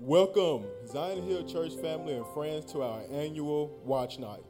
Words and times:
Welcome, 0.00 0.64
Zion 0.86 1.22
Hill 1.22 1.44
Church 1.44 1.74
family 1.74 2.14
and 2.14 2.26
friends, 2.28 2.72
to 2.72 2.82
our 2.82 3.02
annual 3.12 3.78
Watch 3.84 4.18
Night. 4.18 4.42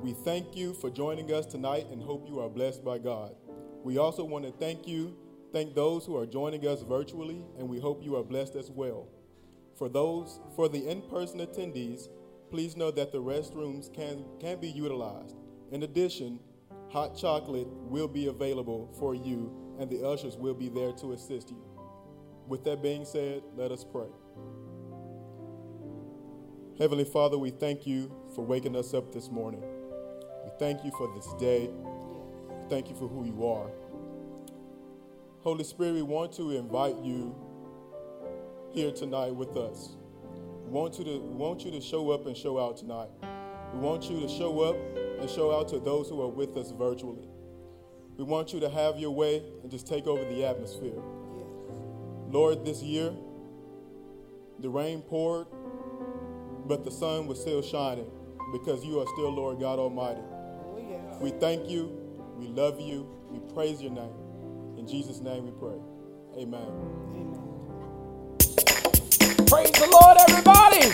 We 0.00 0.12
thank 0.12 0.56
you 0.56 0.74
for 0.74 0.90
joining 0.90 1.32
us 1.32 1.44
tonight 1.44 1.86
and 1.90 2.00
hope 2.02 2.26
you 2.28 2.40
are 2.40 2.48
blessed 2.48 2.84
by 2.84 2.98
God. 2.98 3.34
We 3.82 3.98
also 3.98 4.24
want 4.24 4.44
to 4.44 4.52
thank 4.52 4.86
you, 4.86 5.16
thank 5.52 5.74
those 5.74 6.06
who 6.06 6.16
are 6.16 6.24
joining 6.24 6.66
us 6.66 6.82
virtually, 6.82 7.44
and 7.58 7.68
we 7.68 7.78
hope 7.78 8.02
you 8.04 8.16
are 8.16 8.22
blessed 8.22 8.56
as 8.56 8.70
well. 8.70 9.08
For 9.74 9.88
those, 9.88 10.40
for 10.54 10.68
the 10.68 10.88
in-person 10.88 11.40
attendees, 11.40 12.08
please 12.50 12.76
know 12.76 12.90
that 12.92 13.12
the 13.12 13.18
restrooms 13.18 13.92
can, 13.92 14.24
can 14.40 14.60
be 14.60 14.68
utilized. 14.68 15.36
In 15.72 15.82
addition, 15.82 16.38
hot 16.90 17.16
chocolate 17.16 17.66
will 17.68 18.08
be 18.08 18.26
available 18.26 18.88
for 18.98 19.14
you, 19.14 19.52
and 19.78 19.90
the 19.90 20.06
ushers 20.06 20.36
will 20.36 20.54
be 20.54 20.68
there 20.68 20.92
to 20.92 21.12
assist 21.12 21.50
you. 21.50 21.62
With 22.46 22.64
that 22.64 22.82
being 22.82 23.04
said, 23.04 23.42
let 23.56 23.72
us 23.72 23.84
pray. 23.84 24.08
Heavenly 26.78 27.04
Father, 27.04 27.38
we 27.38 27.50
thank 27.50 27.86
you 27.86 28.12
for 28.34 28.44
waking 28.44 28.76
us 28.76 28.94
up 28.94 29.12
this 29.12 29.30
morning. 29.30 29.62
We 30.44 30.50
thank 30.58 30.84
you 30.84 30.90
for 30.92 31.12
this 31.14 31.32
day. 31.34 31.68
We 31.68 32.68
thank 32.68 32.88
you 32.88 32.94
for 32.94 33.08
who 33.08 33.24
you 33.24 33.46
are. 33.46 33.70
Holy 35.40 35.64
Spirit, 35.64 35.94
we 35.94 36.02
want 36.02 36.32
to 36.34 36.50
invite 36.50 36.96
you 36.98 37.34
here 38.72 38.92
tonight 38.92 39.34
with 39.34 39.56
us. 39.56 39.96
We 40.64 40.70
want 40.70 40.98
you 40.98 41.04
to, 41.04 41.18
want 41.18 41.64
you 41.64 41.70
to 41.70 41.80
show 41.80 42.10
up 42.10 42.26
and 42.26 42.36
show 42.36 42.58
out 42.58 42.76
tonight. 42.76 43.08
We 43.72 43.78
want 43.78 44.10
you 44.10 44.20
to 44.20 44.28
show 44.28 44.60
up 44.60 44.76
and 45.20 45.30
show 45.30 45.58
out 45.58 45.68
to 45.68 45.78
those 45.78 46.08
who 46.08 46.20
are 46.22 46.28
with 46.28 46.56
us 46.56 46.70
virtually. 46.72 47.28
We 48.16 48.24
want 48.24 48.52
you 48.52 48.60
to 48.60 48.70
have 48.70 48.98
your 48.98 49.10
way 49.10 49.42
and 49.62 49.70
just 49.70 49.86
take 49.86 50.06
over 50.06 50.24
the 50.24 50.44
atmosphere. 50.44 51.00
Lord, 52.28 52.64
this 52.64 52.82
year, 52.82 53.12
the 54.58 54.68
rain 54.70 55.02
poured, 55.02 55.46
but 56.66 56.84
the 56.84 56.90
sun 56.90 57.26
was 57.26 57.40
still 57.40 57.62
shining 57.62 58.10
because 58.52 58.84
you 58.84 59.00
are 59.00 59.06
still 59.14 59.30
Lord 59.34 59.60
God 59.60 59.78
Almighty. 59.78 60.20
Oh, 60.22 61.18
we 61.20 61.30
thank 61.30 61.68
you, 61.68 61.90
we 62.38 62.46
love 62.48 62.80
you, 62.80 63.06
we 63.30 63.38
praise 63.54 63.82
your 63.82 63.92
name. 63.92 64.14
In 64.78 64.86
Jesus' 64.86 65.20
name 65.20 65.44
we 65.44 65.52
pray. 65.52 65.78
Amen. 66.38 66.66
Praise 69.46 69.70
the 69.72 69.88
Lord, 69.90 70.16
everybody. 70.28 70.86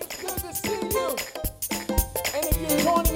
It's 0.00 0.22
good 0.22 0.38
to 0.38 0.54
see 0.54 0.80
you. 0.96 1.16
And 2.34 2.44
if 2.46 2.60
you're 2.60 2.80
joining 2.80 3.07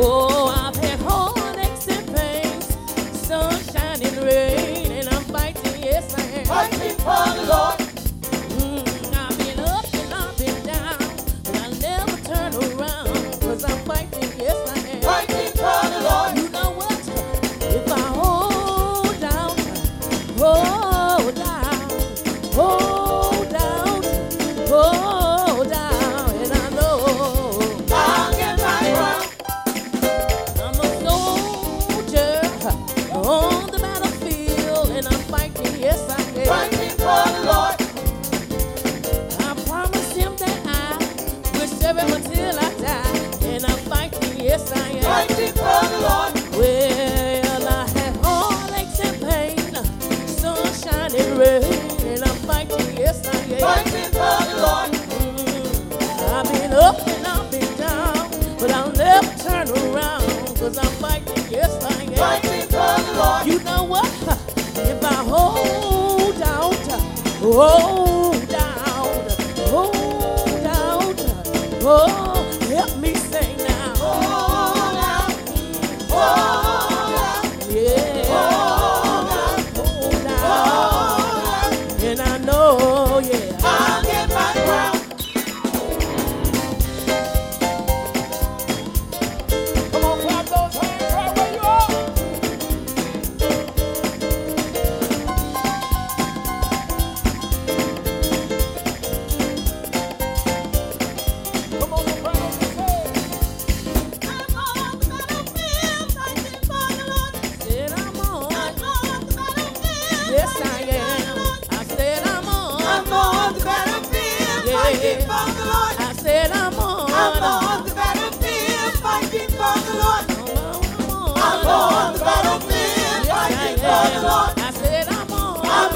Oh, 0.00 0.37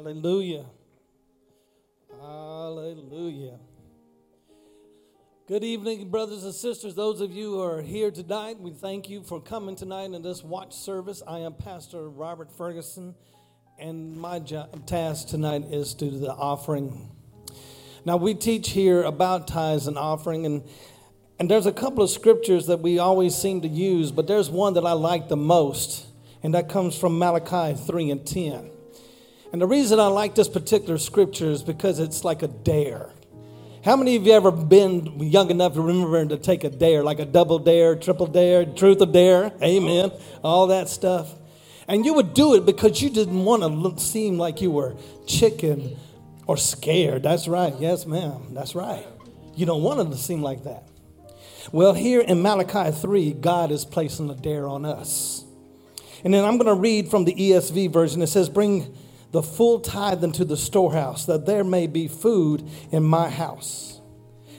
Hallelujah. 0.00 0.64
Hallelujah. 2.18 3.58
Good 5.46 5.62
evening, 5.62 6.08
brothers 6.08 6.42
and 6.42 6.54
sisters. 6.54 6.94
Those 6.94 7.20
of 7.20 7.32
you 7.32 7.50
who 7.50 7.62
are 7.62 7.82
here 7.82 8.10
tonight, 8.10 8.58
we 8.58 8.70
thank 8.70 9.10
you 9.10 9.22
for 9.22 9.42
coming 9.42 9.76
tonight 9.76 10.12
in 10.12 10.22
this 10.22 10.42
watch 10.42 10.72
service. 10.72 11.22
I 11.26 11.40
am 11.40 11.52
Pastor 11.52 12.08
Robert 12.08 12.50
Ferguson, 12.50 13.14
and 13.78 14.16
my 14.16 14.38
jo- 14.38 14.70
task 14.86 15.28
tonight 15.28 15.64
is 15.70 15.92
to 15.96 16.10
do 16.10 16.18
the 16.18 16.32
offering. 16.32 17.10
Now, 18.06 18.16
we 18.16 18.32
teach 18.32 18.70
here 18.70 19.02
about 19.02 19.48
tithes 19.48 19.86
and 19.86 19.98
offering, 19.98 20.46
and, 20.46 20.62
and 21.38 21.50
there's 21.50 21.66
a 21.66 21.72
couple 21.72 22.02
of 22.02 22.08
scriptures 22.08 22.68
that 22.68 22.80
we 22.80 22.98
always 22.98 23.34
seem 23.34 23.60
to 23.60 23.68
use, 23.68 24.12
but 24.12 24.26
there's 24.26 24.48
one 24.48 24.72
that 24.74 24.86
I 24.86 24.92
like 24.92 25.28
the 25.28 25.36
most, 25.36 26.06
and 26.42 26.54
that 26.54 26.70
comes 26.70 26.96
from 26.96 27.18
Malachi 27.18 27.78
3 27.78 28.10
and 28.10 28.26
10. 28.26 28.70
And 29.52 29.60
the 29.60 29.66
reason 29.66 29.98
I 29.98 30.06
like 30.06 30.34
this 30.34 30.48
particular 30.48 30.98
scripture 30.98 31.50
is 31.50 31.62
because 31.62 31.98
it's 31.98 32.24
like 32.24 32.42
a 32.42 32.48
dare. 32.48 33.10
How 33.84 33.96
many 33.96 34.14
of 34.16 34.26
you 34.26 34.32
ever 34.32 34.50
been 34.50 35.18
young 35.20 35.50
enough 35.50 35.74
to 35.74 35.80
remember 35.80 36.24
to 36.26 36.36
take 36.36 36.64
a 36.64 36.70
dare, 36.70 37.02
like 37.02 37.18
a 37.18 37.24
double 37.24 37.58
dare, 37.58 37.96
triple 37.96 38.26
dare, 38.26 38.64
truth 38.64 39.00
or 39.00 39.06
dare? 39.06 39.52
Amen. 39.62 40.12
All 40.44 40.68
that 40.68 40.88
stuff. 40.88 41.34
And 41.88 42.04
you 42.04 42.14
would 42.14 42.34
do 42.34 42.54
it 42.54 42.66
because 42.66 43.02
you 43.02 43.10
didn't 43.10 43.44
want 43.44 43.62
to 43.62 43.68
look, 43.68 43.98
seem 43.98 44.38
like 44.38 44.60
you 44.60 44.70
were 44.70 44.96
chicken 45.26 45.96
or 46.46 46.56
scared. 46.56 47.22
That's 47.22 47.48
right. 47.48 47.74
Yes, 47.80 48.06
ma'am. 48.06 48.54
That's 48.54 48.74
right. 48.74 49.06
You 49.56 49.66
don't 49.66 49.82
want 49.82 50.00
it 50.00 50.10
to 50.12 50.16
seem 50.16 50.42
like 50.42 50.64
that. 50.64 50.84
Well, 51.72 51.94
here 51.94 52.20
in 52.20 52.42
Malachi 52.42 52.92
3, 52.92 53.32
God 53.32 53.72
is 53.72 53.84
placing 53.84 54.30
a 54.30 54.34
dare 54.34 54.68
on 54.68 54.84
us. 54.84 55.44
And 56.22 56.34
then 56.34 56.44
I'm 56.44 56.58
going 56.58 56.66
to 56.66 56.80
read 56.80 57.08
from 57.08 57.24
the 57.24 57.34
ESV 57.34 57.92
version. 57.92 58.22
It 58.22 58.28
says, 58.28 58.48
Bring 58.48 58.94
the 59.32 59.42
full 59.42 59.80
tithe 59.80 60.24
into 60.24 60.44
the 60.44 60.56
storehouse, 60.56 61.26
that 61.26 61.46
there 61.46 61.64
may 61.64 61.86
be 61.86 62.08
food 62.08 62.68
in 62.90 63.02
my 63.04 63.28
house, 63.30 64.00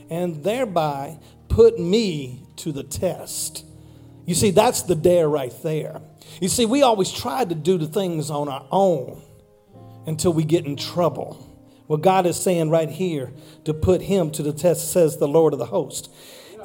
and 0.09 0.43
thereby 0.43 1.19
put 1.49 1.79
me 1.79 2.47
to 2.57 2.71
the 2.71 2.83
test. 2.83 3.65
You 4.25 4.35
see, 4.35 4.51
that's 4.51 4.83
the 4.83 4.95
dare 4.95 5.27
right 5.27 5.53
there. 5.63 6.01
You 6.39 6.47
see, 6.47 6.65
we 6.65 6.83
always 6.83 7.11
try 7.11 7.43
to 7.43 7.55
do 7.55 7.77
the 7.77 7.87
things 7.87 8.29
on 8.29 8.47
our 8.47 8.65
own 8.71 9.21
until 10.05 10.31
we 10.31 10.43
get 10.43 10.65
in 10.65 10.75
trouble. 10.77 11.47
Well, 11.87 11.97
God 11.97 12.25
is 12.25 12.37
saying 12.39 12.69
right 12.69 12.89
here 12.89 13.33
to 13.65 13.73
put 13.73 14.01
him 14.01 14.31
to 14.31 14.43
the 14.43 14.53
test, 14.53 14.91
says 14.91 15.17
the 15.17 15.27
Lord 15.27 15.51
of 15.51 15.59
the 15.59 15.65
host. 15.65 16.09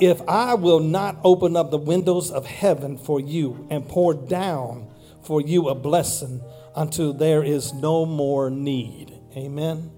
If 0.00 0.22
I 0.28 0.54
will 0.54 0.78
not 0.78 1.16
open 1.24 1.56
up 1.56 1.70
the 1.70 1.78
windows 1.78 2.30
of 2.30 2.46
heaven 2.46 2.96
for 2.98 3.18
you 3.18 3.66
and 3.70 3.88
pour 3.88 4.14
down 4.14 4.88
for 5.22 5.40
you 5.40 5.68
a 5.68 5.74
blessing 5.74 6.40
until 6.76 7.12
there 7.12 7.42
is 7.42 7.72
no 7.72 8.06
more 8.06 8.50
need. 8.50 9.12
Amen. 9.36 9.90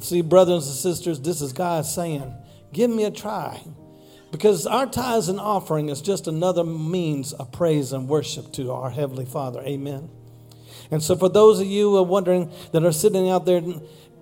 See, 0.00 0.22
brothers 0.22 0.66
and 0.66 0.76
sisters, 0.76 1.20
this 1.20 1.42
is 1.42 1.52
God 1.52 1.84
saying, 1.84 2.32
give 2.72 2.90
me 2.90 3.04
a 3.04 3.10
try. 3.10 3.60
Because 4.30 4.66
our 4.66 4.86
tithes 4.86 5.28
and 5.28 5.38
offering 5.38 5.90
is 5.90 6.00
just 6.00 6.26
another 6.26 6.64
means 6.64 7.34
of 7.34 7.52
praise 7.52 7.92
and 7.92 8.08
worship 8.08 8.50
to 8.54 8.72
our 8.72 8.88
Heavenly 8.88 9.26
Father. 9.26 9.60
Amen. 9.60 10.08
And 10.90 11.02
so, 11.02 11.16
for 11.16 11.28
those 11.28 11.60
of 11.60 11.66
you 11.66 11.90
who 11.90 11.96
are 11.98 12.02
wondering 12.02 12.50
that 12.72 12.82
are 12.82 12.92
sitting 12.92 13.28
out 13.28 13.44
there 13.44 13.62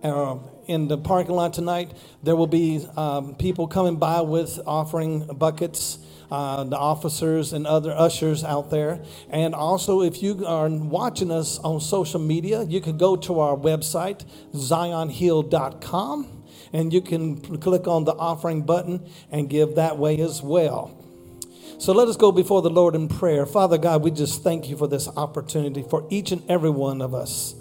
uh, 0.02 0.38
in 0.66 0.88
the 0.88 0.98
parking 0.98 1.36
lot 1.36 1.52
tonight, 1.52 1.92
there 2.24 2.34
will 2.34 2.48
be 2.48 2.84
um, 2.96 3.36
people 3.36 3.68
coming 3.68 3.96
by 3.96 4.20
with 4.20 4.58
offering 4.66 5.26
buckets 5.26 5.98
uh, 6.30 6.64
the 6.64 6.76
officers 6.78 7.52
and 7.52 7.66
other 7.66 7.92
ushers 7.92 8.44
out 8.44 8.70
there. 8.70 9.02
And 9.30 9.54
also, 9.54 10.02
if 10.02 10.22
you 10.22 10.46
are 10.46 10.68
watching 10.68 11.30
us 11.30 11.58
on 11.58 11.80
social 11.80 12.20
media, 12.20 12.62
you 12.62 12.80
can 12.80 12.96
go 12.96 13.16
to 13.16 13.40
our 13.40 13.56
website, 13.56 14.24
zionhill.com, 14.54 16.44
and 16.72 16.92
you 16.92 17.00
can 17.00 17.58
click 17.58 17.88
on 17.88 18.04
the 18.04 18.14
offering 18.14 18.62
button 18.62 19.08
and 19.30 19.50
give 19.50 19.74
that 19.74 19.98
way 19.98 20.20
as 20.20 20.42
well. 20.42 20.96
So 21.78 21.94
let 21.94 22.08
us 22.08 22.16
go 22.16 22.30
before 22.30 22.60
the 22.60 22.68
Lord 22.70 22.94
in 22.94 23.08
prayer. 23.08 23.46
Father 23.46 23.78
God, 23.78 24.02
we 24.02 24.10
just 24.10 24.42
thank 24.44 24.68
you 24.68 24.76
for 24.76 24.86
this 24.86 25.08
opportunity 25.08 25.82
for 25.82 26.06
each 26.10 26.30
and 26.30 26.42
every 26.48 26.68
one 26.68 27.00
of 27.00 27.14
us 27.14 27.54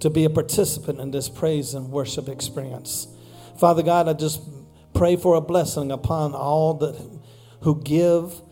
to 0.00 0.10
be 0.10 0.24
a 0.24 0.30
participant 0.30 1.00
in 1.00 1.12
this 1.12 1.28
praise 1.28 1.72
and 1.72 1.90
worship 1.90 2.28
experience. 2.28 3.06
Father 3.58 3.84
God, 3.84 4.08
I 4.08 4.12
just 4.12 4.42
pray 4.92 5.14
for 5.14 5.36
a 5.36 5.40
blessing 5.40 5.92
upon 5.92 6.34
all 6.34 6.74
that 6.74 7.13
who 7.64 7.80
give 7.82 8.42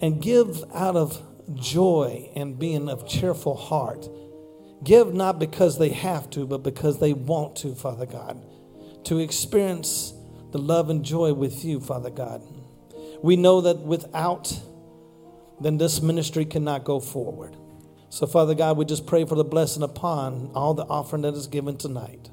and 0.00 0.22
give 0.22 0.64
out 0.72 0.94
of 0.94 1.20
joy 1.54 2.30
and 2.36 2.58
being 2.58 2.88
of 2.88 3.06
cheerful 3.06 3.56
heart. 3.56 4.08
Give 4.84 5.12
not 5.12 5.40
because 5.40 5.78
they 5.78 5.90
have 5.90 6.30
to, 6.30 6.46
but 6.46 6.62
because 6.62 7.00
they 7.00 7.12
want 7.12 7.56
to, 7.56 7.74
Father 7.74 8.06
God, 8.06 8.40
to 9.04 9.18
experience 9.18 10.14
the 10.52 10.58
love 10.58 10.90
and 10.90 11.04
joy 11.04 11.32
with 11.32 11.64
you, 11.64 11.80
Father 11.80 12.10
God. 12.10 12.42
We 13.20 13.36
know 13.36 13.62
that 13.62 13.78
without, 13.78 14.56
then 15.60 15.78
this 15.78 16.00
ministry 16.00 16.44
cannot 16.44 16.84
go 16.84 17.00
forward. 17.00 17.56
So, 18.10 18.26
Father 18.26 18.54
God, 18.54 18.76
we 18.76 18.84
just 18.84 19.06
pray 19.06 19.24
for 19.24 19.34
the 19.34 19.44
blessing 19.44 19.82
upon 19.82 20.52
all 20.54 20.74
the 20.74 20.84
offering 20.84 21.22
that 21.22 21.34
is 21.34 21.48
given 21.48 21.78
tonight. 21.78 22.30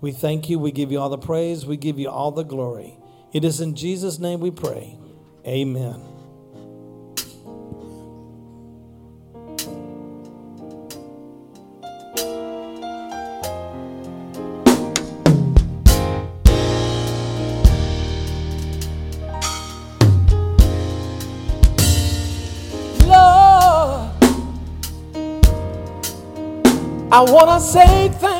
We 0.00 0.12
thank 0.12 0.50
you. 0.50 0.58
We 0.58 0.72
give 0.72 0.92
you 0.92 0.98
all 0.98 1.08
the 1.08 1.18
praise. 1.18 1.64
We 1.64 1.78
give 1.78 1.98
you 1.98 2.10
all 2.10 2.32
the 2.32 2.42
glory. 2.42 2.98
It 3.32 3.44
is 3.44 3.60
in 3.60 3.74
Jesus' 3.74 4.18
name 4.18 4.40
we 4.40 4.50
pray. 4.50 4.98
Amen. 5.48 5.94
Lord, 23.06 24.12
I 27.10 27.22
want 27.22 27.48
to 27.48 27.60
say 27.60 28.10
thank 28.10 28.37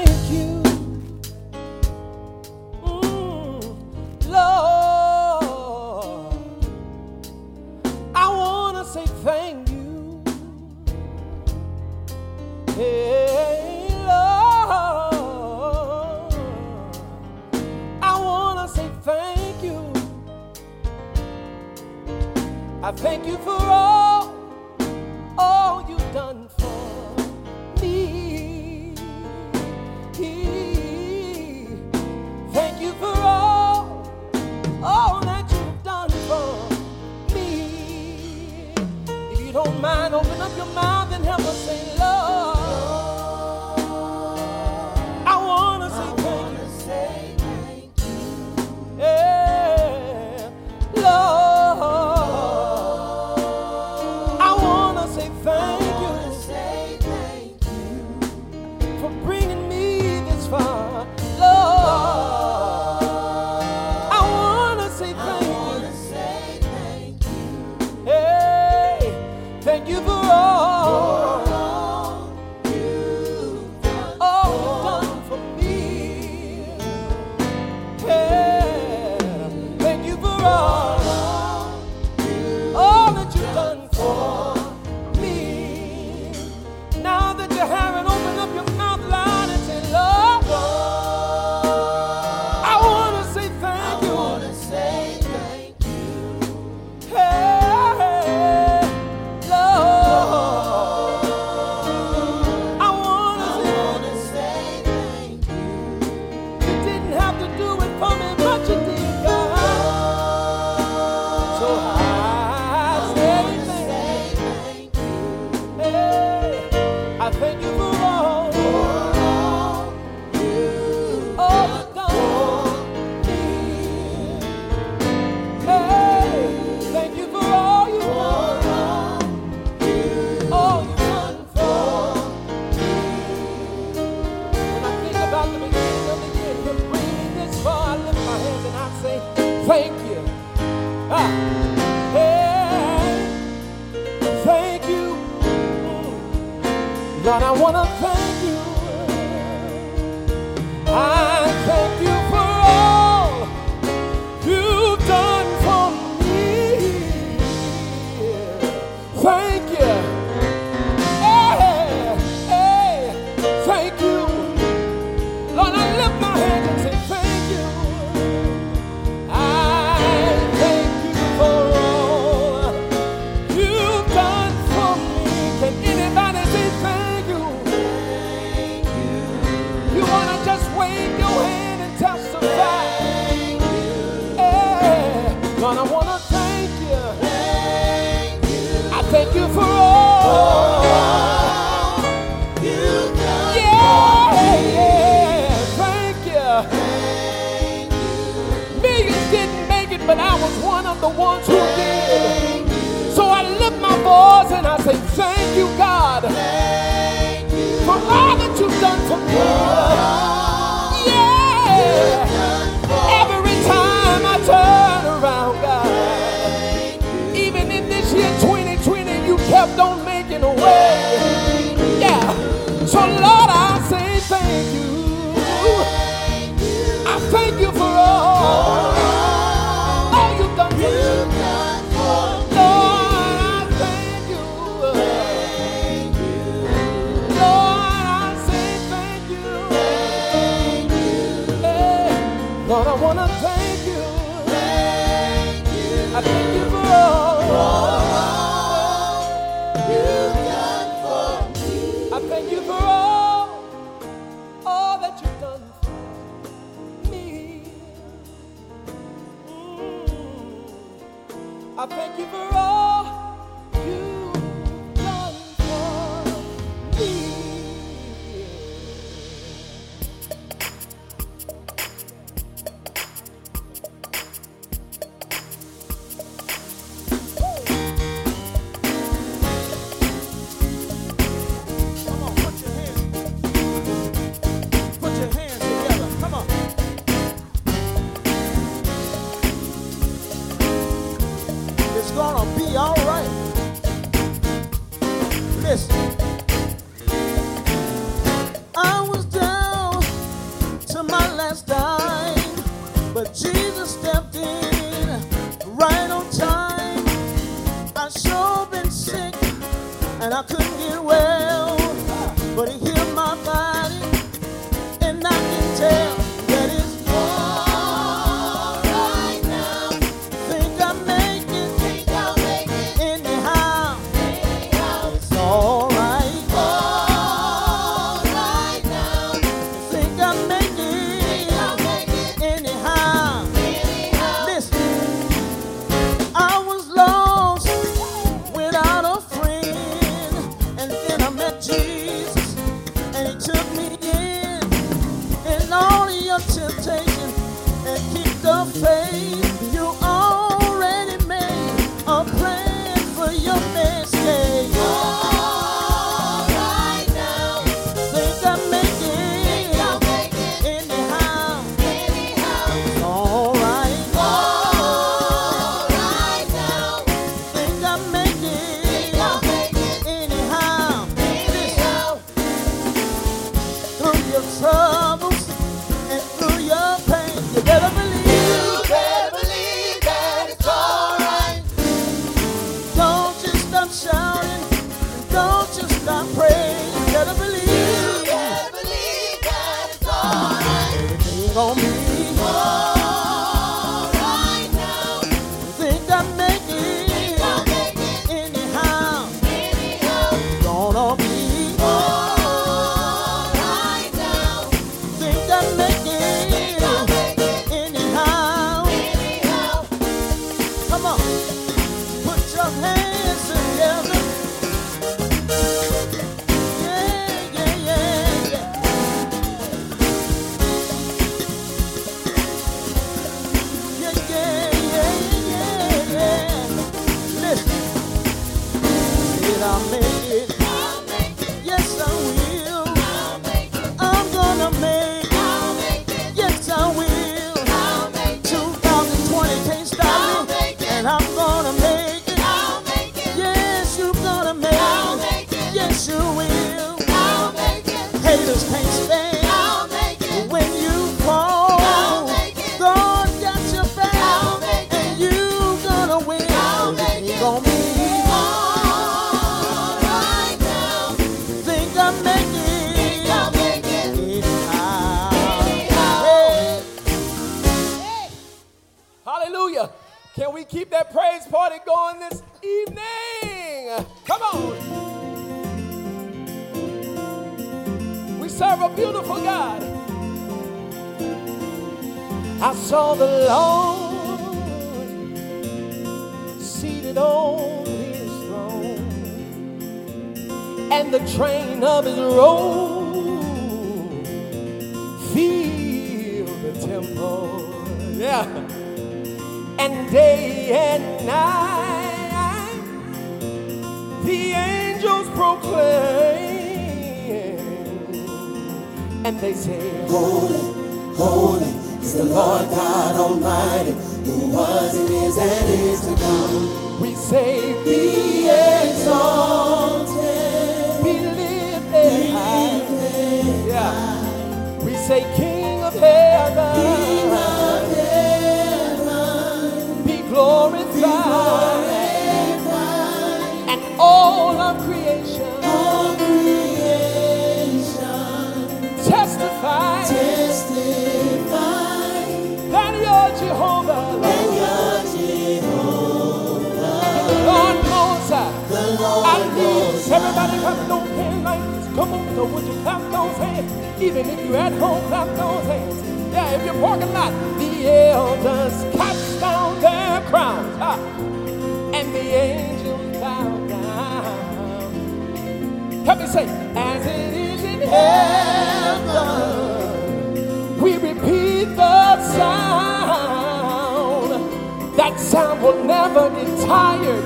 That 575.08 575.18
sound 575.18 575.62
will 575.62 575.82
never 575.84 576.28
get 576.28 576.66
tired 576.66 577.24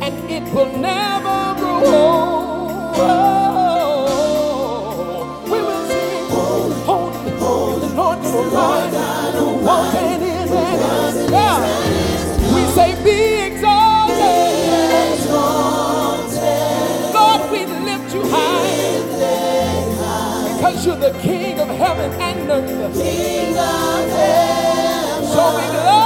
and 0.00 0.30
it 0.30 0.44
will 0.54 0.70
never 0.78 1.54
grow 1.58 1.82
old. 3.82 4.14
We 5.50 5.58
will 5.60 5.86
sing, 5.88 6.30
holy, 6.30 6.78
holy, 6.86 7.30
holy, 7.38 7.88
Lord 7.88 8.22
God 8.22 8.34
Almighty, 8.36 8.98
who 9.36 9.46
was 9.66 9.94
and 9.96 10.22
is 10.22 10.52
and 10.52 10.80
is. 11.16 11.30
Yeah. 11.32 11.58
We 12.54 12.62
say, 12.76 12.90
be 13.02 13.18
exalted. 13.50 14.54
Lord, 17.12 17.40
we 17.50 17.60
lift 17.66 18.14
you 18.14 18.22
high 18.30 19.02
because 20.54 20.86
you're 20.86 21.02
the 21.02 21.18
King 21.18 21.58
of 21.58 21.66
heaven 21.66 22.12
and 22.20 22.48
earth. 22.48 22.94
King 22.94 23.58
of 23.58 24.08
heaven, 24.10 24.63
So 25.44 25.54
we 25.56 26.03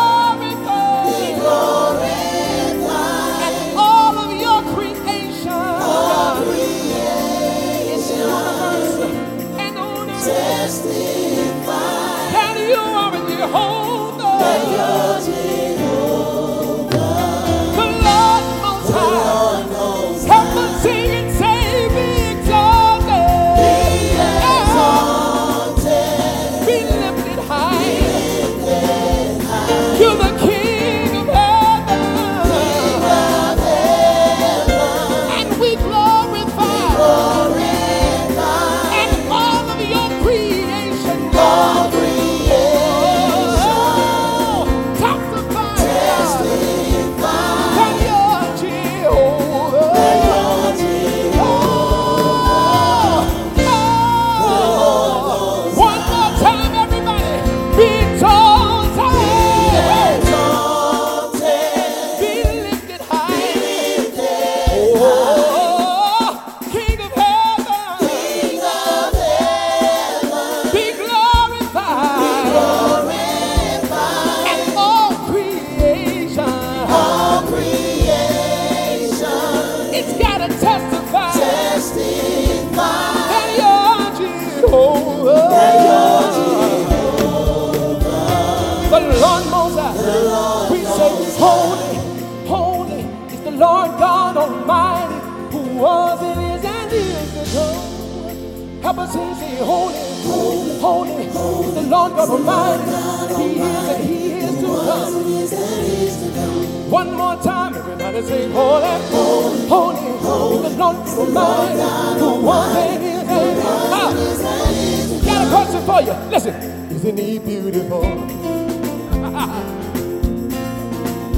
Lord 111.19 111.35
God 111.35 112.21
Almighty, 112.23 113.12
who 113.27 113.39
was 113.61 113.95
and 113.97 114.19
is 114.19 114.41
and 114.41 114.77
is. 114.77 115.23
Ah, 115.27 115.35
got 115.35 115.41
a 115.47 115.49
question 115.51 115.83
for 115.87 116.01
you. 116.03 116.14
Listen, 116.31 116.55
isn't 116.93 117.19
He 117.19 117.39
beautiful? 117.39 118.05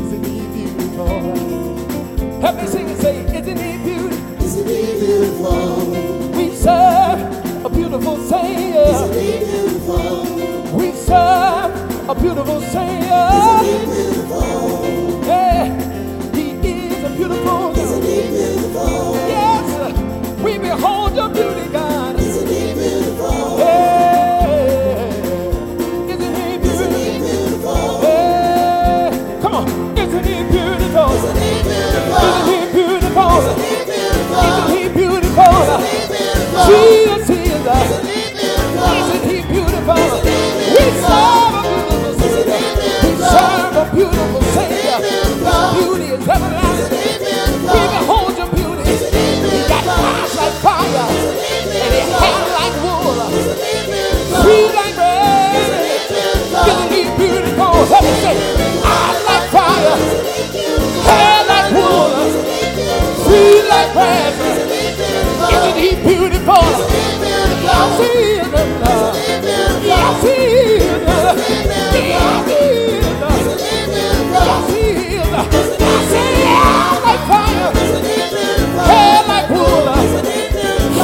Isn't 0.05 0.24
He 0.24 0.41
beautiful? 0.55 1.09
Help 2.41 2.57
me 2.57 2.66
sing 2.66 2.87
and 2.91 2.99
say, 3.01 3.14
Isn't 3.39 3.59
He 3.59 3.72
beautiful? 3.85 4.45
Isn't 4.45 4.68
he 4.68 4.83
beautiful? 5.01 6.31
We 6.37 6.55
serve 6.55 7.20
a 7.64 7.68
beautiful 7.70 8.16
Savior. 8.18 8.83
Isn't 8.83 9.14
he 9.14 9.39
beautiful? 9.45 10.76
We 10.76 10.93
serve 10.93 12.09
a 12.09 12.14
beautiful 12.14 12.61
Savior. 12.61 13.28
Isn't 13.33 13.64
he 13.64 13.70
beautiful? 13.87 15.24
Yeah, 15.26 15.64
He 16.35 16.45
is 16.95 17.05
a 17.05 17.07
beautiful 17.16 17.45
God. 17.45 17.76
Yes, 17.76 17.91
we 18.03 19.30
behold 20.70 21.14
your 21.16 21.28
beauty, 21.28 21.66
God. 21.72 22.18
Isn't 22.20 22.46
he 22.46 22.74
beautiful? 22.74 23.58
Hey. 23.58 25.10
Isn't 26.12 26.34
he 26.40 26.58
beautiful? 26.58 26.70
Isn't 26.70 26.94
he 26.94 27.18
beautiful? 27.18 27.98
Come 29.42 29.54
on. 29.58 29.66
Isn't 29.98 30.26
he 30.30 30.36
beautiful? 30.54 31.08
Isn't 31.16 31.38
he 31.42 31.50
beautiful? 31.66 32.22
Isn't 32.30 32.50
he 32.54 32.60
beautiful? 32.70 33.30
Isn't 33.40 33.58
he 33.66 33.74
beautiful? 33.90 34.46
Isn't 34.46 34.70
he 34.78 34.84
beautiful? 34.94 35.54
Isn't 35.60 35.84
he 35.90 36.02
beautiful? 36.14 36.62
Jesus, 36.68 37.22
he 37.28 37.40
is 37.50 37.66
a. 37.66 37.78
Isn't 37.80 38.06
he 38.06 38.18
beautiful? 38.30 38.94
Isn't 39.00 39.26
he 39.26 39.38
beautiful? 39.50 39.98
Isn't 40.06 40.26
he 40.30 40.38
beautiful? 40.54 40.70
We 40.70 40.84
serve 41.02 41.54
a 41.58 41.64
beautiful 41.66 42.14
Savior. 42.22 42.62
We 43.02 43.10
serve 43.34 43.74
a 43.74 43.84
beautiful 43.90 44.42
Savior. 44.54 44.98
Beauty 45.74 46.06
is 46.14 46.28
everlasting. 46.28 46.69
fire. 50.61 50.84
And 50.84 51.92
it 52.00 52.08
hang 52.20 52.44
like 52.58 52.76
wool. 52.84 53.16
Sweet 54.42 54.70
like 54.76 54.96
rain. 55.00 55.72
Gonna 56.52 56.88
be 56.92 57.02
beautiful. 57.16 57.72
Help 57.88 58.04
me 58.04 58.14
say, 58.20 58.36
like 59.28 59.46
fire. 59.56 59.96
Hair 61.08 61.40
like 61.52 61.68
wool. 61.76 62.12
Sweet 63.24 63.64
like 63.72 63.92
rain. 63.96 64.32
Isn't 65.54 65.78
he 65.80 65.90
beautiful? 66.06 66.66
I 67.62 67.88
feel 67.98 68.50
I. 68.52 69.11
I 79.02 79.30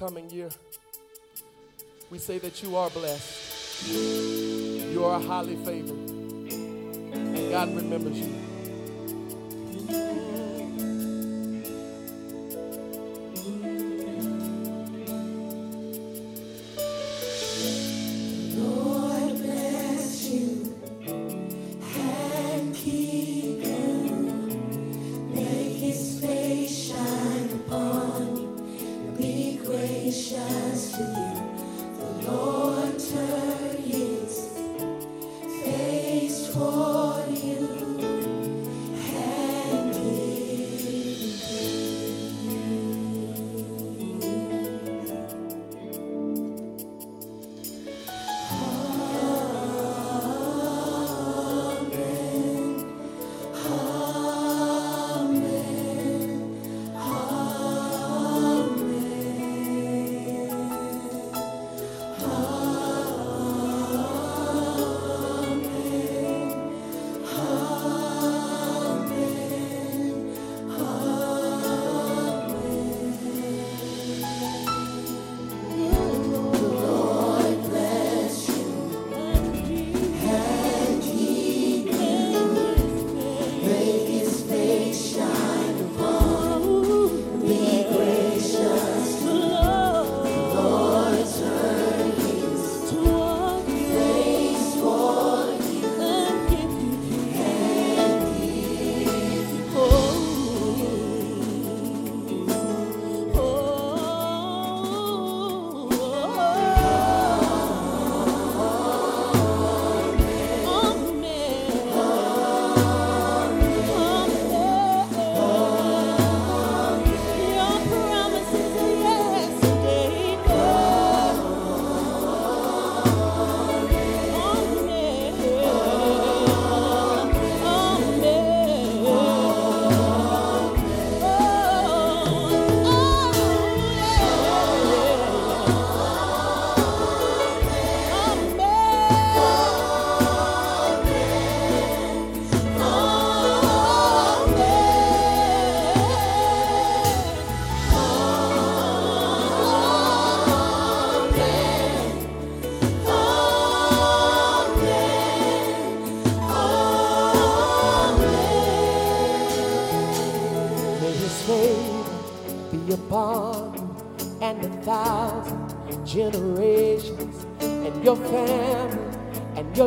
coming 0.00 0.30
year. 0.30 0.48
We 2.10 2.16
say 2.16 2.38
that 2.38 2.62
you 2.62 2.74
are 2.74 2.88
blessed. 2.88 3.86
You 3.86 5.04
are 5.04 5.20
highly 5.20 5.56
favored. 5.56 5.90
And 5.90 7.50
God 7.50 7.76
remembers 7.76 8.18
you. 8.18 8.39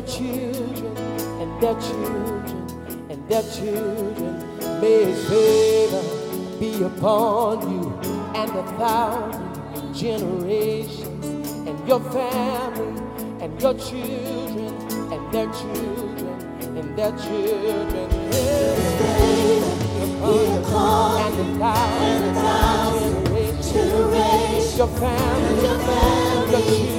children 0.05 0.97
and 1.41 1.61
their 1.61 1.75
children 1.79 3.09
and 3.09 3.29
their 3.29 3.43
children. 3.43 4.81
May 4.81 5.05
his 5.05 5.29
favor 5.29 6.59
be 6.59 6.83
upon 6.83 7.61
you 7.71 7.93
and 8.35 8.51
a 8.51 8.63
thousand 8.77 9.93
generations 9.93 11.25
and 11.67 11.87
your 11.87 11.99
family 11.99 13.01
and 13.41 13.61
your 13.61 13.73
children 13.75 14.73
and 15.13 15.33
their 15.33 15.51
children 15.53 16.77
and 16.77 16.97
their 16.97 17.11
children. 17.17 18.09
His 18.31 18.93
favor 18.99 19.75
be 20.21 20.35
upon 20.57 21.33
you 21.35 21.39
and 21.39 21.39
a 21.39 21.59
thousand 21.59 23.15
generations. 23.61 24.77
Your 24.77 24.87
family, 24.87 25.49
and 25.49 25.61
your 25.61 25.79
family, 25.79 26.51
your 26.51 26.61
children 26.61 26.92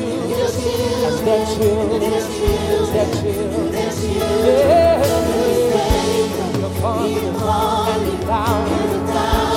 and 0.67 1.27
their 1.27 1.45
children, 1.47 2.01
their 2.01 3.09
children, 3.15 3.73
yeah. 3.75 5.03
Upon 6.65 7.11
and 7.91 8.23
thousand 8.25 9.05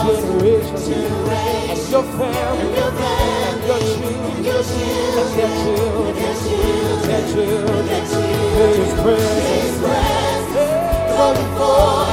generations, 0.06 0.88
and 0.88 1.82
your 1.92 2.04
family, 2.04 2.72
and 3.48 3.64
your 3.66 3.80
children, 3.80 4.36
and 5.18 5.32
their 5.38 5.52
children, 5.64 6.16
their 7.08 7.24
children, 7.32 7.86
may 8.58 8.74
His 8.78 8.94
presence 9.02 9.80
go 11.16 11.26
before 11.34 12.07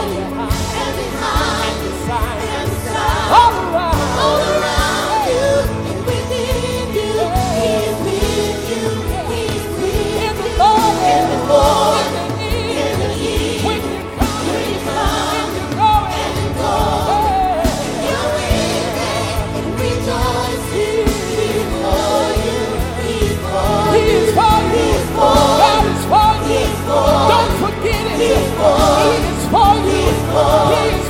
it. 28.64 29.24
He 29.24 29.36
is 29.36 29.44
for. 29.50 29.74
He 29.84 29.98
is 30.08 30.20
for 30.32 30.98
you. 30.98 31.03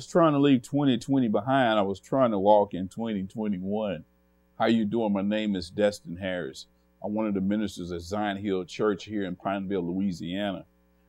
Was 0.00 0.06
trying 0.06 0.32
to 0.32 0.38
leave 0.38 0.62
2020 0.62 1.28
behind. 1.28 1.78
I 1.78 1.82
was 1.82 2.00
trying 2.00 2.30
to 2.30 2.38
walk 2.38 2.72
in 2.72 2.88
2021. 2.88 4.02
How 4.58 4.64
you 4.64 4.86
doing? 4.86 5.12
My 5.12 5.20
name 5.20 5.54
is 5.54 5.68
Destin 5.68 6.16
Harris. 6.16 6.68
I'm 7.04 7.12
one 7.12 7.26
of 7.26 7.34
the 7.34 7.42
ministers 7.42 7.92
at 7.92 8.00
Zion 8.00 8.38
Hill 8.38 8.64
Church 8.64 9.04
here 9.04 9.24
in 9.24 9.36
Pineville, 9.36 9.92
Louisiana. 9.92 10.64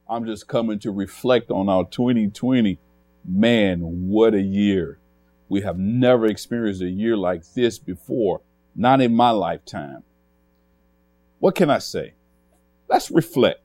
I'm 0.09 0.25
just 0.25 0.49
coming 0.49 0.77
to 0.79 0.91
reflect 0.91 1.51
on 1.51 1.69
our 1.69 1.85
2020. 1.85 2.79
Man, 3.23 3.79
what 4.09 4.33
a 4.33 4.41
year. 4.41 4.99
We 5.47 5.61
have 5.61 5.77
never 5.77 6.25
experienced 6.25 6.81
a 6.81 6.89
year 6.89 7.15
like 7.15 7.43
this 7.53 7.79
before, 7.79 8.41
not 8.75 8.99
in 8.99 9.15
my 9.15 9.29
lifetime. 9.29 10.03
What 11.39 11.55
can 11.55 11.69
I 11.69 11.79
say? 11.79 12.15
Let's 12.89 13.09
reflect. 13.09 13.61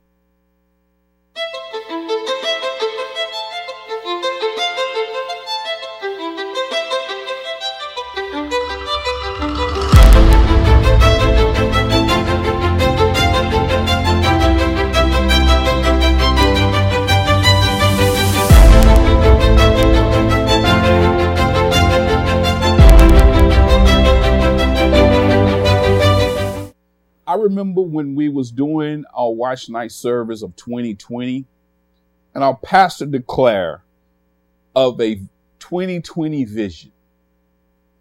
Remember 27.37 27.81
when 27.81 28.15
we 28.15 28.29
was 28.29 28.51
doing 28.51 29.05
our 29.15 29.31
watch 29.31 29.69
night 29.69 29.91
service 29.91 30.41
of 30.41 30.55
2020, 30.55 31.45
and 32.33 32.43
our 32.43 32.55
pastor 32.57 33.05
declared 33.05 33.81
of 34.75 35.01
a 35.01 35.15
2020 35.59 36.45
vision. 36.45 36.91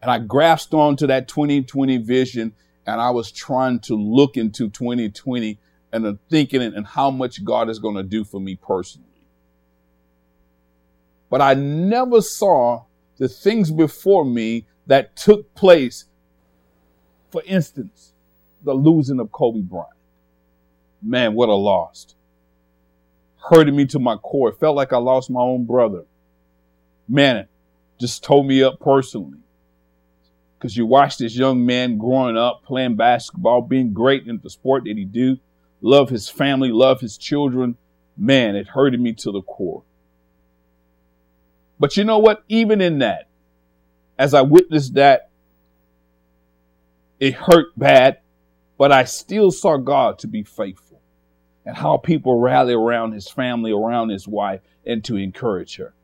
And 0.02 0.10
I 0.10 0.18
grasped 0.18 0.74
onto 0.74 1.06
that 1.06 1.26
2020 1.26 1.98
vision 1.98 2.52
and 2.86 3.00
I 3.00 3.10
was 3.10 3.32
trying 3.32 3.80
to 3.80 3.94
look 3.94 4.36
into 4.36 4.68
2020 4.68 5.58
and 5.92 6.06
I'm 6.06 6.18
thinking 6.30 6.62
and 6.62 6.86
how 6.86 7.10
much 7.10 7.42
God 7.42 7.70
is 7.70 7.78
going 7.78 7.96
to 7.96 8.02
do 8.02 8.24
for 8.24 8.40
me 8.40 8.56
personally. 8.56 9.08
But 11.30 11.40
I 11.40 11.54
never 11.54 12.20
saw 12.20 12.84
the 13.16 13.28
things 13.28 13.70
before 13.70 14.24
me 14.24 14.66
that 14.86 15.16
took 15.16 15.54
place. 15.54 16.04
For 17.30 17.42
instance, 17.46 18.12
the 18.66 18.74
losing 18.74 19.20
of 19.20 19.32
Kobe 19.32 19.60
Bryant. 19.60 19.88
Man, 21.00 21.34
what 21.34 21.48
a 21.48 21.54
loss. 21.54 22.14
Hurted 23.48 23.72
me 23.72 23.86
to 23.86 23.98
my 23.98 24.16
core. 24.16 24.50
It 24.50 24.58
felt 24.58 24.76
like 24.76 24.92
I 24.92 24.98
lost 24.98 25.30
my 25.30 25.40
own 25.40 25.64
brother. 25.64 26.04
Man, 27.08 27.46
just 27.98 28.24
tore 28.24 28.44
me 28.44 28.62
up 28.62 28.80
personally. 28.80 29.38
Because 30.58 30.76
you 30.76 30.84
watch 30.84 31.16
this 31.16 31.36
young 31.36 31.64
man 31.64 31.96
growing 31.96 32.36
up, 32.36 32.64
playing 32.64 32.96
basketball, 32.96 33.62
being 33.62 33.92
great 33.92 34.26
in 34.26 34.40
the 34.42 34.50
sport 34.50 34.84
that 34.84 34.96
he 34.96 35.04
do, 35.04 35.38
love 35.80 36.10
his 36.10 36.28
family, 36.28 36.70
love 36.70 37.00
his 37.00 37.16
children. 37.16 37.76
Man, 38.16 38.56
it 38.56 38.66
hurted 38.66 39.00
me 39.00 39.12
to 39.12 39.30
the 39.30 39.42
core. 39.42 39.84
But 41.78 41.96
you 41.96 42.02
know 42.02 42.18
what? 42.18 42.42
Even 42.48 42.80
in 42.80 42.98
that, 42.98 43.28
as 44.18 44.34
I 44.34 44.42
witnessed 44.42 44.94
that, 44.94 45.28
it 47.20 47.34
hurt 47.34 47.66
bad, 47.76 48.18
but 48.78 48.92
I 48.92 49.04
still 49.04 49.50
saw 49.50 49.76
God 49.76 50.18
to 50.20 50.26
be 50.26 50.42
faithful 50.42 51.00
and 51.64 51.76
how 51.76 51.96
people 51.96 52.38
rally 52.38 52.74
around 52.74 53.12
his 53.12 53.28
family, 53.28 53.72
around 53.72 54.10
his 54.10 54.28
wife, 54.28 54.60
and 54.86 55.04
to 55.04 55.16
encourage 55.16 55.76
her. 55.76 55.94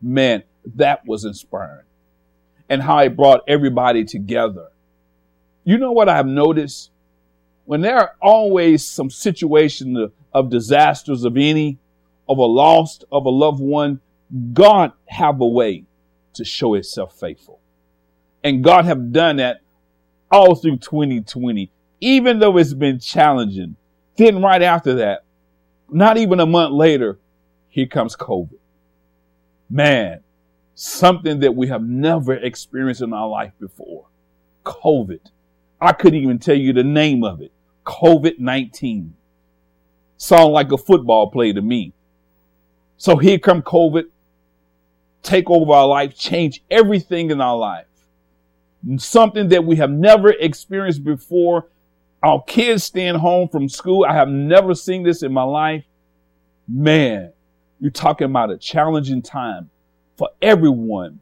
Man, 0.00 0.42
that 0.74 1.06
was 1.06 1.24
inspiring. 1.24 1.86
And 2.68 2.82
how 2.82 2.98
it 2.98 3.16
brought 3.16 3.42
everybody 3.46 4.04
together. 4.04 4.68
You 5.64 5.78
know 5.78 5.92
what 5.92 6.08
I've 6.08 6.26
noticed? 6.26 6.90
When 7.66 7.82
there 7.82 7.98
are 7.98 8.16
always 8.20 8.84
some 8.84 9.10
situation 9.10 9.96
of, 9.96 10.12
of 10.32 10.50
disasters 10.50 11.24
of 11.24 11.36
any, 11.36 11.78
of 12.28 12.38
a 12.38 12.44
loss 12.44 13.00
of 13.12 13.26
a 13.26 13.30
loved 13.30 13.60
one, 13.60 14.00
God 14.52 14.92
have 15.06 15.40
a 15.40 15.46
way 15.46 15.84
to 16.34 16.44
show 16.44 16.74
itself 16.74 17.18
faithful. 17.18 17.60
And 18.42 18.64
God 18.64 18.86
have 18.86 19.12
done 19.12 19.36
that 19.36 19.60
all 20.30 20.54
through 20.54 20.78
2020, 20.78 21.70
even 22.02 22.40
though 22.40 22.58
it's 22.58 22.74
been 22.74 22.98
challenging. 22.98 23.76
Then 24.16 24.42
right 24.42 24.60
after 24.60 24.94
that, 24.94 25.24
not 25.88 26.16
even 26.16 26.40
a 26.40 26.46
month 26.46 26.74
later, 26.74 27.18
here 27.68 27.86
comes 27.86 28.16
COVID. 28.16 28.58
Man, 29.70 30.20
something 30.74 31.38
that 31.40 31.54
we 31.54 31.68
have 31.68 31.82
never 31.82 32.34
experienced 32.34 33.02
in 33.02 33.12
our 33.14 33.28
life 33.28 33.52
before. 33.60 34.06
COVID. 34.64 35.20
I 35.80 35.92
couldn't 35.92 36.20
even 36.20 36.40
tell 36.40 36.56
you 36.56 36.72
the 36.72 36.82
name 36.82 37.22
of 37.22 37.40
it. 37.40 37.52
COVID-19. 37.86 39.10
Sound 40.16 40.52
like 40.52 40.72
a 40.72 40.78
football 40.78 41.30
play 41.30 41.52
to 41.52 41.62
me. 41.62 41.92
So 42.96 43.16
here 43.16 43.38
come 43.38 43.62
COVID, 43.62 44.04
take 45.22 45.48
over 45.48 45.72
our 45.72 45.86
life, 45.86 46.16
change 46.16 46.64
everything 46.68 47.30
in 47.30 47.40
our 47.40 47.56
life. 47.56 47.86
Something 48.96 49.48
that 49.50 49.64
we 49.64 49.76
have 49.76 49.90
never 49.90 50.30
experienced 50.30 51.04
before. 51.04 51.68
Our 52.22 52.42
kids 52.44 52.84
staying 52.84 53.16
home 53.16 53.48
from 53.48 53.68
school. 53.68 54.04
I 54.04 54.14
have 54.14 54.28
never 54.28 54.74
seen 54.74 55.02
this 55.02 55.22
in 55.22 55.32
my 55.32 55.42
life. 55.42 55.84
Man, 56.68 57.32
you're 57.80 57.90
talking 57.90 58.26
about 58.26 58.50
a 58.50 58.56
challenging 58.56 59.22
time 59.22 59.70
for 60.16 60.28
everyone. 60.40 61.20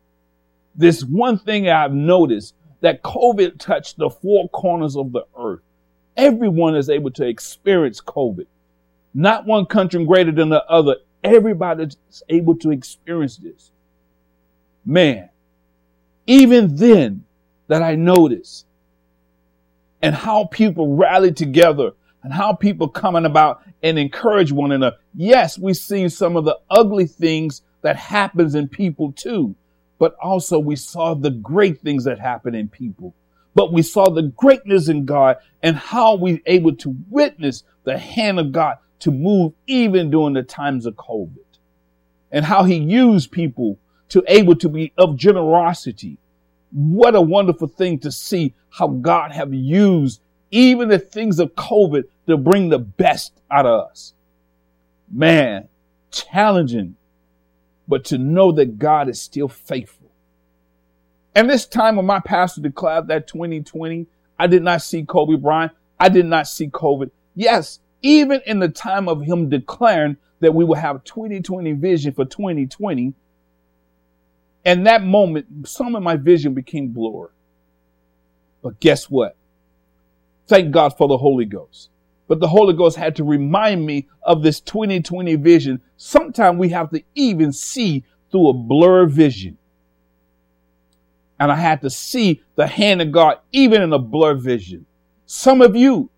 This 0.75 1.03
one 1.03 1.39
thing 1.39 1.69
I've 1.69 1.95
noticed 1.95 2.55
that 2.83 3.03
COVID 3.03 3.59
touched 3.59 3.97
the 3.97 4.11
four 4.11 4.49
corners 4.51 4.97
of 4.97 5.13
the 5.13 5.25
earth. 5.39 5.61
Everyone 6.17 6.77
is 6.77 6.91
able 6.91 7.11
to 7.13 7.27
experience 7.27 8.01
COVID. 8.01 8.47
Not 9.15 9.47
one 9.47 9.67
country 9.67 10.05
greater 10.05 10.33
than 10.33 10.51
the 10.51 10.65
other. 10.67 10.97
Everybody's 11.25 11.97
able 12.29 12.57
to 12.59 12.71
experience 12.71 13.39
this. 13.39 13.73
Man, 14.85 15.31
even 16.27 16.77
then 16.77 17.25
that 17.69 17.83
I 17.83 17.95
noticed 17.95 18.67
and 20.03 20.15
how 20.15 20.47
people 20.47 20.97
rally 20.97 21.33
together 21.33 21.93
and 22.23 22.33
how 22.33 22.53
people 22.53 22.89
coming 22.89 23.25
about 23.25 23.63
and 23.83 23.99
encourage 23.99 24.53
one 24.53 24.73
another. 24.73 24.97
Yes, 25.15 25.59
we 25.59 25.75
see 25.75 26.09
some 26.09 26.37
of 26.37 26.45
the 26.45 26.59
ugly 26.71 27.07
things 27.07 27.63
that 27.83 27.97
happens 27.97 28.55
in 28.55 28.69
people 28.69 29.13
too, 29.13 29.55
but 29.99 30.15
also 30.23 30.59
we 30.59 30.77
saw 30.77 31.15
the 31.15 31.31
great 31.31 31.81
things 31.81 32.05
that 32.05 32.19
happen 32.19 32.55
in 32.55 32.69
people. 32.69 33.15
But 33.55 33.73
we 33.73 33.83
saw 33.83 34.11
the 34.11 34.23
greatness 34.23 34.89
in 34.89 35.07
God 35.07 35.39
and 35.63 35.77
how 35.77 36.15
we 36.15 36.43
able 36.47 36.77
to 36.77 36.95
witness 37.09 37.65
the 37.85 37.99
hand 37.99 38.39
of 38.39 38.53
God 38.53 38.77
to 39.01 39.11
move 39.11 39.55
even 39.67 40.11
during 40.11 40.35
the 40.35 40.43
times 40.43 40.87
of 40.87 40.95
COVID 40.95 41.37
and 42.31 42.45
how 42.45 42.65
he 42.65 42.77
used 42.77 43.33
people 43.33 43.79
to 44.11 44.23
able 44.29 44.55
to 44.57 44.69
be 44.69 44.93
of 44.99 45.17
generosity. 45.17 46.19
What 46.73 47.15
a 47.15 47.21
wonderful 47.21 47.69
thing 47.69 47.99
to 48.01 48.13
see 48.13 48.55
how 48.71 48.89
God 48.89 49.33
have 49.33 49.53
used 49.53 50.21
even 50.51 50.89
the 50.89 50.99
things 50.99 51.39
of 51.39 51.55
COVID 51.55 52.05
to 52.27 52.37
bring 52.37 52.69
the 52.69 52.79
best 52.79 53.41
out 53.51 53.67
of 53.67 53.89
us. 53.91 54.15
Man, 55.13 55.69
challenging, 56.11 56.97
but 57.89 58.05
to 58.07 58.19
know 58.19 58.53
that 58.53 58.79
God 58.79 59.09
is 59.09 59.21
still 59.21 59.49
faithful. 59.49 60.11
And 61.35 61.49
this 61.49 61.67
time 61.67 61.97
when 61.97 62.07
my 62.07 62.21
pastor 62.21 62.61
declared 62.61 63.09
that 63.09 63.29
2020, 63.29 64.07
I 64.39 64.47
did 64.47 64.63
not 64.63 64.83
see 64.83 65.05
Kobe 65.05 65.37
Bryant. 65.37 65.73
I 65.99 66.09
did 66.09 66.27
not 66.27 66.49
see 66.49 66.69
COVID. 66.69 67.11
Yes, 67.35 67.81
even 68.03 68.41
in 68.47 68.59
the 68.59 68.69
time 68.69 69.09
of 69.09 69.23
him 69.23 69.49
declaring 69.49 70.17
that 70.41 70.55
we 70.55 70.65
will 70.65 70.77
have 70.77 71.05
2020 71.05 71.73
vision 71.73 72.13
for 72.13 72.25
2020, 72.25 73.13
and 74.65 74.87
that 74.87 75.03
moment, 75.03 75.69
some 75.69 75.95
of 75.95 76.03
my 76.03 76.17
vision 76.17 76.55
became 76.55 76.89
blurred. 76.89 77.31
But 78.63 78.81
guess 78.81 79.09
what? 79.09 79.37
Thank 80.47 80.71
God 80.73 80.97
for 80.97 81.09
the 81.09 81.17
Holy 81.17 81.45
Ghost. 81.45 81.89
But 82.29 82.41
the 82.41 82.49
Holy 82.49 82.75
Ghost 82.75 82.97
had 82.97 83.17
to 83.17 83.25
remind 83.25 83.85
me 83.85 84.07
of 84.23 84.43
this 84.43 84.61
2020 84.61 85.35
vision. 85.37 85.81
Sometimes 85.97 86.59
we 86.59 86.69
have 86.69 86.91
to 86.91 87.03
even 87.15 87.53
see 87.53 88.05
through 88.31 88.51
a 88.51 88.53
blur 88.53 89.07
vision. 89.07 89.59
And 91.39 91.51
I 91.51 91.57
had 91.57 91.81
to 91.81 91.91
see 91.91 92.43
the 92.55 92.67
hand 92.67 93.01
of 93.01 93.11
God 93.11 93.39
even 93.53 93.81
in 93.83 93.93
a 93.93 93.99
blur 93.99 94.35
vision. 94.35 94.87
Some 95.27 95.63
of 95.63 95.75
you, 95.75 96.11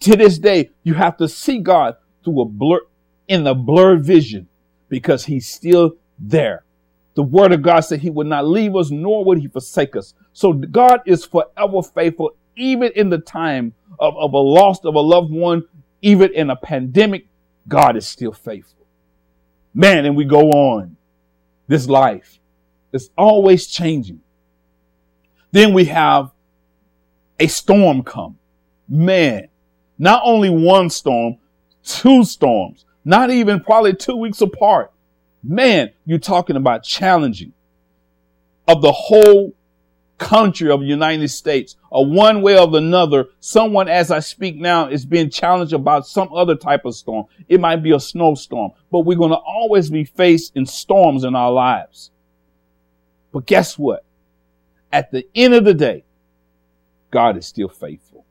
to 0.00 0.16
this 0.16 0.38
day, 0.38 0.70
you 0.82 0.94
have 0.94 1.18
to 1.18 1.28
see 1.28 1.58
God 1.58 1.96
through 2.24 2.40
a 2.40 2.44
blur, 2.46 2.80
in 3.28 3.44
the 3.44 3.54
blur 3.54 3.96
vision 3.96 4.48
because 4.88 5.26
he's 5.26 5.48
still 5.48 5.92
there. 6.18 6.64
The 7.20 7.24
word 7.24 7.52
of 7.52 7.60
God 7.60 7.80
said 7.80 8.00
he 8.00 8.08
would 8.08 8.28
not 8.28 8.46
leave 8.46 8.74
us, 8.74 8.90
nor 8.90 9.26
would 9.26 9.40
he 9.40 9.46
forsake 9.46 9.94
us. 9.94 10.14
So 10.32 10.54
God 10.54 11.02
is 11.04 11.26
forever 11.26 11.82
faithful, 11.82 12.30
even 12.56 12.92
in 12.96 13.10
the 13.10 13.18
time 13.18 13.74
of, 13.98 14.16
of 14.16 14.32
a 14.32 14.38
loss 14.38 14.82
of 14.86 14.94
a 14.94 15.00
loved 15.00 15.30
one, 15.30 15.64
even 16.00 16.32
in 16.32 16.48
a 16.48 16.56
pandemic, 16.56 17.26
God 17.68 17.94
is 17.98 18.06
still 18.06 18.32
faithful. 18.32 18.86
Man, 19.74 20.06
and 20.06 20.16
we 20.16 20.24
go 20.24 20.48
on. 20.48 20.96
This 21.66 21.90
life 21.90 22.40
is 22.90 23.10
always 23.18 23.66
changing. 23.66 24.22
Then 25.52 25.74
we 25.74 25.84
have 25.84 26.30
a 27.38 27.48
storm 27.48 28.02
come. 28.02 28.38
Man, 28.88 29.48
not 29.98 30.22
only 30.24 30.48
one 30.48 30.88
storm, 30.88 31.36
two 31.84 32.24
storms, 32.24 32.86
not 33.04 33.28
even 33.28 33.60
probably 33.60 33.92
two 33.92 34.16
weeks 34.16 34.40
apart. 34.40 34.90
Man, 35.42 35.90
you're 36.04 36.18
talking 36.18 36.56
about 36.56 36.82
challenging 36.82 37.52
of 38.68 38.82
the 38.82 38.92
whole 38.92 39.54
country 40.18 40.70
of 40.70 40.80
the 40.80 40.86
United 40.86 41.28
States, 41.28 41.76
or 41.88 42.04
one 42.06 42.42
way 42.42 42.58
or 42.58 42.76
another, 42.76 43.26
someone 43.40 43.88
as 43.88 44.10
I 44.10 44.20
speak 44.20 44.56
now 44.56 44.86
is 44.86 45.06
being 45.06 45.30
challenged 45.30 45.72
about 45.72 46.06
some 46.06 46.32
other 46.32 46.54
type 46.54 46.84
of 46.84 46.94
storm. 46.94 47.24
It 47.48 47.58
might 47.58 47.82
be 47.82 47.92
a 47.92 47.98
snowstorm, 47.98 48.72
but 48.92 49.00
we're 49.00 49.16
going 49.16 49.30
to 49.30 49.36
always 49.36 49.88
be 49.88 50.04
faced 50.04 50.54
in 50.56 50.66
storms 50.66 51.24
in 51.24 51.34
our 51.34 51.50
lives. 51.50 52.10
But 53.32 53.46
guess 53.46 53.78
what? 53.78 54.04
At 54.92 55.10
the 55.10 55.26
end 55.34 55.54
of 55.54 55.64
the 55.64 55.74
day, 55.74 56.04
God 57.10 57.36
is 57.38 57.46
still 57.46 57.68
faithful. 57.68 58.26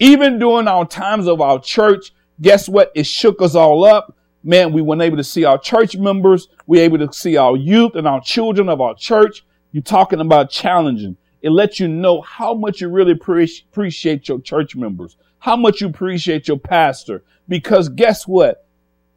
Even 0.00 0.38
during 0.38 0.68
our 0.68 0.86
times 0.86 1.28
of 1.28 1.40
our 1.40 1.60
church, 1.60 2.12
guess 2.40 2.68
what? 2.68 2.90
It 2.94 3.06
shook 3.06 3.40
us 3.40 3.54
all 3.54 3.84
up. 3.84 4.16
Man, 4.44 4.72
we 4.72 4.82
weren't 4.82 5.02
able 5.02 5.16
to 5.16 5.24
see 5.24 5.44
our 5.44 5.58
church 5.58 5.96
members. 5.96 6.48
We 6.66 6.78
were 6.78 6.84
able 6.84 6.98
to 6.98 7.12
see 7.12 7.36
our 7.36 7.56
youth 7.56 7.96
and 7.96 8.06
our 8.06 8.20
children 8.20 8.68
of 8.68 8.80
our 8.80 8.94
church. 8.94 9.44
You're 9.72 9.82
talking 9.82 10.20
about 10.20 10.50
challenging. 10.50 11.16
It 11.42 11.50
lets 11.50 11.78
you 11.78 11.88
know 11.88 12.20
how 12.22 12.54
much 12.54 12.80
you 12.80 12.88
really 12.88 13.12
appreciate 13.12 14.28
your 14.28 14.40
church 14.40 14.74
members, 14.74 15.16
how 15.38 15.56
much 15.56 15.80
you 15.80 15.88
appreciate 15.88 16.48
your 16.48 16.58
pastor. 16.58 17.22
Because 17.48 17.88
guess 17.88 18.26
what? 18.26 18.66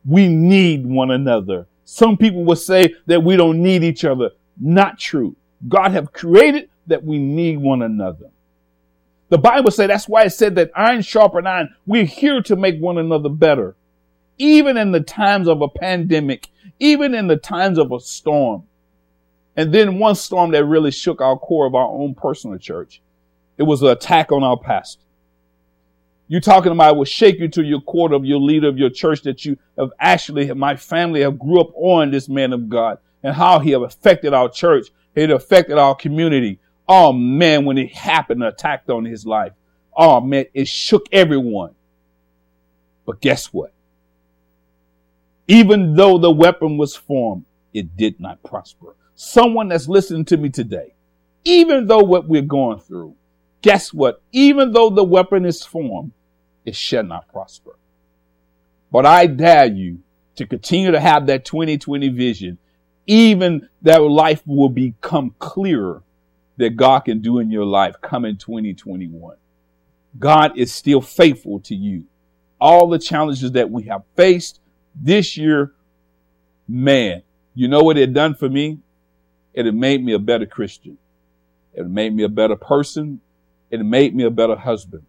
We 0.05 0.27
need 0.27 0.85
one 0.85 1.11
another. 1.11 1.67
Some 1.85 2.17
people 2.17 2.43
will 2.43 2.55
say 2.55 2.95
that 3.07 3.23
we 3.23 3.35
don't 3.35 3.61
need 3.61 3.83
each 3.83 4.05
other. 4.05 4.31
Not 4.59 4.99
true. 4.99 5.35
God 5.67 5.91
have 5.91 6.13
created 6.13 6.69
that 6.87 7.03
we 7.03 7.19
need 7.19 7.57
one 7.57 7.81
another. 7.81 8.29
The 9.29 9.37
Bible 9.37 9.71
said 9.71 9.89
that's 9.89 10.09
why 10.09 10.23
it 10.23 10.31
said 10.31 10.55
that 10.55 10.71
iron 10.75 11.01
sharpen 11.01 11.47
iron. 11.47 11.73
We're 11.85 12.05
here 12.05 12.41
to 12.43 12.55
make 12.55 12.79
one 12.79 12.97
another 12.97 13.29
better. 13.29 13.75
Even 14.41 14.75
in 14.75 14.91
the 14.91 15.01
times 15.01 15.47
of 15.47 15.61
a 15.61 15.67
pandemic, 15.67 16.49
even 16.79 17.13
in 17.13 17.27
the 17.27 17.37
times 17.37 17.77
of 17.77 17.91
a 17.91 17.99
storm. 17.99 18.63
And 19.55 19.71
then 19.71 19.99
one 19.99 20.15
storm 20.15 20.49
that 20.51 20.65
really 20.65 20.89
shook 20.89 21.21
our 21.21 21.37
core 21.37 21.67
of 21.67 21.75
our 21.75 21.87
own 21.87 22.15
personal 22.15 22.57
church. 22.57 23.03
It 23.59 23.63
was 23.63 23.83
an 23.83 23.89
attack 23.89 24.31
on 24.31 24.43
our 24.43 24.57
pastor. 24.57 25.03
You're 26.27 26.41
talking 26.41 26.71
about 26.71 26.97
will 26.97 27.05
shake 27.05 27.37
you 27.37 27.49
to 27.49 27.61
your 27.61 27.81
core 27.81 28.11
of 28.13 28.25
your 28.25 28.39
leader 28.39 28.67
of 28.67 28.79
your 28.79 28.89
church 28.89 29.21
that 29.23 29.45
you 29.45 29.59
have 29.77 29.91
actually, 29.99 30.51
my 30.53 30.75
family 30.75 31.21
have 31.21 31.37
grew 31.37 31.61
up 31.61 31.69
on 31.75 32.09
this 32.09 32.27
man 32.27 32.51
of 32.51 32.67
God 32.67 32.97
and 33.21 33.35
how 33.35 33.59
he 33.59 33.69
have 33.71 33.83
affected 33.83 34.33
our 34.33 34.49
church. 34.49 34.87
It 35.13 35.29
affected 35.29 35.77
our 35.77 35.93
community. 35.93 36.59
Oh 36.87 37.13
man, 37.13 37.65
when 37.65 37.77
it 37.77 37.93
happened, 37.93 38.43
attacked 38.43 38.89
on 38.89 39.05
his 39.05 39.23
life. 39.23 39.51
Oh 39.95 40.19
man, 40.19 40.45
it 40.55 40.67
shook 40.67 41.05
everyone. 41.11 41.75
But 43.05 43.21
guess 43.21 43.47
what? 43.53 43.71
Even 45.51 45.95
though 45.95 46.17
the 46.17 46.31
weapon 46.31 46.77
was 46.77 46.95
formed, 46.95 47.43
it 47.73 47.97
did 47.97 48.21
not 48.21 48.41
prosper. 48.41 48.95
Someone 49.15 49.67
that's 49.67 49.89
listening 49.89 50.23
to 50.23 50.37
me 50.37 50.47
today, 50.47 50.93
even 51.43 51.87
though 51.87 51.99
what 51.99 52.25
we're 52.25 52.41
going 52.41 52.79
through, 52.79 53.17
guess 53.61 53.93
what? 53.93 54.21
Even 54.31 54.71
though 54.71 54.89
the 54.89 55.03
weapon 55.03 55.43
is 55.43 55.61
formed, 55.61 56.13
it 56.63 56.73
shall 56.73 57.03
not 57.03 57.27
prosper. 57.33 57.77
But 58.93 59.05
I 59.05 59.25
dare 59.25 59.65
you 59.65 59.99
to 60.37 60.47
continue 60.47 60.91
to 60.91 61.01
have 61.01 61.27
that 61.27 61.43
2020 61.43 62.07
vision, 62.07 62.57
even 63.05 63.67
that 63.81 64.01
life 64.01 64.43
will 64.45 64.69
become 64.69 65.35
clearer 65.37 66.01
that 66.55 66.77
God 66.77 67.01
can 67.01 67.19
do 67.19 67.39
in 67.39 67.51
your 67.51 67.65
life 67.65 67.95
come 68.01 68.23
in 68.23 68.37
2021. 68.37 69.35
God 70.17 70.57
is 70.57 70.73
still 70.73 71.01
faithful 71.01 71.59
to 71.59 71.75
you. 71.75 72.05
All 72.61 72.87
the 72.87 72.99
challenges 72.99 73.51
that 73.51 73.69
we 73.69 73.83
have 73.83 74.03
faced 74.15 74.60
this 74.95 75.37
year, 75.37 75.73
man, 76.67 77.23
you 77.53 77.67
know 77.67 77.83
what 77.83 77.97
it 77.97 78.13
done 78.13 78.35
for 78.35 78.49
me? 78.49 78.79
It 79.53 79.65
had 79.65 79.75
made 79.75 80.03
me 80.03 80.13
a 80.13 80.19
better 80.19 80.45
Christian. 80.45 80.97
It 81.73 81.87
made 81.87 82.13
me 82.13 82.23
a 82.23 82.29
better 82.29 82.55
person. 82.55 83.21
It 83.69 83.83
made 83.83 84.15
me 84.15 84.23
a 84.23 84.29
better 84.29 84.55
husband 84.55 85.03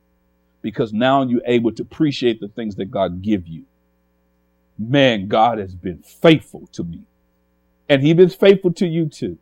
because 0.63 0.93
now 0.93 1.23
you're 1.23 1.43
able 1.45 1.73
to 1.73 1.83
appreciate 1.83 2.41
the 2.41 2.49
things 2.49 2.77
that 2.77 2.91
God 2.91 3.23
give 3.23 3.47
you. 3.47 3.65
Man, 4.79 5.29
God 5.29 5.59
has 5.59 5.75
been 5.75 5.99
faithful 6.03 6.69
to 6.73 6.85
me 6.85 7.05
and 7.89 8.03
He's 8.03 8.15
been 8.15 8.29
faithful 8.31 8.73
to 8.75 8.87
you 8.87 9.07
too. 9.07 9.39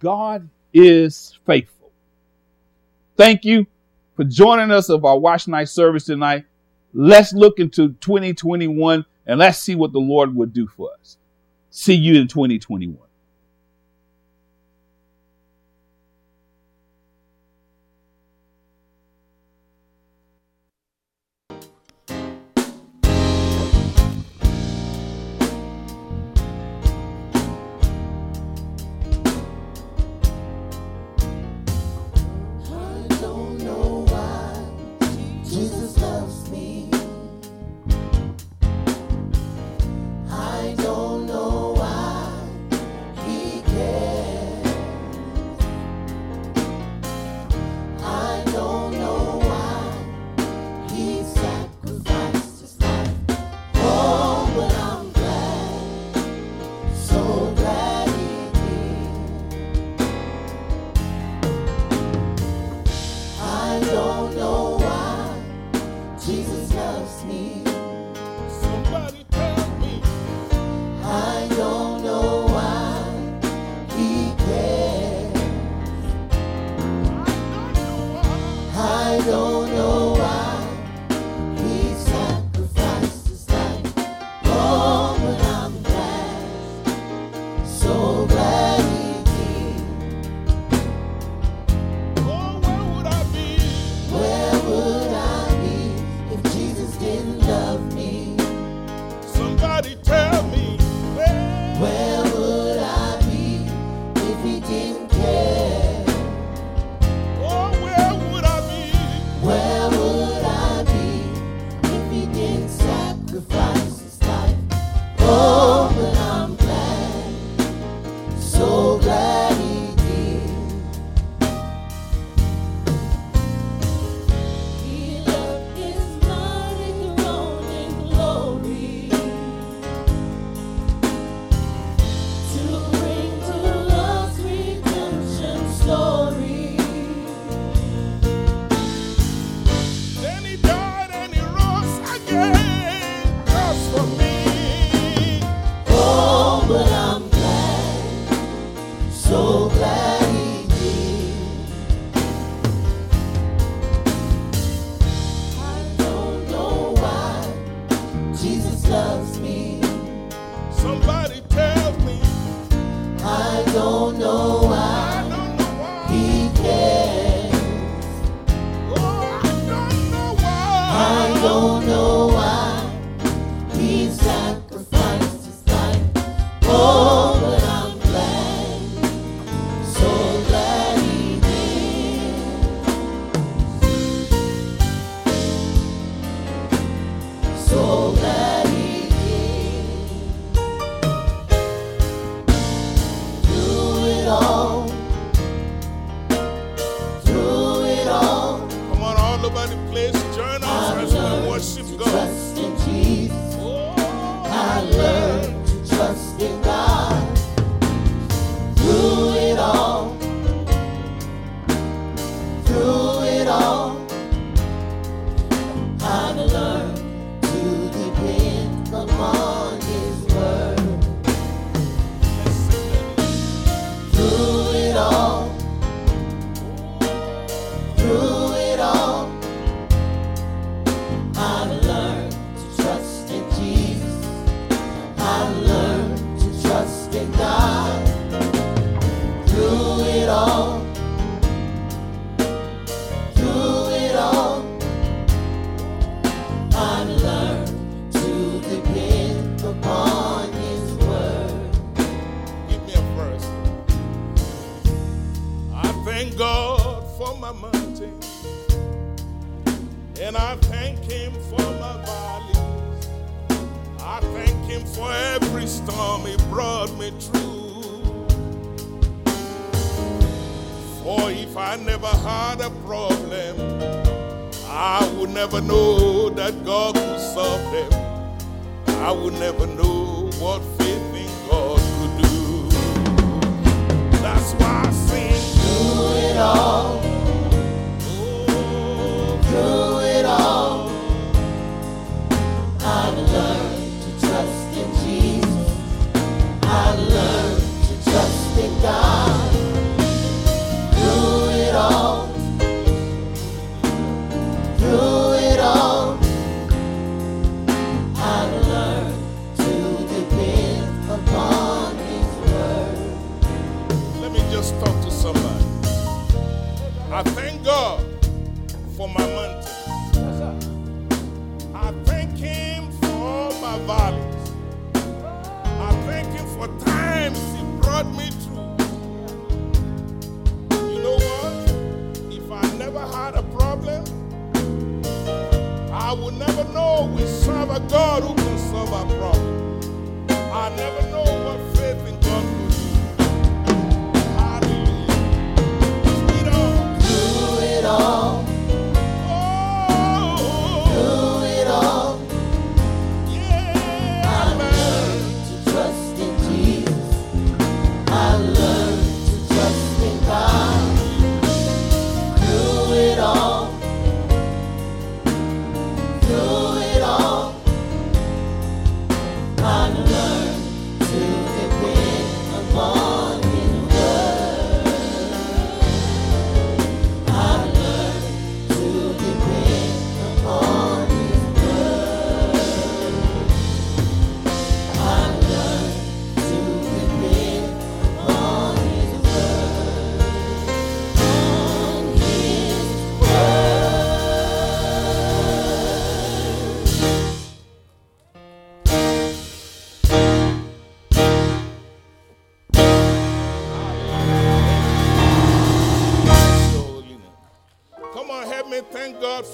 God 0.00 0.48
is 0.72 1.38
faithful. 1.46 1.92
Thank 3.16 3.44
you 3.44 3.66
for 4.16 4.24
joining 4.24 4.70
us 4.70 4.88
of 4.88 5.04
our 5.04 5.18
watch 5.18 5.46
night 5.46 5.68
service 5.68 6.06
tonight. 6.06 6.46
Let's 6.92 7.32
look 7.32 7.58
into 7.58 7.90
2021 8.00 9.04
and 9.26 9.38
let's 9.38 9.58
see 9.58 9.74
what 9.74 9.92
the 9.92 10.00
Lord 10.00 10.34
will 10.34 10.46
do 10.46 10.66
for 10.66 10.90
us. 11.00 11.18
See 11.70 11.94
you 11.94 12.20
in 12.20 12.28
2021. 12.28 12.98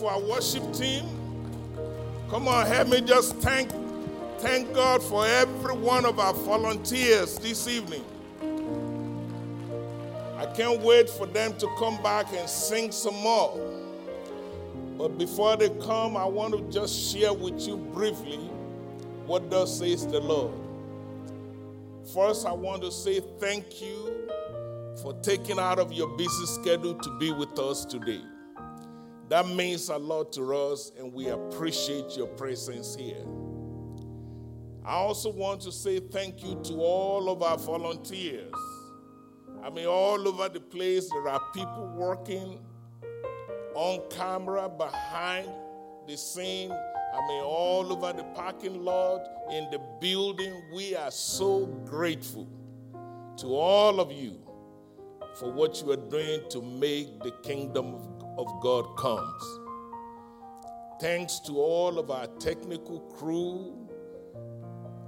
for 0.06 0.12
our 0.12 0.20
worship 0.20 0.72
team. 0.72 1.04
Come 2.30 2.46
on, 2.46 2.64
help 2.66 2.88
me 2.88 3.00
just 3.00 3.34
thank, 3.38 3.72
thank 4.38 4.72
God 4.72 5.02
for 5.02 5.26
every 5.26 5.74
one 5.74 6.04
of 6.04 6.20
our 6.20 6.32
volunteers 6.32 7.36
this 7.38 7.66
evening. 7.66 8.04
I 10.38 10.46
can't 10.46 10.80
wait 10.80 11.10
for 11.10 11.26
them 11.26 11.58
to 11.58 11.68
come 11.76 12.00
back 12.04 12.26
and 12.32 12.48
sing 12.48 12.92
some 12.92 13.16
more. 13.16 13.58
But 14.96 15.18
before 15.18 15.56
they 15.56 15.70
come, 15.70 16.16
I 16.16 16.24
want 16.24 16.54
to 16.54 16.62
just 16.70 17.12
share 17.12 17.32
with 17.32 17.66
you 17.66 17.76
briefly 17.76 18.36
what 19.26 19.50
thus 19.50 19.80
says 19.80 20.06
the 20.06 20.20
Lord. 20.20 20.54
First, 22.14 22.46
I 22.46 22.52
want 22.52 22.82
to 22.82 22.92
say 22.92 23.20
thank 23.40 23.82
you 23.82 24.14
for 25.02 25.14
taking 25.14 25.58
out 25.58 25.80
of 25.80 25.92
your 25.92 26.16
busy 26.16 26.46
schedule 26.46 26.94
to 26.94 27.18
be 27.18 27.32
with 27.32 27.58
us 27.58 27.84
today. 27.84 28.22
That 29.28 29.48
means 29.48 29.88
a 29.88 29.96
lot 29.96 30.32
to 30.34 30.54
us, 30.54 30.92
and 30.96 31.12
we 31.12 31.28
appreciate 31.28 32.16
your 32.16 32.28
presence 32.28 32.94
here. 32.94 33.24
I 34.84 34.92
also 34.92 35.32
want 35.32 35.62
to 35.62 35.72
say 35.72 35.98
thank 35.98 36.44
you 36.44 36.60
to 36.64 36.74
all 36.74 37.28
of 37.28 37.42
our 37.42 37.58
volunteers. 37.58 38.54
I 39.64 39.70
mean, 39.70 39.86
all 39.86 40.28
over 40.28 40.48
the 40.48 40.60
place, 40.60 41.10
there 41.10 41.28
are 41.28 41.40
people 41.52 41.92
working 41.96 42.60
on 43.74 44.08
camera, 44.10 44.68
behind 44.68 45.48
the 46.06 46.16
scene, 46.16 46.70
I 46.70 47.26
mean, 47.26 47.42
all 47.42 47.92
over 47.92 48.12
the 48.12 48.22
parking 48.34 48.84
lot, 48.84 49.26
in 49.52 49.68
the 49.72 49.80
building. 50.00 50.62
We 50.72 50.94
are 50.94 51.10
so 51.10 51.66
grateful 51.84 52.48
to 53.38 53.46
all 53.48 53.98
of 53.98 54.12
you 54.12 54.38
for 55.34 55.50
what 55.50 55.82
you 55.82 55.90
are 55.90 55.96
doing 55.96 56.42
to 56.50 56.62
make 56.62 57.20
the 57.24 57.32
kingdom 57.42 57.94
of 57.94 58.15
of 58.38 58.60
God 58.60 58.96
comes. 58.96 59.60
Thanks 61.00 61.40
to 61.40 61.58
all 61.58 61.98
of 61.98 62.10
our 62.10 62.26
technical 62.38 63.00
crew, 63.00 63.86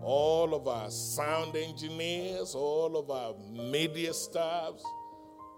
all 0.03 0.55
of 0.55 0.69
our 0.69 0.91
sound 0.91 1.57
engineers, 1.57 2.55
all 2.55 2.97
of 2.97 3.11
our 3.11 3.35
media 3.71 4.13
staffs, 4.13 4.83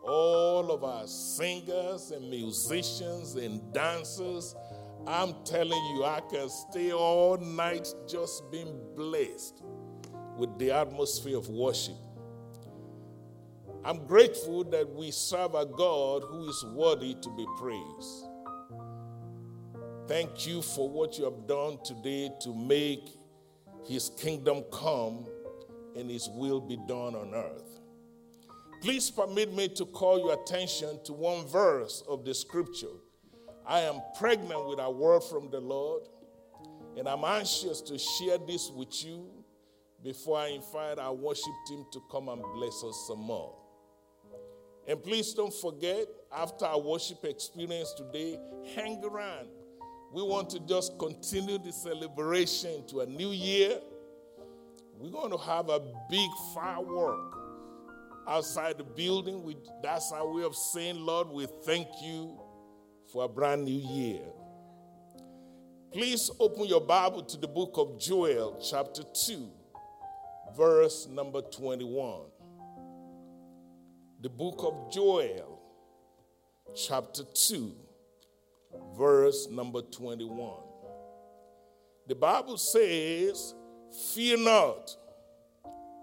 all 0.05 0.71
of 0.71 0.85
our 0.85 1.07
singers 1.07 2.11
and 2.11 2.29
musicians 2.31 3.35
and 3.35 3.73
dancers. 3.73 4.55
I'm 5.07 5.35
telling 5.45 5.85
you, 5.95 6.05
I 6.05 6.21
can 6.31 6.49
stay 6.49 6.93
all 6.93 7.37
night 7.39 7.89
just 8.07 8.51
being 8.51 8.79
blessed 8.95 9.63
with 10.37 10.59
the 10.59 10.71
atmosphere 10.71 11.39
of 11.39 11.49
worship. 11.49 11.97
I'm 13.83 14.07
grateful 14.07 14.65
that 14.65 14.95
we 14.95 15.11
serve 15.11 15.55
a 15.55 15.65
God 15.65 16.23
who 16.29 16.49
is 16.49 16.65
worthy 16.75 17.15
to 17.15 17.31
be 17.31 17.47
praised. 17.59 18.27
Thank 20.07 20.47
you 20.47 20.61
for 20.61 20.89
what 20.89 21.17
you 21.17 21.25
have 21.25 21.47
done 21.47 21.79
today 21.83 22.31
to 22.43 22.55
make 22.55 23.09
his 23.87 24.11
kingdom 24.19 24.65
come 24.71 25.27
and 25.97 26.11
his 26.11 26.29
will 26.29 26.61
be 26.61 26.77
done 26.89 27.15
on 27.15 27.33
earth. 27.35 27.81
Please 28.83 29.11
permit 29.11 29.55
me 29.55 29.69
to 29.69 29.87
call 29.87 30.19
your 30.19 30.35
attention 30.35 30.99
to 31.05 31.13
one 31.13 31.47
verse 31.47 32.03
of 32.07 32.25
the 32.25 32.35
scripture. 32.35 32.97
I 33.67 33.81
am 33.81 34.01
pregnant 34.19 34.67
with 34.69 34.79
a 34.79 34.91
word 34.91 35.23
from 35.23 35.51
the 35.51 35.61
Lord, 35.61 36.03
and 36.99 37.09
I'm 37.09 37.25
anxious 37.25 37.81
to 37.83 37.99
share 37.99 38.39
this 38.39 38.71
with 38.71 39.05
you 39.05 39.31
before 40.03 40.39
I 40.39 40.49
invite 40.49 40.99
our 40.99 41.15
worship 41.15 41.55
team 41.69 41.87
to 41.93 42.01
come 42.11 42.29
and 42.29 42.43
bless 42.55 42.83
us 42.85 43.05
some 43.07 43.21
more. 43.21 43.60
And 44.91 45.01
please 45.01 45.33
don't 45.35 45.55
forget, 45.55 46.09
after 46.37 46.65
our 46.65 46.81
worship 46.81 47.25
experience 47.25 47.95
today, 47.97 48.41
hang 48.75 49.01
around. 49.05 49.47
We 50.13 50.21
want 50.21 50.51
to 50.51 50.59
just 50.67 50.99
continue 50.99 51.59
the 51.59 51.71
celebration 51.71 52.85
to 52.89 53.03
a 53.03 53.07
new 53.07 53.31
year. 53.31 53.79
We're 54.99 55.13
going 55.13 55.31
to 55.31 55.39
have 55.39 55.69
a 55.69 55.79
big 56.11 56.29
firework 56.53 57.37
outside 58.27 58.79
the 58.79 58.83
building. 58.83 59.45
We, 59.45 59.59
that's 59.81 60.11
our 60.11 60.29
way 60.29 60.43
of 60.43 60.57
saying, 60.57 60.97
Lord, 60.99 61.29
we 61.29 61.47
thank 61.65 61.87
you 62.03 62.41
for 63.13 63.27
a 63.27 63.29
brand 63.29 63.67
new 63.67 63.71
year. 63.71 64.23
Please 65.93 66.33
open 66.41 66.65
your 66.65 66.81
Bible 66.81 67.23
to 67.23 67.37
the 67.37 67.47
book 67.47 67.75
of 67.77 68.01
Joel, 68.01 68.61
chapter 68.61 69.05
2, 69.25 69.49
verse 70.57 71.07
number 71.09 71.43
21 71.43 72.30
the 74.23 74.29
book 74.29 74.61
of 74.63 74.93
Joel, 74.93 75.59
chapter 76.75 77.23
2, 77.25 77.73
verse 78.95 79.49
number 79.51 79.81
21. 79.81 80.57
The 82.07 82.15
Bible 82.15 82.59
says, 82.59 83.55
Fear 84.13 84.39
not, 84.39 84.95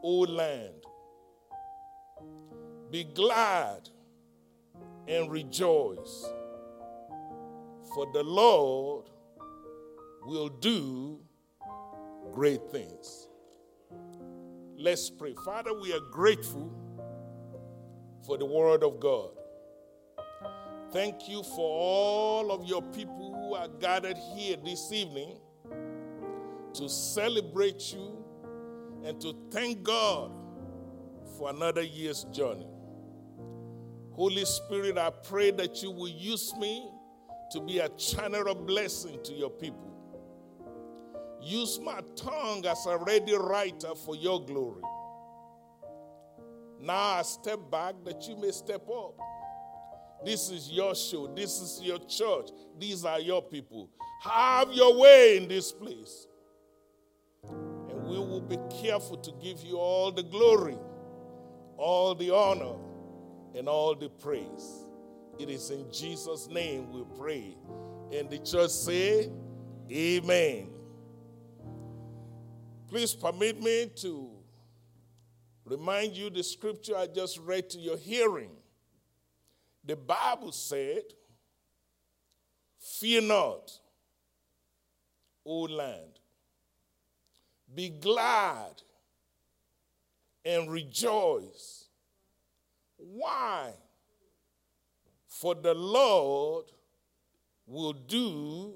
O 0.04 0.22
land, 0.22 0.84
be 2.90 3.04
glad 3.04 3.88
and 5.08 5.32
rejoice, 5.32 6.26
for 7.94 8.08
the 8.14 8.24
Lord 8.24 9.06
will 10.26 10.50
do 10.50 11.20
great 12.34 12.72
things. 12.72 13.28
Let's 14.76 15.08
pray. 15.12 15.36
Father, 15.46 15.80
we 15.80 15.94
are 15.94 16.00
grateful 16.12 16.87
for 18.28 18.38
the 18.38 18.46
Word 18.46 18.84
of 18.84 19.00
God. 19.00 19.30
Thank 20.92 21.30
you 21.30 21.44
for 21.44 21.66
all 21.66 22.52
of 22.52 22.66
your 22.66 22.82
people 22.82 23.34
who 23.34 23.56
are 23.56 23.70
gathered 23.80 24.18
here 24.36 24.58
this 24.64 24.92
evening 24.92 25.38
to 26.74 26.90
celebrate 26.90 27.94
you 27.94 28.24
and 29.06 29.20
to 29.22 29.34
thank 29.50 29.82
God 29.82 30.32
for 31.38 31.50
another 31.50 31.82
year's 31.82 32.26
journey. 32.26 32.68
Holy 34.12 34.44
Spirit, 34.44 34.98
I 34.98 35.10
pray 35.10 35.52
that 35.52 35.82
you 35.82 35.92
will 35.92 36.10
use 36.10 36.54
me 36.58 36.92
to 37.52 37.62
be 37.62 37.80
a 37.80 37.88
channel 37.90 38.50
of 38.50 38.66
blessing 38.66 39.20
to 39.24 39.34
your 39.34 39.52
people. 39.52 39.94
Use 41.42 41.80
my 41.80 42.02
tongue 42.18 42.66
as 42.66 42.86
a 42.88 42.98
ready 42.98 43.36
writer 43.36 43.96
for 43.96 44.18
your 44.18 44.44
glory. 44.44 44.82
Now 46.82 47.18
I 47.18 47.22
step 47.24 47.60
back 47.72 47.96
that 48.06 48.28
you 48.28 48.36
may 48.38 48.52
step 48.52 48.88
up. 48.90 49.16
This 50.26 50.50
is 50.50 50.72
your 50.72 50.96
show. 50.96 51.28
This 51.36 51.62
is 51.62 51.82
your 51.82 52.00
church. 52.00 52.50
These 52.80 53.06
are 53.06 53.20
your 53.20 53.42
people. 53.42 53.90
Have 54.24 54.72
your 54.74 55.00
way 55.00 55.38
in 55.38 55.48
this 55.48 55.72
place. 55.72 56.28
And 57.44 58.04
we 58.04 58.18
will 58.18 58.42
be 58.42 58.58
careful 58.82 59.18
to 59.18 59.32
give 59.42 59.62
you 59.62 59.78
all 59.78 60.12
the 60.12 60.24
glory, 60.24 60.78
all 61.78 62.16
the 62.16 62.34
honor, 62.34 62.76
and 63.56 63.68
all 63.68 63.96
the 63.96 64.10
praise. 64.10 64.86
It 65.40 65.50
is 65.50 65.70
in 65.70 65.86
Jesus' 65.92 66.48
name 66.48 66.92
we 66.92 67.04
pray. 67.18 67.56
And 68.12 68.30
the 68.30 68.40
church 68.40 68.72
say, 68.72 69.30
Amen. 69.92 70.70
Please 72.90 73.14
permit 73.14 73.62
me 73.62 73.92
to 73.98 74.37
remind 75.68 76.16
you 76.16 76.30
the 76.30 76.44
scripture 76.44 76.96
I 76.98 77.08
just 77.08 77.38
read 77.40 77.70
to 77.72 77.78
your 77.78 77.98
hearing. 77.98 78.52
The 79.84 79.96
Bible 79.96 80.52
said, 80.52 81.04
Fear 82.80 83.22
not, 83.24 83.72
O 85.46 85.62
land. 85.62 86.20
Be 87.74 87.90
glad 87.90 88.82
and 90.46 90.72
rejoice. 90.72 91.86
Why? 92.98 93.74
For 95.28 95.54
the 95.54 95.74
Lord 95.74 96.66
will 97.68 97.94
do 97.94 98.74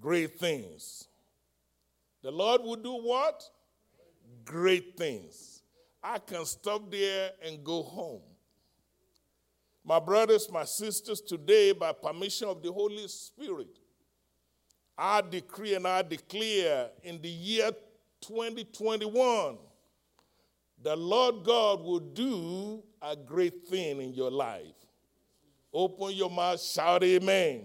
great 0.00 0.38
things. 0.38 1.06
The 2.22 2.30
Lord 2.30 2.62
will 2.62 2.76
do 2.76 2.92
what? 2.92 3.48
Great 4.44 4.96
things. 4.96 5.57
I 6.08 6.18
can 6.18 6.46
stop 6.46 6.90
there 6.90 7.32
and 7.44 7.62
go 7.62 7.82
home. 7.82 8.22
My 9.84 10.00
brothers, 10.00 10.50
my 10.50 10.64
sisters, 10.64 11.20
today, 11.20 11.72
by 11.72 11.92
permission 11.92 12.48
of 12.48 12.62
the 12.62 12.72
Holy 12.72 13.06
Spirit, 13.08 13.78
I 14.96 15.20
decree 15.20 15.74
and 15.74 15.86
I 15.86 16.00
declare 16.00 16.88
in 17.02 17.20
the 17.20 17.28
year 17.28 17.70
2021, 18.22 19.58
the 20.82 20.96
Lord 20.96 21.44
God 21.44 21.82
will 21.82 22.00
do 22.00 22.82
a 23.02 23.14
great 23.14 23.68
thing 23.68 24.00
in 24.00 24.14
your 24.14 24.30
life. 24.30 24.64
Open 25.74 26.12
your 26.12 26.30
mouth, 26.30 26.62
shout 26.62 27.04
amen. 27.04 27.64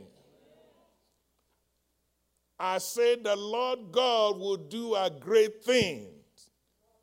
I 2.59 2.77
say 2.79 3.15
the 3.15 3.37
Lord 3.37 3.79
God 3.89 4.37
will 4.37 4.57
do 4.57 4.95
a 4.95 5.09
great 5.09 5.63
thing 5.63 6.07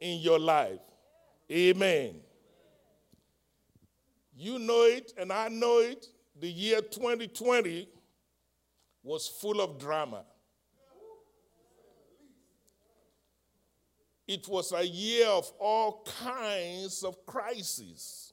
in 0.00 0.18
your 0.20 0.38
life. 0.38 0.80
Amen. 1.50 2.20
You 4.36 4.58
know 4.58 4.82
it, 4.84 5.12
and 5.18 5.32
I 5.32 5.48
know 5.48 5.78
it. 5.80 6.06
The 6.38 6.48
year 6.48 6.80
2020 6.80 7.88
was 9.02 9.26
full 9.26 9.60
of 9.60 9.78
drama. 9.78 10.24
It 14.26 14.46
was 14.46 14.72
a 14.72 14.86
year 14.86 15.26
of 15.26 15.50
all 15.58 16.06
kinds 16.22 17.02
of 17.02 17.26
crises. 17.26 18.32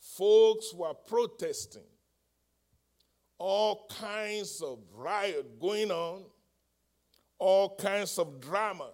Folks 0.00 0.74
were 0.74 0.92
protesting, 0.92 1.86
all 3.38 3.86
kinds 3.88 4.60
of 4.60 4.80
riot 4.92 5.60
going 5.60 5.92
on, 5.92 6.24
all 7.38 7.76
kinds 7.76 8.18
of 8.18 8.40
drama. 8.40 8.90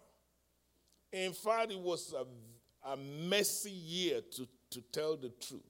In 1.11 1.32
fact, 1.32 1.73
it 1.73 1.81
was 1.81 2.12
a 2.12 2.27
a 2.87 2.97
messy 2.97 3.71
year 3.71 4.21
to, 4.33 4.49
to 4.71 4.81
tell 4.93 5.17
the 5.17 5.31
truth. 5.41 5.63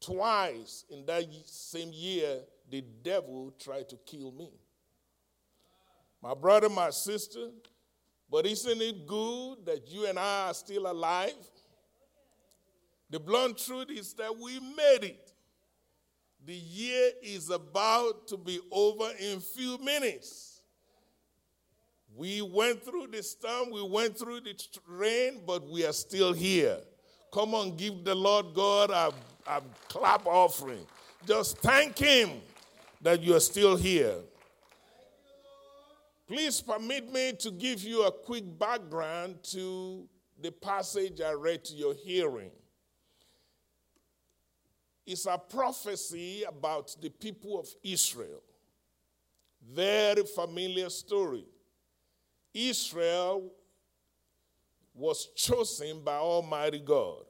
Twice 0.00 0.84
in 0.90 1.04
that 1.06 1.24
same 1.46 1.90
year, 1.92 2.40
the 2.70 2.82
devil 3.02 3.52
tried 3.58 3.88
to 3.88 3.96
kill 4.06 4.32
me. 4.32 4.50
My 6.22 6.34
brother, 6.34 6.68
my 6.68 6.90
sister, 6.90 7.48
but 8.30 8.46
isn't 8.46 8.80
it 8.80 9.06
good 9.06 9.66
that 9.66 9.88
you 9.88 10.06
and 10.06 10.18
I 10.18 10.48
are 10.48 10.54
still 10.54 10.90
alive? 10.90 11.34
The 13.10 13.18
blunt 13.18 13.58
truth 13.58 13.90
is 13.90 14.14
that 14.14 14.36
we 14.38 14.60
made 14.60 15.04
it. 15.04 15.32
The 16.46 16.54
year 16.54 17.10
is 17.22 17.50
about 17.50 18.28
to 18.28 18.36
be 18.36 18.60
over 18.70 19.10
in 19.18 19.38
a 19.38 19.40
few 19.40 19.78
minutes. 19.78 20.49
We 22.16 22.42
went 22.42 22.84
through 22.84 23.08
the 23.08 23.22
storm, 23.22 23.70
we 23.70 23.82
went 23.82 24.18
through 24.18 24.40
the 24.40 24.54
rain, 24.86 25.40
but 25.46 25.66
we 25.68 25.86
are 25.86 25.92
still 25.92 26.32
here. 26.32 26.78
Come 27.32 27.54
on, 27.54 27.76
give 27.76 28.04
the 28.04 28.14
Lord 28.14 28.54
God 28.54 28.90
a, 28.90 29.12
a 29.46 29.62
clap 29.88 30.26
offering. 30.26 30.84
Just 31.26 31.58
thank 31.58 31.98
Him 31.98 32.30
that 33.00 33.22
you 33.22 33.34
are 33.34 33.40
still 33.40 33.76
here. 33.76 34.16
Please 36.26 36.60
permit 36.60 37.12
me 37.12 37.32
to 37.40 37.50
give 37.50 37.82
you 37.82 38.04
a 38.04 38.12
quick 38.12 38.44
background 38.58 39.42
to 39.42 40.08
the 40.40 40.52
passage 40.52 41.20
I 41.20 41.32
read 41.32 41.64
to 41.64 41.74
your 41.74 41.94
hearing. 41.94 42.50
It's 45.06 45.26
a 45.26 45.38
prophecy 45.38 46.44
about 46.44 46.94
the 47.00 47.10
people 47.10 47.58
of 47.58 47.68
Israel. 47.82 48.42
Very 49.74 50.22
familiar 50.24 50.88
story. 50.88 51.44
Israel 52.54 53.52
was 54.94 55.28
chosen 55.36 56.02
by 56.04 56.16
Almighty 56.16 56.80
God. 56.80 57.24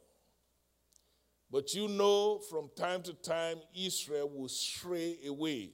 But 1.51 1.75
you 1.75 1.89
know, 1.89 2.39
from 2.39 2.71
time 2.77 3.03
to 3.03 3.13
time, 3.15 3.59
Israel 3.75 4.31
will 4.33 4.49
stray 4.49 5.19
away. 5.27 5.71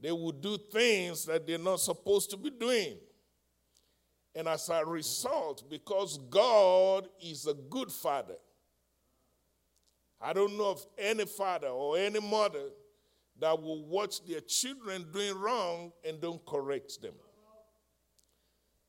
They 0.00 0.12
will 0.12 0.32
do 0.32 0.56
things 0.56 1.24
that 1.26 1.46
they're 1.46 1.58
not 1.58 1.80
supposed 1.80 2.30
to 2.30 2.36
be 2.36 2.50
doing. 2.50 2.96
And 4.34 4.48
as 4.48 4.68
a 4.68 4.84
result, 4.84 5.64
because 5.70 6.18
God 6.30 7.08
is 7.20 7.46
a 7.46 7.54
good 7.54 7.90
father, 7.90 8.36
I 10.20 10.32
don't 10.32 10.56
know 10.56 10.70
of 10.70 10.86
any 10.98 11.26
father 11.26 11.68
or 11.68 11.98
any 11.98 12.20
mother 12.20 12.70
that 13.40 13.60
will 13.60 13.84
watch 13.84 14.24
their 14.24 14.40
children 14.40 15.06
doing 15.12 15.38
wrong 15.38 15.92
and 16.06 16.20
don't 16.20 16.44
correct 16.46 17.00
them. 17.02 17.14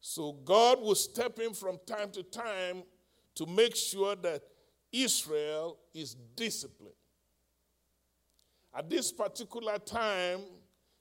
So 0.07 0.33
God 0.33 0.81
will 0.81 0.93
step 0.93 1.39
in 1.39 1.55
from 1.55 1.79
time 1.87 2.11
to 2.11 2.21
time 2.21 2.83
to 3.33 3.47
make 3.47 3.75
sure 3.75 4.15
that 4.17 4.43
Israel 4.91 5.79
is 5.95 6.13
disciplined. 6.35 6.93
At 8.71 8.87
this 8.87 9.11
particular 9.11 9.79
time, 9.79 10.41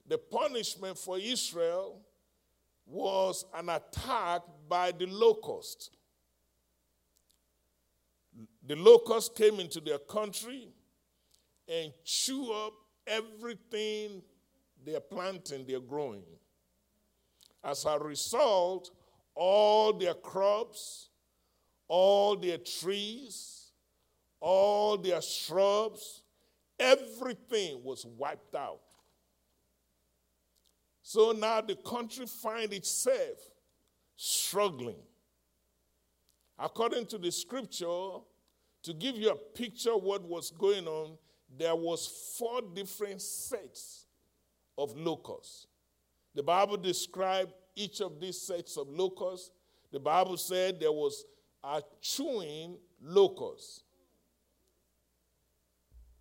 the 0.09 0.17
punishment 0.17 0.97
for 0.97 1.19
Israel 1.19 2.01
was 2.87 3.45
an 3.55 3.69
attack 3.69 4.41
by 4.71 4.91
the 4.91 5.05
locust. 5.05 5.91
The 8.67 8.77
locust 8.77 9.37
came 9.37 9.61
into 9.61 9.81
their 9.81 9.99
country 9.99 10.69
and 11.69 11.93
chew 12.05 12.51
up 12.55 12.73
everything 13.07 14.23
they're 14.83 14.99
planting, 14.99 15.67
they're 15.67 15.79
growing. 15.79 16.23
As 17.65 17.87
a 17.87 17.99
result, 17.99 18.91
all 19.35 19.93
their 19.93 20.15
crops, 20.15 21.09
all 21.89 22.37
their 22.37 22.59
trees, 22.59 23.73
all 24.41 24.99
their 24.99 25.23
shrubs, 25.23 26.23
everything 26.79 27.83
was 27.83 28.05
wiped 28.05 28.55
out. 28.55 28.81
So 31.03 31.33
now 31.33 31.61
the 31.61 31.77
country 31.77 32.27
find 32.27 32.73
itself 32.73 33.39
struggling. 34.17 35.03
According 36.59 37.07
to 37.07 37.19
the 37.19 37.33
scripture, 37.33 38.19
to 38.83 38.93
give 38.93 39.17
you 39.17 39.31
a 39.31 39.37
picture 39.37 39.97
what 39.97 40.23
was 40.23 40.51
going 40.51 40.87
on, 40.87 41.17
there 41.59 41.75
was 41.75 42.37
four 42.39 42.61
different 42.75 43.23
sets 43.23 44.07
of 44.77 44.97
locusts. 44.97 45.67
The 46.35 46.43
Bible 46.43 46.77
described 46.77 47.53
each 47.77 48.01
of 48.01 48.21
these 48.21 48.41
sets 48.41 48.77
of 48.77 48.89
locusts. 48.89 49.51
The 49.93 50.01
Bible 50.01 50.37
said 50.37 50.81
there 50.81 50.93
was 50.93 51.25
a 51.63 51.83
chewing 52.01 52.77
locust. 53.03 53.83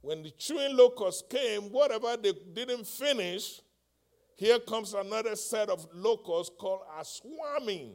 When 0.01 0.21
the 0.21 0.31
chewing 0.31 0.75
locust 0.75 1.29
came, 1.29 1.63
whatever 1.71 2.17
they 2.17 2.33
didn't 2.53 2.85
finish, 2.85 3.61
here 4.35 4.59
comes 4.59 4.93
another 4.93 5.35
set 5.35 5.69
of 5.69 5.87
locusts 5.93 6.53
called 6.59 6.81
a 6.99 7.05
swarming 7.05 7.93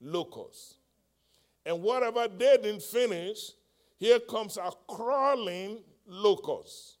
locust. 0.00 0.76
And 1.66 1.82
whatever 1.82 2.26
they 2.26 2.56
didn't 2.56 2.82
finish, 2.82 3.52
here 3.98 4.18
comes 4.18 4.56
a 4.56 4.70
crawling 4.88 5.82
locust. 6.06 6.96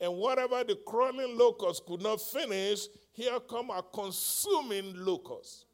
And 0.00 0.14
whatever 0.14 0.62
the 0.62 0.76
crawling 0.86 1.38
locust 1.38 1.86
could 1.86 2.02
not 2.02 2.20
finish, 2.20 2.86
here 3.12 3.40
come 3.40 3.70
a 3.70 3.82
consuming 3.82 4.92
locust. 4.96 5.64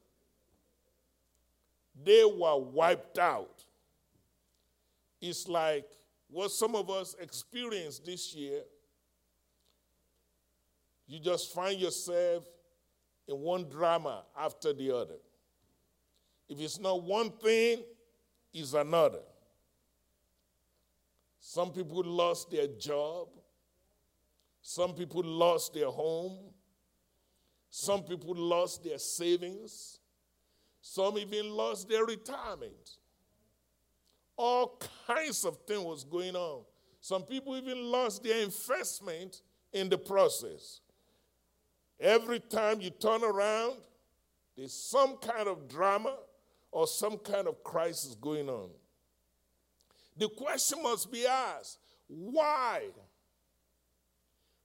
They 2.03 2.23
were 2.23 2.57
wiped 2.57 3.19
out. 3.19 3.65
It's 5.21 5.47
like 5.47 5.85
what 6.29 6.51
some 6.51 6.75
of 6.75 6.89
us 6.89 7.15
experienced 7.19 8.05
this 8.05 8.33
year. 8.33 8.61
You 11.05 11.19
just 11.19 11.53
find 11.53 11.79
yourself 11.79 12.45
in 13.27 13.35
one 13.39 13.69
drama 13.69 14.23
after 14.37 14.73
the 14.73 14.95
other. 14.95 15.17
If 16.49 16.59
it's 16.59 16.79
not 16.79 17.03
one 17.03 17.31
thing, 17.31 17.83
it's 18.53 18.73
another. 18.73 19.21
Some 21.39 21.71
people 21.71 22.03
lost 22.03 22.51
their 22.51 22.67
job. 22.67 23.27
Some 24.63 24.93
people 24.93 25.21
lost 25.23 25.73
their 25.73 25.91
home. 25.91 26.37
Some 27.69 28.03
people 28.03 28.33
lost 28.33 28.81
their 28.83 28.97
savings. 28.97 29.99
Some 30.81 31.17
even 31.17 31.49
lost 31.49 31.89
their 31.89 32.05
retirement. 32.05 32.97
All 34.37 34.81
kinds 35.05 35.43
of 35.43 35.57
things 35.67 35.83
was 35.83 36.03
going 36.05 36.35
on. 36.35 36.63
Some 37.01 37.23
people 37.23 37.57
even 37.57 37.91
lost 37.91 38.23
their 38.23 38.41
investment 38.41 39.41
in 39.73 39.89
the 39.89 39.97
process. 39.97 40.79
Every 41.99 42.39
time 42.39 42.79
you 42.79 42.89
turn 42.89 43.23
around, 43.23 43.75
there's 44.55 44.73
some 44.73 45.17
kind 45.17 45.49
of 45.49 45.67
drama 45.67 46.15
or 46.71 46.87
some 46.87 47.17
kind 47.17 47.47
of 47.47 47.63
crisis 47.63 48.15
going 48.15 48.49
on. 48.49 48.69
The 50.17 50.29
question 50.29 50.81
must 50.81 51.11
be 51.11 51.27
asked 51.27 51.79
why? 52.07 52.83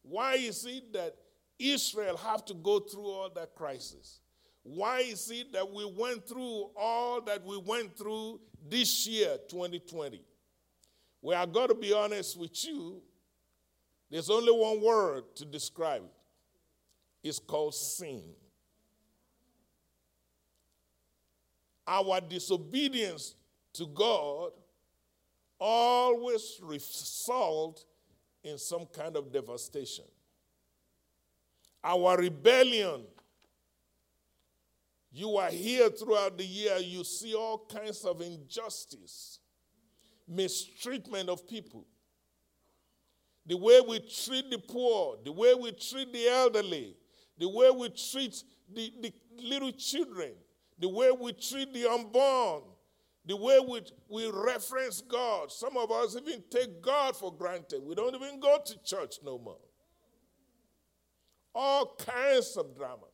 Why 0.09 0.35
is 0.35 0.65
it 0.65 0.93
that 0.95 1.17
Israel 1.59 2.17
have 2.17 2.45
to 2.47 2.55
go 2.55 2.81
through 2.81 3.07
all 3.07 3.31
that 3.35 3.55
crisis? 3.55 4.21
Why 4.63 5.01
is 5.01 5.31
it 5.31 5.53
that 5.53 5.71
we 5.71 5.85
went 5.85 6.27
through 6.27 6.71
all 6.77 7.21
that 7.23 7.45
we 7.45 7.59
went 7.59 7.97
through 7.97 8.41
this 8.69 9.07
year, 9.07 9.37
2020? 9.49 10.23
Well, 11.21 11.41
I 11.41 11.47
got 11.47 11.69
to 11.69 11.75
be 11.75 11.93
honest 11.93 12.39
with 12.39 12.65
you. 12.65 13.03
There's 14.11 14.31
only 14.31 14.53
one 14.53 14.81
word 14.81 15.25
to 15.37 15.45
describe 15.45 16.03
it. 16.03 17.29
It's 17.29 17.39
called 17.39 17.75
sin. 17.75 18.23
Our 21.87 22.21
disobedience 22.21 23.35
to 23.75 23.87
God 23.87 24.53
always 25.59 26.61
result 26.63 27.85
in 28.43 28.59
some 28.59 28.87
kind 28.87 29.17
of 29.17 29.33
devastation. 29.33 30.05
Our 31.83 32.17
rebellion, 32.17 33.03
you 35.13 35.37
are 35.37 35.51
here 35.51 35.89
throughout 35.91 36.37
the 36.37 36.45
year, 36.45 36.77
you 36.79 37.05
see 37.05 37.35
all 37.35 37.67
kinds 37.67 38.05
of 38.05 38.21
injustice, 38.21 39.39
mistreatment 40.27 41.29
of 41.29 41.49
people. 41.49 41.87
The 43.47 43.57
way 43.57 43.81
we 43.81 44.01
treat 44.01 44.51
the 44.51 44.59
poor, 44.59 45.17
the 45.25 45.33
way 45.33 45.55
we 45.55 45.73
treat 45.73 46.13
the 46.13 46.29
elderly, 46.29 46.97
the 47.39 47.49
way 47.49 47.71
we 47.71 47.89
treat 47.89 48.43
the, 48.75 48.93
the 49.01 49.13
little 49.43 49.73
children, 49.73 50.33
the 50.79 50.89
way 50.89 51.11
we 51.11 51.33
treat 51.33 51.73
the 51.73 51.87
unborn, 51.91 52.63
the 53.29 53.37
way 53.37 53.61
we, 53.61 53.83
we 54.09 54.31
reference 54.33 55.03
God. 55.03 55.53
Some 55.53 55.77
of 55.77 55.91
us 55.93 56.17
even 56.17 56.43
take 56.51 56.81
God 56.81 57.15
for 57.15 57.31
granted. 57.31 57.83
We 57.85 57.95
don't 57.95 58.15
even 58.15 58.41
go 58.41 58.59
to 58.65 58.83
church 58.83 59.17
no 59.23 59.39
more. 59.39 59.59
All 61.55 61.95
kinds 61.99 62.57
of 62.57 62.75
drama. 62.75 63.05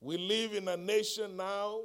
We 0.00 0.18
live 0.18 0.54
in 0.54 0.66
a 0.66 0.76
nation 0.76 1.36
now. 1.36 1.82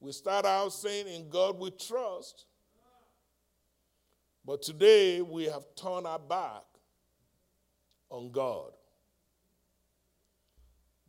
We 0.00 0.10
start 0.10 0.44
out 0.44 0.72
saying, 0.72 1.06
In 1.06 1.28
God 1.28 1.60
we 1.60 1.70
trust. 1.70 2.46
But 4.44 4.62
today 4.62 5.20
we 5.22 5.44
have 5.44 5.64
turned 5.76 6.08
our 6.08 6.18
back 6.18 6.64
on 8.10 8.32
God. 8.32 8.72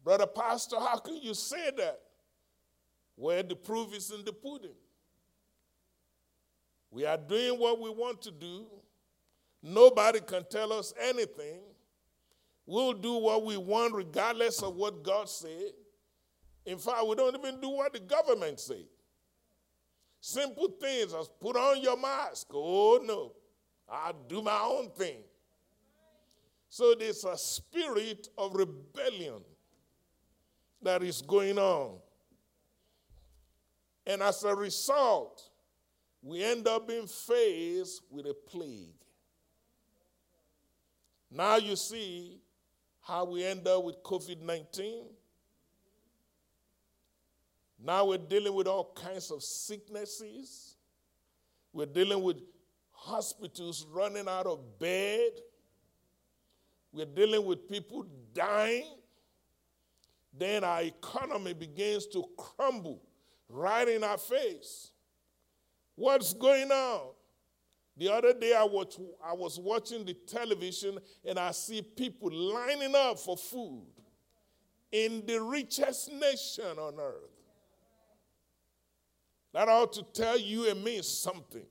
Brother 0.04 0.28
Pastor, 0.28 0.76
how 0.80 0.98
can 0.98 1.18
you 1.18 1.34
say 1.34 1.72
that? 1.78 2.02
Where 3.16 3.44
the 3.44 3.56
proof 3.56 3.96
is 3.96 4.12
in 4.12 4.24
the 4.26 4.34
pudding. 4.34 4.76
We 6.92 7.06
are 7.06 7.18
doing 7.18 7.60
what 7.60 7.80
we 7.80 7.90
want 7.90 8.22
to 8.24 8.32
do. 8.32 8.66
Nobody 9.62 10.20
can 10.20 10.46
tell 10.50 10.74
us 10.74 10.94
anything. 11.02 11.62
We'll 12.66 12.94
do 12.94 13.14
what 13.14 13.46
we 13.46 13.58
want 13.58 13.94
regardless 13.94 14.62
of 14.62 14.76
what 14.76 15.04
God 15.04 15.28
said. 15.30 15.72
In 16.66 16.78
fact, 16.78 17.06
we 17.08 17.16
don't 17.16 17.36
even 17.36 17.60
do 17.60 17.70
what 17.70 17.94
the 17.94 18.00
government 18.00 18.60
say. 18.60 18.86
Simple 20.22 20.70
things 20.80 21.14
as 21.14 21.30
put 21.42 21.58
on 21.58 21.82
your 21.82 21.98
mask. 21.98 22.48
Oh 22.54 23.02
no, 23.04 23.34
I'll 23.90 24.14
do 24.28 24.42
my 24.42 24.60
own 24.64 24.90
thing. 24.92 25.18
So 26.70 26.96
there's 26.96 27.24
a 27.26 27.38
spirit 27.38 28.30
of 28.38 28.56
rebellion 28.56 29.42
that 30.82 31.04
is 31.04 31.22
going 31.22 31.58
on. 31.60 31.98
And 34.06 34.22
as 34.22 34.44
a 34.44 34.56
result, 34.56 35.50
we 36.22 36.44
end 36.44 36.68
up 36.68 36.88
being 36.88 37.08
faced 37.08 38.02
with 38.10 38.26
a 38.26 38.34
plague. 38.34 38.96
Now 41.30 41.58
you 41.58 41.76
see 41.76 42.40
how 43.02 43.26
we 43.26 43.44
end 43.44 43.68
up 43.68 43.84
with 43.84 44.02
COVID 44.04 44.42
19. 44.42 45.06
Now 47.84 48.06
we're 48.06 48.18
dealing 48.18 48.54
with 48.54 48.68
all 48.68 48.94
kinds 48.96 49.32
of 49.32 49.44
sicknesses. 49.44 50.76
We're 51.74 51.86
dealing 51.86 52.24
with 52.24 52.38
hospitals 52.92 53.86
running 53.92 54.28
out 54.28 54.46
of 54.46 54.80
bed. 54.80 55.32
We're 56.94 57.06
dealing 57.06 57.46
with 57.46 57.68
people 57.68 58.06
dying. 58.34 58.88
Then 60.38 60.64
our 60.64 60.84
economy 60.84 61.54
begins 61.54 62.08
to 62.08 62.24
crumble 62.38 63.02
right 63.54 63.88
in 63.88 64.04
our 64.04 64.18
face. 64.18 64.92
What's 65.96 66.34
going 66.34 66.72
on? 66.72 67.12
The 67.96 68.12
other 68.12 68.34
day 68.34 68.56
I 68.56 68.64
was, 68.64 69.00
I 69.24 69.34
was 69.34 69.60
watching 69.60 70.04
the 70.04 70.16
television 70.16 70.98
and 71.24 71.38
I 71.38 71.52
see 71.52 71.82
people 71.82 72.32
lining 72.32 72.96
up 72.96 73.20
for 73.20 73.38
food 73.38 73.86
in 74.92 75.24
the 75.28 75.40
richest 75.40 76.12
nation 76.12 76.80
on 76.80 77.00
earth. 77.00 77.30
That 79.54 79.70
ought 79.70 79.94
to 79.94 80.04
tell 80.14 80.40
you 80.40 80.70
and 80.70 80.84
me 80.84 81.04
something. 81.04 81.66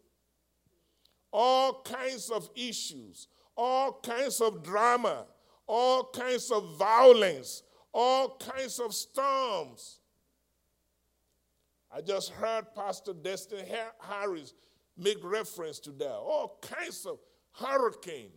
All 1.32 1.82
kinds 1.82 2.30
of 2.30 2.48
issues, 2.54 3.26
all 3.56 4.00
kinds 4.00 4.40
of 4.40 4.62
drama, 4.62 5.24
all 5.66 6.10
kinds 6.14 6.52
of 6.52 6.76
violence, 6.78 7.64
all 7.92 8.36
kinds 8.36 8.78
of 8.78 8.94
storms. 8.94 9.98
I 11.94 12.00
just 12.00 12.30
heard 12.30 12.74
Pastor 12.74 13.12
Destin 13.12 13.64
Harris 14.00 14.54
make 14.96 15.18
reference 15.22 15.78
to 15.80 15.90
that. 15.92 16.10
All 16.10 16.58
kinds 16.62 17.04
of 17.06 17.18
hurricane. 17.52 18.30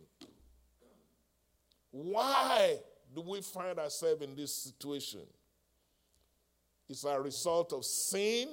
Why 1.90 2.78
do 3.14 3.22
we 3.22 3.40
find 3.40 3.78
ourselves 3.78 4.22
in 4.22 4.36
this 4.36 4.54
situation? 4.54 5.22
It's 6.88 7.04
a 7.04 7.18
result 7.20 7.72
of 7.72 7.84
sin 7.84 8.48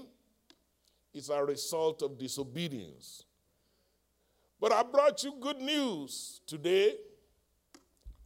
it's 1.14 1.30
a 1.30 1.44
result 1.46 2.02
of 2.02 2.18
disobedience. 2.18 3.24
But 4.60 4.72
I 4.72 4.84
brought 4.84 5.24
you 5.24 5.36
good 5.40 5.60
news 5.60 6.42
today. 6.48 6.96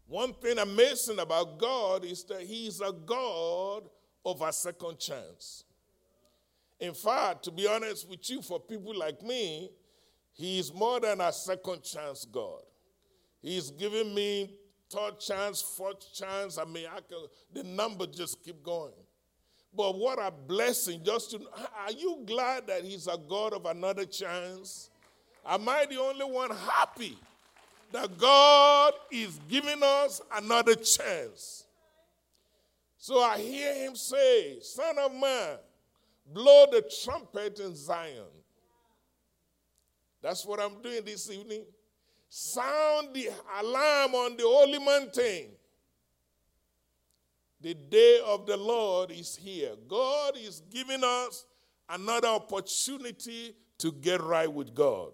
One 0.08 0.34
thing 0.34 0.58
amazing 0.58 1.20
about 1.20 1.58
God 1.60 2.06
is 2.06 2.24
that 2.26 2.42
He 2.42 2.68
is 2.68 2.80
a 2.80 2.94
God 2.94 3.90
of 4.26 4.42
a 4.42 4.54
second 4.54 5.00
chance. 5.00 5.66
In 6.80 6.94
fact, 6.94 7.44
to 7.44 7.52
be 7.52 7.68
honest 7.68 8.08
with 8.10 8.30
you, 8.30 8.42
for 8.42 8.60
people 8.60 8.98
like 8.98 9.22
me, 9.24 9.70
He 10.34 10.60
is 10.60 10.74
more 10.74 11.00
than 11.00 11.22
a 11.22 11.32
second 11.34 11.84
chance 11.84 12.26
God. 12.26 12.62
He's 13.42 13.72
giving 13.72 14.14
me 14.14 14.54
third 14.90 15.20
chance, 15.20 15.62
fourth 15.62 16.14
chance. 16.14 16.58
I 16.58 16.66
mean, 16.66 16.86
I 16.86 17.00
can, 17.00 17.28
the 17.54 17.64
number 17.64 18.06
just 18.06 18.44
keep 18.44 18.64
going. 18.64 18.94
But 19.74 19.98
what 19.98 20.18
a 20.20 20.32
blessing 20.32 21.02
just 21.04 21.32
to 21.32 21.40
are 21.86 21.92
you 21.92 22.24
glad 22.26 22.68
that 22.68 22.84
he's 22.84 23.08
a 23.08 23.18
God 23.18 23.54
of 23.54 23.66
another 23.66 24.06
chance? 24.06 24.90
Am 25.46 25.68
I 25.70 25.86
the 25.86 26.02
only 26.02 26.26
one 26.26 26.50
happy 26.50 27.18
that 27.92 28.18
God 28.18 28.94
is 29.12 29.40
giving 29.48 29.82
us 29.84 30.22
another 30.36 30.76
chance? 30.76 31.66
So 32.98 33.22
I 33.22 33.38
hear 33.38 33.74
him 33.74 33.96
say, 33.96 34.60
Son 34.62 34.98
of 34.98 35.14
man, 35.14 35.58
blow 36.34 36.66
the 36.72 36.90
trumpet 37.04 37.60
in 37.60 37.76
Zion. 37.76 38.26
That's 40.22 40.46
what 40.46 40.60
I'm 40.60 40.82
doing 40.82 41.04
this 41.06 41.30
evening. 41.32 41.66
Sound 42.30 43.14
the 43.14 43.30
alarm 43.60 44.16
on 44.16 44.38
the 44.38 44.44
holy 44.44 44.80
mountain. 44.80 45.52
The 47.62 47.74
day 47.74 48.20
of 48.26 48.46
the 48.46 48.58
Lord 48.58 49.12
is 49.12 49.36
here. 49.36 49.72
God 49.88 50.38
is 50.38 50.62
giving 50.70 51.04
us 51.04 51.46
another 51.90 52.28
opportunity 52.28 53.56
to 53.80 53.92
get 53.92 54.22
right 54.22 54.52
with 54.52 54.74
God. 54.74 55.14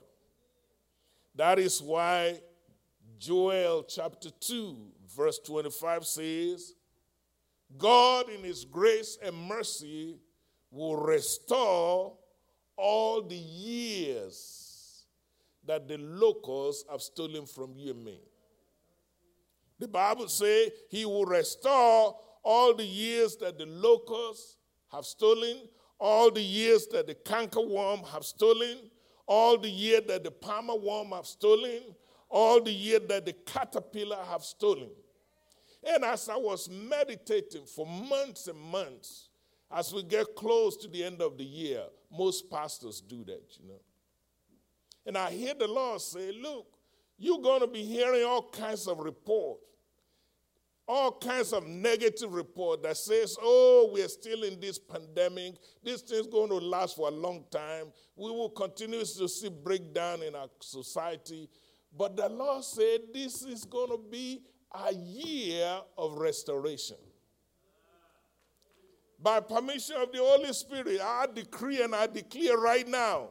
That 1.35 1.59
is 1.59 1.81
why 1.81 2.41
Joel 3.17 3.83
chapter 3.83 4.29
2, 4.29 4.77
verse 5.15 5.39
25 5.45 6.05
says, 6.05 6.73
God 7.77 8.29
in 8.29 8.43
his 8.43 8.65
grace 8.65 9.17
and 9.23 9.35
mercy 9.35 10.17
will 10.73 10.95
restore 10.95 12.17
all 12.75 13.21
the 13.21 13.35
years 13.35 15.05
that 15.65 15.87
the 15.87 15.97
locusts 15.97 16.83
have 16.89 17.01
stolen 17.01 17.45
from 17.45 17.73
you 17.77 17.91
and 17.91 18.03
me. 18.03 18.19
The 19.79 19.87
Bible 19.87 20.27
says 20.27 20.71
he 20.89 21.05
will 21.05 21.25
restore 21.25 22.17
all 22.43 22.73
the 22.73 22.85
years 22.85 23.37
that 23.37 23.57
the 23.57 23.65
locusts 23.65 24.57
have 24.91 25.05
stolen, 25.05 25.69
all 25.99 26.31
the 26.31 26.41
years 26.41 26.87
that 26.87 27.07
the 27.07 27.15
cankerworm 27.15 28.05
have 28.07 28.25
stolen, 28.25 28.77
all 29.27 29.57
the 29.57 29.69
year 29.69 30.01
that 30.01 30.23
the 30.23 30.31
palmer 30.31 30.75
worm 30.75 31.11
have 31.11 31.25
stolen, 31.25 31.81
all 32.29 32.61
the 32.61 32.73
year 32.73 32.99
that 32.99 33.25
the 33.25 33.33
caterpillar 33.33 34.19
have 34.29 34.43
stolen. 34.43 34.89
And 35.83 36.03
as 36.03 36.29
I 36.29 36.35
was 36.35 36.69
meditating 36.69 37.65
for 37.65 37.85
months 37.85 38.47
and 38.47 38.59
months, 38.59 39.29
as 39.73 39.93
we 39.93 40.03
get 40.03 40.35
close 40.35 40.77
to 40.77 40.87
the 40.87 41.03
end 41.03 41.21
of 41.21 41.37
the 41.37 41.43
year, 41.43 41.83
most 42.11 42.49
pastors 42.49 43.01
do 43.01 43.23
that, 43.25 43.43
you 43.59 43.67
know. 43.67 43.81
And 45.05 45.17
I 45.17 45.31
hear 45.31 45.53
the 45.53 45.67
Lord 45.67 45.99
say, 45.99 46.31
Look, 46.31 46.67
you're 47.17 47.41
going 47.41 47.61
to 47.61 47.67
be 47.67 47.83
hearing 47.83 48.23
all 48.23 48.49
kinds 48.49 48.87
of 48.87 48.99
reports 48.99 49.63
all 50.87 51.17
kinds 51.17 51.53
of 51.53 51.65
negative 51.65 52.33
report 52.33 52.83
that 52.83 52.97
says, 52.97 53.37
oh, 53.41 53.89
we're 53.93 54.07
still 54.07 54.43
in 54.43 54.59
this 54.59 54.77
pandemic. 54.77 55.55
This 55.83 56.01
thing's 56.01 56.27
going 56.27 56.49
to 56.49 56.57
last 56.57 56.97
for 56.97 57.07
a 57.07 57.11
long 57.11 57.45
time. 57.49 57.85
We 58.15 58.29
will 58.31 58.49
continue 58.49 58.99
to 58.99 59.29
see 59.29 59.49
breakdown 59.49 60.23
in 60.23 60.35
our 60.35 60.49
society. 60.59 61.49
But 61.95 62.17
the 62.17 62.27
Lord 62.27 62.63
said 62.63 63.01
this 63.13 63.43
is 63.43 63.63
going 63.63 63.91
to 63.91 63.99
be 64.11 64.41
a 64.73 64.93
year 64.93 65.79
of 65.97 66.17
restoration. 66.17 66.97
By 69.23 69.39
permission 69.39 69.95
of 69.95 70.11
the 70.11 70.17
Holy 70.17 70.51
Spirit, 70.51 70.99
I 71.01 71.27
decree 71.33 71.81
and 71.81 71.95
I 71.95 72.07
declare 72.07 72.57
right 72.57 72.85
now 72.85 73.29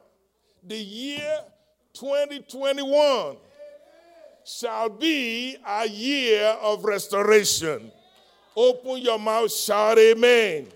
the 0.63 0.75
year 0.75 1.39
2021 1.93 3.37
shall 4.43 4.89
be 4.89 5.55
a 5.63 5.87
year 5.87 6.57
of 6.63 6.83
restoration. 6.83 7.91
Open 8.55 8.97
your 8.97 9.19
mouth, 9.19 9.53
shout 9.53 9.99
amen. 9.99 10.67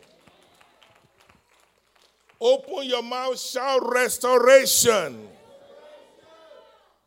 Open 2.40 2.84
your 2.84 3.02
mouth, 3.02 3.40
shout 3.40 3.82
restoration. 3.92 5.28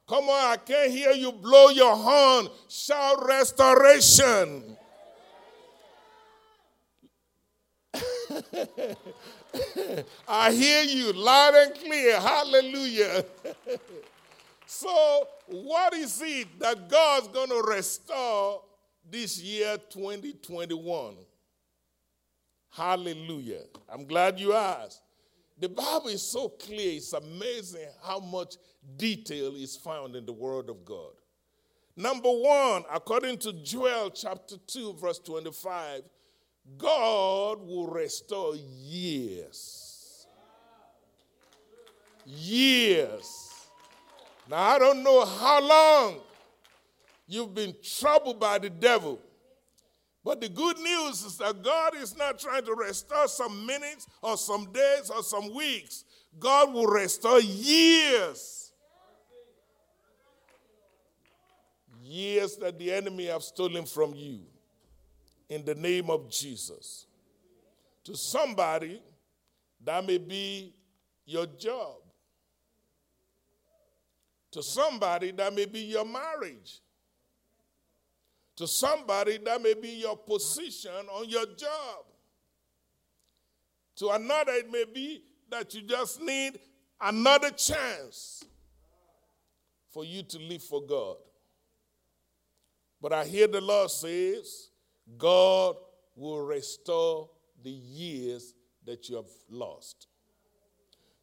Come 0.09 0.25
on, 0.25 0.53
I 0.53 0.57
can't 0.57 0.91
hear 0.91 1.13
you 1.13 1.31
blow 1.31 1.69
your 1.69 1.95
horn. 1.95 2.49
Shout 2.69 3.25
restoration. 3.25 4.77
I 10.29 10.53
hear 10.53 10.83
you 10.85 11.13
loud 11.13 11.55
and 11.55 11.75
clear. 11.75 12.21
Hallelujah. 12.21 13.25
So, 14.73 15.27
what 15.49 15.95
is 15.95 16.23
it 16.25 16.61
that 16.61 16.89
God's 16.89 17.27
going 17.27 17.49
to 17.49 17.61
restore 17.61 18.63
this 19.11 19.43
year 19.43 19.77
2021? 19.91 21.17
Hallelujah. 22.71 23.63
I'm 23.93 24.07
glad 24.07 24.39
you 24.39 24.53
asked. 24.53 25.03
The 25.59 25.69
Bible 25.69 26.07
is 26.11 26.23
so 26.23 26.51
clear, 26.51 26.99
it's 26.99 27.13
amazing 27.13 27.89
how 28.01 28.21
much 28.21 28.55
detail 28.97 29.57
is 29.57 29.77
found 29.77 30.15
in 30.15 30.25
the 30.25 30.33
Word 30.33 30.71
of 30.71 30.85
God. 30.85 31.15
Number 31.97 32.31
one, 32.31 32.85
according 32.95 33.39
to 33.39 33.53
Joel 33.65 34.11
chapter 34.11 34.55
2, 34.69 34.95
verse 34.95 35.19
25, 35.19 36.03
God 36.79 37.61
will 37.67 37.89
restore 37.89 38.55
years. 38.57 40.27
Years 42.27 43.51
Now, 44.49 44.63
I 44.63 44.79
don't 44.79 45.03
know 45.03 45.25
how 45.25 45.61
long 45.61 46.21
you've 47.27 47.55
been 47.55 47.75
troubled 47.83 48.39
by 48.39 48.59
the 48.59 48.71
devil. 48.71 49.19
But 50.25 50.41
the 50.41 50.49
good 50.49 50.79
news 50.79 51.25
is 51.25 51.39
that 51.39 51.63
God 51.63 51.97
is 51.97 52.17
not 52.17 52.39
trying 52.39 52.65
to 52.67 52.75
restore 52.75 53.27
some 53.27 53.65
minutes 53.67 54.07
or 54.23 54.37
some 54.37 54.71
days 54.71 55.11
or 55.11 55.23
some 55.23 55.55
weeks. 55.55 56.05
God 56.39 56.73
will 56.73 56.87
restore 56.87 57.41
years. 57.41 58.73
Years 62.03 62.57
that 62.57 62.79
the 62.79 62.93
enemy 62.93 63.27
have 63.27 63.43
stolen 63.43 63.87
from 63.87 64.15
you 64.15 64.41
in 65.51 65.65
the 65.65 65.75
name 65.75 66.09
of 66.09 66.31
Jesus. 66.31 67.07
To 68.05 68.17
somebody, 68.17 69.03
that 69.85 70.07
may 70.07 70.17
be 70.17 70.73
your 71.27 71.45
job. 71.47 71.97
To 74.53 74.63
somebody, 74.63 75.33
that 75.33 75.53
may 75.53 75.67
be 75.67 75.81
your 75.81 76.05
marriage. 76.05 76.81
To 78.57 78.67
somebody, 78.67 79.39
that 79.39 79.61
may 79.61 79.75
be 79.75 79.89
your 79.89 80.17
position 80.17 80.91
on 81.13 81.29
your 81.29 81.47
job. 81.57 82.05
To 83.97 84.11
another, 84.11 84.53
it 84.53 84.71
may 84.71 84.85
be 84.85 85.23
that 85.51 85.75
you 85.75 85.83
just 85.83 86.23
need 86.23 86.59
another 87.01 87.51
chance 87.51 88.45
for 89.91 90.05
you 90.05 90.23
to 90.23 90.39
live 90.39 90.63
for 90.63 90.81
God. 90.83 91.17
But 93.01 93.13
I 93.13 93.25
hear 93.25 93.47
the 93.47 93.61
Lord 93.61 93.91
says, 93.91 94.70
God 95.19 95.77
will 96.17 96.45
restore 96.45 97.29
the 97.63 97.71
years 97.71 98.55
that 98.87 99.09
you 99.09 99.17
have 99.17 99.31
lost. 99.49 100.07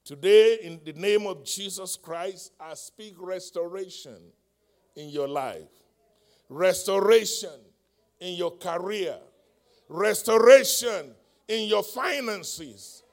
Today, 0.03 0.59
in 0.61 0.80
the 0.85 0.93
name 0.93 1.27
of 1.27 1.43
Jesus 1.43 1.97
Christ, 1.97 2.53
I 2.59 2.76
speak 2.76 3.15
restoration 3.18 4.18
in 4.95 5.09
your 5.09 5.27
life, 5.27 5.68
restoration 6.49 7.59
in 8.19 8.35
your 8.35 8.51
career, 8.51 9.18
restoration 9.89 11.14
in 11.47 11.68
your 11.68 11.84
finances. 11.84 13.03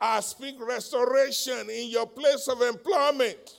I 0.00 0.20
speak 0.20 0.56
restoration 0.60 1.70
in 1.70 1.88
your 1.88 2.06
place 2.06 2.48
of 2.48 2.60
employment, 2.60 3.58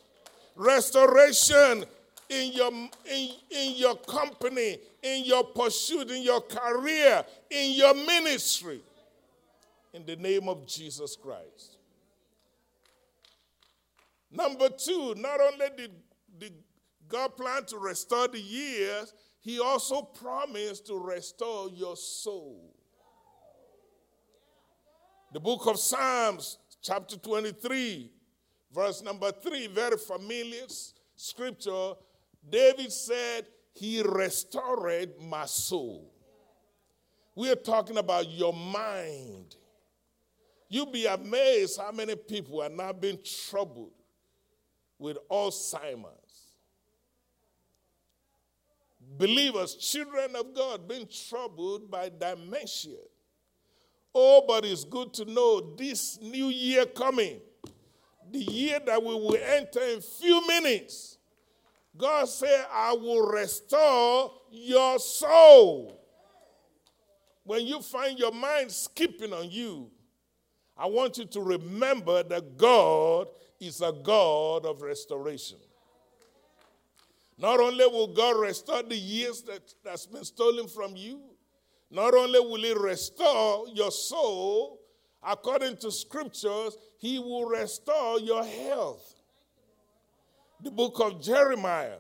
restoration 0.56 1.86
in 2.30 2.54
your, 2.54 2.72
in, 2.72 3.30
in 3.50 3.74
your 3.76 3.96
company, 3.98 4.78
in 5.04 5.26
your 5.26 5.44
pursuit, 5.44 6.10
in 6.10 6.24
your 6.24 6.42
career, 6.42 7.24
in 7.50 7.74
your 7.74 7.94
ministry. 7.94 8.82
In 9.94 10.06
the 10.06 10.16
name 10.16 10.50
of 10.50 10.66
Jesus 10.66 11.16
Christ. 11.16 11.78
Number 14.32 14.70
two, 14.70 15.14
not 15.18 15.40
only 15.40 15.68
did, 15.78 15.92
did 16.40 16.54
God 17.08 17.38
plan 17.38 17.66
to 17.66 17.78
restore 17.78 18.28
the 18.28 18.40
years, 18.40 19.14
He 19.40 19.60
also 19.60 20.02
promised 20.02 20.88
to 20.88 20.98
restore 20.98 21.70
your 21.70 21.96
soul. 21.96 22.74
The 25.32 25.40
book 25.40 25.68
of 25.68 25.78
Psalms, 25.78 26.58
chapter 26.82 27.18
23, 27.18 28.12
verse 28.74 29.04
number 29.04 29.32
3, 29.32 29.68
very 29.68 29.98
familiar 29.98 30.66
scripture. 31.16 31.94
David 32.50 32.92
said, 32.92 33.46
He 33.74 34.02
restored 34.02 35.12
my 35.20 35.46
soul. 35.46 36.14
We 37.36 37.52
are 37.52 37.56
talking 37.56 37.98
about 37.98 38.30
your 38.30 38.54
mind. 38.54 39.56
You'll 40.70 40.92
be 40.92 41.06
amazed 41.06 41.80
how 41.80 41.92
many 41.92 42.16
people 42.16 42.62
are 42.62 42.70
now 42.70 42.94
being 42.94 43.20
troubled 43.48 43.92
with 45.00 45.18
Alzheimer's. 45.30 46.54
Believers, 49.18 49.76
children 49.76 50.36
of 50.36 50.54
God, 50.54 50.88
being 50.88 51.08
troubled 51.30 51.92
by 51.92 52.10
dementia. 52.10 52.98
Oh, 54.16 54.44
but 54.48 54.66
it's 54.66 54.84
good 54.84 55.14
to 55.16 55.26
know 55.26 55.76
this 55.76 56.20
new 56.22 56.48
year 56.48 56.86
coming, 56.86 57.40
the 58.32 58.40
year 58.40 58.80
that 58.86 59.02
we 59.02 59.14
will 59.14 59.38
enter 59.38 59.82
in 59.82 60.02
few 60.02 60.46
minutes. 60.48 61.13
God 61.96 62.28
said, 62.28 62.66
I 62.72 62.94
will 62.94 63.26
restore 63.28 64.32
your 64.52 65.00
soul. 65.00 66.00
When 67.44 67.66
you 67.66 67.82
find 67.82 68.18
your 68.18 68.32
mind 68.32 68.72
skipping 68.72 69.34
on 69.34 69.52
you, 69.52 69.92
I 70.78 70.88
want 70.88 71.18
you 71.18 71.26
to 71.26 71.42
remember 71.42 72.24
that 72.24 72.58
God 72.58 73.28
is 73.60 73.82
a 73.82 73.92
God 73.92 74.66
of 74.66 74.82
restoration. 74.82 75.60
Not 77.38 77.60
only 77.60 77.86
will 77.86 78.08
God 78.08 78.40
restore 78.40 78.84
the 78.84 78.96
years 78.96 79.42
that, 79.44 79.74
that's 79.84 80.06
been 80.06 80.24
stolen 80.24 80.68
from 80.68 80.96
you, 80.96 81.22
not 81.92 82.14
only 82.16 82.40
will 82.40 82.62
He 82.62 82.74
restore 82.74 83.68
your 83.74 83.92
soul, 83.92 84.80
according 85.22 85.78
to 85.78 85.92
scriptures, 85.92 86.76
He 86.98 87.20
will 87.20 87.46
restore 87.46 88.20
your 88.20 88.44
health. 88.44 89.23
The 90.64 90.72
book 90.72 91.02
of 91.02 91.22
Jeremiah, 91.22 91.98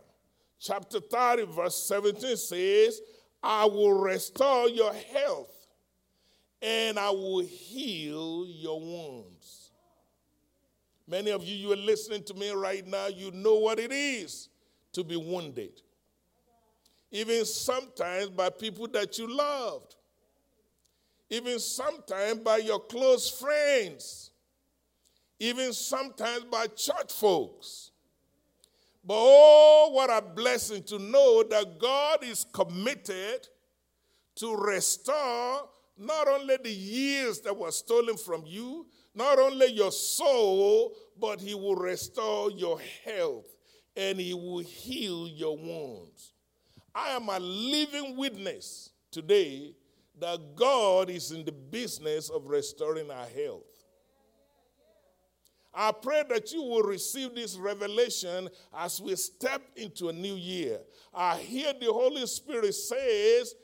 chapter 0.58 1.02
30, 1.02 1.48
verse 1.48 1.76
17 1.84 2.38
says, 2.38 3.02
I 3.44 3.66
will 3.66 3.92
restore 3.92 4.70
your 4.70 4.94
health 4.94 5.52
and 6.62 6.98
I 6.98 7.10
will 7.10 7.40
heal 7.40 8.46
your 8.48 8.80
wounds. 8.80 9.72
Many 11.06 11.32
of 11.32 11.44
you, 11.44 11.56
you 11.58 11.74
are 11.74 11.76
listening 11.76 12.24
to 12.24 12.34
me 12.36 12.52
right 12.52 12.88
now, 12.88 13.08
you 13.08 13.32
know 13.32 13.56
what 13.56 13.80
it 13.80 13.92
is 13.92 14.48
to 14.94 15.04
be 15.04 15.18
wounded. 15.18 15.82
Even 17.12 17.44
sometimes 17.44 18.30
by 18.30 18.50
people 18.50 18.88
that 18.88 19.18
you 19.18 19.28
loved, 19.28 19.96
even 21.30 21.60
sometimes 21.60 22.40
by 22.40 22.58
your 22.58 22.80
close 22.80 23.30
friends, 23.30 24.32
even 25.38 25.74
sometimes 25.74 26.46
by 26.46 26.68
church 26.68 27.12
folks. 27.12 27.90
But 29.06 29.16
oh, 29.18 29.90
what 29.92 30.10
a 30.10 30.22
blessing 30.22 30.84
to 30.84 31.00
know 31.00 31.44
that 31.44 31.78
God 31.80 32.24
is 32.24 32.46
committed 32.54 33.48
to 34.36 34.56
restore 34.56 35.70
not 35.98 36.28
only 36.28 36.58
the 36.58 36.72
years 36.72 37.42
that 37.42 37.56
were 37.56 37.72
stolen 37.72 38.18
from 38.18 38.44
you, 38.46 38.88
not 39.14 39.40
only 39.40 39.68
your 39.68 39.92
soul, 39.92 40.96
but 41.20 41.40
He 41.40 41.54
will 41.54 41.76
restore 41.76 42.50
your 42.52 42.80
health 43.06 43.46
and 43.96 44.20
He 44.20 44.34
will 44.34 44.60
heal 44.60 45.28
your 45.28 45.58
wounds. 45.58 46.34
I 46.96 47.10
am 47.10 47.30
a 47.30 47.40
living 47.40 48.16
witness 48.18 48.92
today 49.12 49.76
that 50.20 50.56
God 50.56 51.10
is 51.10 51.32
in 51.32 51.44
the 51.44 51.52
business 51.52 52.30
of 52.30 52.48
restoring 52.48 53.12
our 53.12 53.26
health. 53.26 53.73
I 55.74 55.92
pray 55.92 56.24
that 56.30 56.52
you 56.52 56.62
will 56.62 56.84
receive 56.84 57.34
this 57.34 57.56
revelation 57.56 58.50
as 58.78 59.02
we 59.02 59.16
step 59.16 59.62
into 59.76 60.10
a 60.10 60.14
new 60.14 60.36
year. 60.36 60.80
I 61.14 61.38
hear 61.38 61.74
the 61.74 61.92
Holy 61.92 62.26
Spirit 62.28 62.74
says 62.74 63.56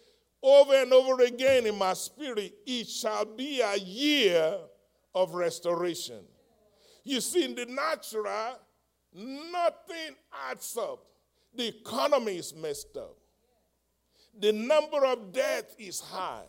over 0.41 0.73
and 0.73 0.91
over 0.91 1.21
again 1.23 1.67
in 1.67 1.77
my 1.77 1.93
spirit, 1.93 2.53
it 2.65 2.87
shall 2.87 3.25
be 3.25 3.61
a 3.61 3.75
year 3.77 4.57
of 5.13 5.33
restoration. 5.33 6.23
You 7.03 7.21
see, 7.21 7.43
in 7.43 7.55
the 7.55 7.65
natural, 7.65 8.59
nothing 9.13 10.15
adds 10.49 10.77
up. 10.77 11.05
The 11.55 11.67
economy 11.67 12.37
is 12.37 12.53
messed 12.55 12.95
up. 12.97 13.17
The 14.39 14.53
number 14.53 15.05
of 15.05 15.33
death 15.33 15.75
is 15.77 15.99
high. 15.99 16.45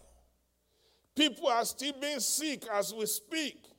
People 1.17 1.49
are 1.49 1.65
still 1.65 1.95
being 2.01 2.21
sick 2.21 2.65
as 2.73 2.95
we 2.95 3.07
speak. 3.07 3.70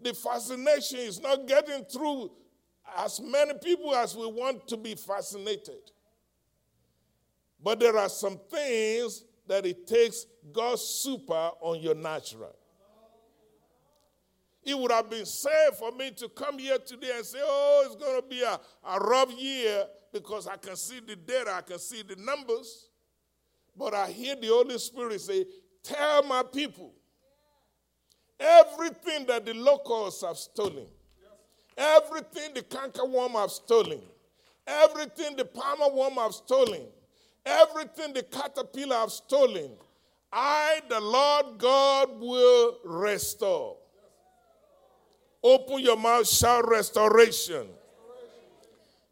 The 0.00 0.12
fascination 0.14 0.98
is 0.98 1.20
not 1.20 1.46
getting 1.46 1.84
through 1.84 2.30
as 2.98 3.20
many 3.20 3.54
people 3.62 3.94
as 3.94 4.16
we 4.16 4.26
want 4.26 4.68
to 4.68 4.76
be 4.76 4.94
fascinated. 4.94 5.90
But 7.62 7.80
there 7.80 7.96
are 7.96 8.08
some 8.08 8.38
things 8.50 9.24
that 9.46 9.64
it 9.64 9.86
takes 9.86 10.26
God's 10.52 10.82
super 10.82 11.50
on 11.60 11.80
your 11.80 11.94
natural. 11.94 12.54
It 14.62 14.78
would 14.78 14.90
have 14.90 15.10
been 15.10 15.26
safe 15.26 15.74
for 15.78 15.92
me 15.92 16.10
to 16.12 16.28
come 16.30 16.58
here 16.58 16.78
today 16.78 17.12
and 17.16 17.24
say, 17.24 17.38
oh, 17.42 17.82
it's 17.86 17.96
going 17.96 18.20
to 18.20 18.26
be 18.26 18.42
a, 18.42 18.58
a 18.86 18.98
rough 18.98 19.30
year 19.38 19.84
because 20.12 20.46
I 20.46 20.56
can 20.56 20.76
see 20.76 21.00
the 21.00 21.16
data, 21.16 21.52
I 21.52 21.60
can 21.60 21.78
see 21.78 22.02
the 22.02 22.16
numbers. 22.16 22.88
But 23.76 23.92
I 23.92 24.10
hear 24.10 24.36
the 24.36 24.46
Holy 24.46 24.78
Spirit 24.78 25.20
say, 25.20 25.44
tell 25.82 26.22
my 26.22 26.42
people 26.42 26.94
everything 28.38 29.26
that 29.26 29.44
the 29.46 29.54
locusts 29.54 30.22
have 30.22 30.36
stolen, 30.36 30.86
everything 31.76 32.54
the 32.54 32.62
cankerworm 32.62 33.32
have 33.32 33.50
stolen, 33.50 34.00
everything 34.66 35.36
the 35.36 35.44
palmer 35.44 35.94
worm 35.94 36.14
have 36.14 36.34
stolen, 36.34 36.82
everything 37.44 38.12
the 38.12 38.22
caterpillar 38.22 38.96
have 38.96 39.12
stolen, 39.12 39.70
I, 40.32 40.80
the 40.88 41.00
Lord 41.00 41.58
God, 41.58 42.20
will 42.20 42.78
restore. 42.84 43.76
Open 45.42 45.78
your 45.80 45.96
mouth, 45.96 46.26
shout 46.26 46.66
restoration. 46.68 47.68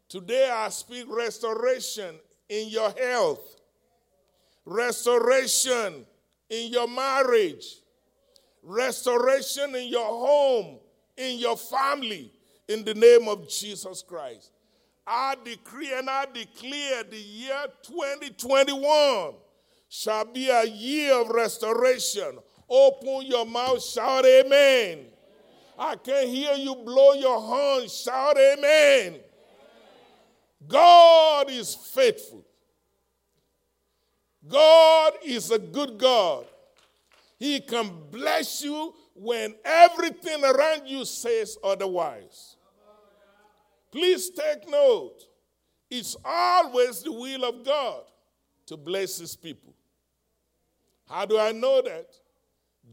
Today 0.09 0.49
I 0.51 0.69
speak 0.69 1.05
restoration 1.07 2.15
in 2.49 2.69
your 2.69 2.91
health, 2.91 3.55
restoration 4.65 6.05
in 6.49 6.71
your 6.71 6.87
marriage, 6.87 7.82
restoration 8.63 9.75
in 9.75 9.87
your 9.89 10.07
home, 10.07 10.79
in 11.17 11.37
your 11.39 11.57
family, 11.57 12.31
in 12.67 12.83
the 12.83 12.93
name 12.93 13.27
of 13.27 13.47
Jesus 13.49 14.01
Christ. 14.01 14.51
I 15.05 15.35
decree 15.43 15.93
and 15.93 16.09
I 16.09 16.25
declare 16.33 17.03
the 17.03 17.17
year 17.17 17.65
2021 17.83 19.33
shall 19.89 20.25
be 20.25 20.49
a 20.49 20.63
year 20.63 21.13
of 21.13 21.29
restoration. 21.29 22.39
Open 22.69 23.25
your 23.25 23.45
mouth, 23.45 23.83
shout 23.83 24.25
amen. 24.25 25.05
I 25.77 25.95
can 25.95 26.27
hear 26.27 26.53
you 26.53 26.75
blow 26.75 27.13
your 27.13 27.39
horn, 27.39 27.87
shout 27.89 28.37
amen. 28.37 29.19
God 30.67 31.49
is 31.49 31.75
faithful. 31.75 32.45
God 34.47 35.13
is 35.23 35.51
a 35.51 35.59
good 35.59 35.97
God. 35.97 36.45
He 37.39 37.59
can 37.59 37.91
bless 38.11 38.63
you 38.63 38.93
when 39.15 39.55
everything 39.65 40.43
around 40.43 40.87
you 40.87 41.05
says 41.05 41.57
otherwise. 41.63 42.57
Please 43.91 44.29
take 44.31 44.67
note. 44.69 45.19
It's 45.89 46.15
always 46.25 47.03
the 47.03 47.11
will 47.11 47.45
of 47.45 47.63
God 47.63 48.03
to 48.65 48.77
bless 48.77 49.19
his 49.19 49.35
people. 49.35 49.75
How 51.07 51.25
do 51.25 51.37
I 51.37 51.51
know 51.51 51.81
that? 51.83 52.07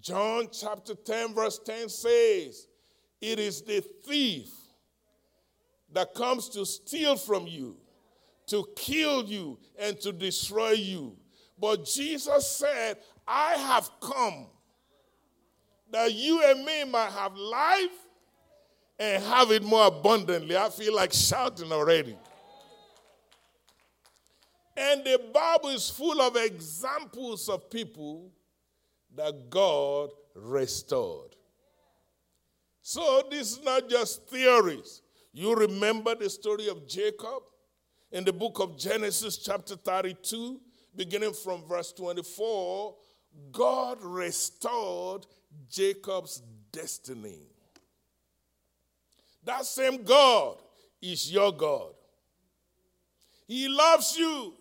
John 0.00 0.48
chapter 0.52 0.94
10, 0.94 1.34
verse 1.34 1.58
10 1.64 1.88
says, 1.88 2.68
It 3.20 3.38
is 3.38 3.62
the 3.62 3.80
thief 4.06 4.50
that 5.92 6.14
comes 6.14 6.48
to 6.50 6.64
steal 6.66 7.16
from 7.16 7.46
you, 7.46 7.76
to 8.48 8.66
kill 8.76 9.24
you, 9.24 9.58
and 9.78 9.98
to 10.00 10.12
destroy 10.12 10.72
you. 10.72 11.16
But 11.58 11.84
Jesus 11.84 12.50
said, 12.50 12.98
I 13.26 13.54
have 13.54 13.90
come 14.00 14.46
that 15.92 16.12
you 16.12 16.42
and 16.44 16.64
me 16.64 16.84
might 16.84 17.10
have 17.12 17.34
life 17.36 18.06
and 18.98 19.22
have 19.24 19.50
it 19.50 19.62
more 19.62 19.86
abundantly. 19.86 20.56
I 20.56 20.68
feel 20.68 20.94
like 20.94 21.12
shouting 21.12 21.72
already. 21.72 22.16
And 24.76 25.04
the 25.04 25.20
Bible 25.32 25.70
is 25.70 25.90
full 25.90 26.20
of 26.20 26.36
examples 26.36 27.48
of 27.48 27.70
people 27.70 28.30
that 29.16 29.50
God 29.50 30.10
restored. 30.34 31.36
So 32.82 33.22
this 33.30 33.52
is 33.52 33.64
not 33.64 33.88
just 33.88 34.28
theories. 34.28 35.02
You 35.32 35.54
remember 35.54 36.14
the 36.14 36.30
story 36.30 36.68
of 36.68 36.88
Jacob 36.88 37.42
in 38.10 38.24
the 38.24 38.32
book 38.32 38.58
of 38.58 38.78
Genesis, 38.78 39.38
chapter 39.38 39.76
32, 39.76 40.60
beginning 40.96 41.32
from 41.32 41.62
verse 41.68 41.92
24. 41.92 42.96
God 43.52 43.98
restored 44.02 45.26
Jacob's 45.70 46.42
destiny. 46.72 47.46
That 49.44 49.64
same 49.64 50.02
God 50.02 50.58
is 51.00 51.32
your 51.32 51.52
God. 51.52 51.92
He 53.46 53.68
loves 53.68 54.16
you 54.16 54.54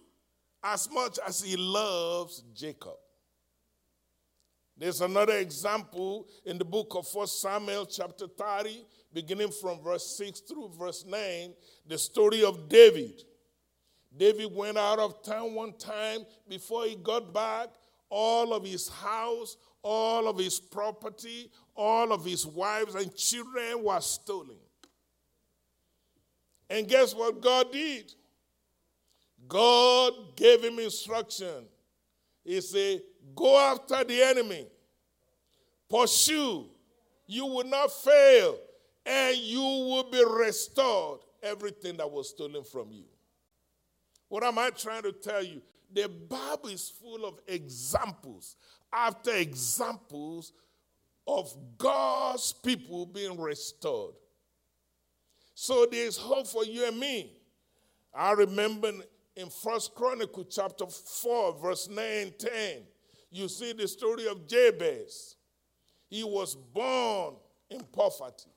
as 0.64 0.90
much 0.92 1.20
as 1.26 1.42
he 1.42 1.56
loves 1.56 2.44
Jacob. 2.56 2.98
There's 4.78 5.02
another 5.02 5.38
example 5.38 6.28
in 6.46 6.58
the 6.58 6.66
book 6.66 6.96
of 6.96 7.06
1 7.14 7.28
Samuel, 7.28 7.86
chapter 7.86 8.28
30, 8.28 8.86
beginning 9.14 9.52
from 9.52 9.82
verse 9.82 10.18
6 10.18 10.40
through 10.42 10.72
verse 10.80 11.06
9, 11.06 11.54
the 11.86 11.98
story 11.98 12.44
of 12.44 12.70
David. 12.70 13.24
David 14.16 14.56
went 14.56 14.78
out 14.78 15.00
of 15.00 15.22
town 15.22 15.54
one 15.54 15.74
time. 15.74 16.26
Before 16.48 16.86
he 16.86 16.96
got 16.96 17.34
back, 17.34 17.70
all 18.10 18.54
of 18.54 18.66
his 18.66 18.90
house, 18.90 19.58
all 19.82 20.28
of 20.28 20.38
his 20.38 20.60
property, 20.60 21.50
all 21.76 22.12
of 22.12 22.26
his 22.26 22.46
wives 22.46 22.96
and 22.96 23.16
children 23.16 23.84
were 23.84 24.02
stolen. 24.02 24.58
And 26.70 26.88
guess 26.88 27.16
what 27.16 27.42
God 27.42 27.72
did? 27.72 28.14
God 29.48 30.14
gave 30.36 30.64
him 30.64 30.80
instruction. 30.80 31.66
He 32.44 32.62
said, 32.62 33.02
Go 33.36 33.58
after 33.58 34.04
the 34.04 34.22
enemy, 34.22 34.68
pursue, 35.90 36.66
you 37.26 37.46
will 37.46 37.66
not 37.66 37.92
fail, 37.92 38.58
and 39.06 39.38
you 39.38 39.62
will 39.62 40.10
be 40.10 40.24
restored 40.26 41.22
everything 41.42 41.98
that 41.98 42.10
was 42.10 42.30
stolen 42.30 42.64
from 42.64 42.92
you. 42.92 43.06
What 44.28 44.44
am 44.44 44.60
I 44.60 44.70
trying 44.72 45.04
to 45.04 45.12
tell 45.12 45.44
you? 45.44 45.62
The 45.92 46.08
Bible 46.08 46.70
is 46.70 46.90
full 46.90 47.26
of 47.26 47.40
examples 47.48 48.56
after 48.94 49.32
examples 49.36 50.54
of 51.28 51.56
God's 51.78 52.54
people 52.54 53.06
being 53.06 53.40
restored. 53.40 54.16
So 55.54 55.86
there's 55.92 56.18
hope 56.18 56.48
for 56.48 56.64
you 56.64 56.88
and 56.88 57.00
me. 57.00 57.34
I 58.14 58.32
remember 58.32 58.92
in 59.36 59.50
First 59.50 59.94
Chronicle 59.94 60.46
chapter 60.46 60.86
4, 60.88 61.60
verse 61.62 61.88
9 61.90 62.34
10, 62.38 62.52
you 63.32 63.48
see 63.48 63.74
the 63.74 63.88
story 63.88 64.28
of 64.28 64.48
Jabez. 64.48 65.36
He 66.10 66.24
was 66.24 66.56
born 66.56 67.36
in 67.70 67.84
poverty, 67.84 68.50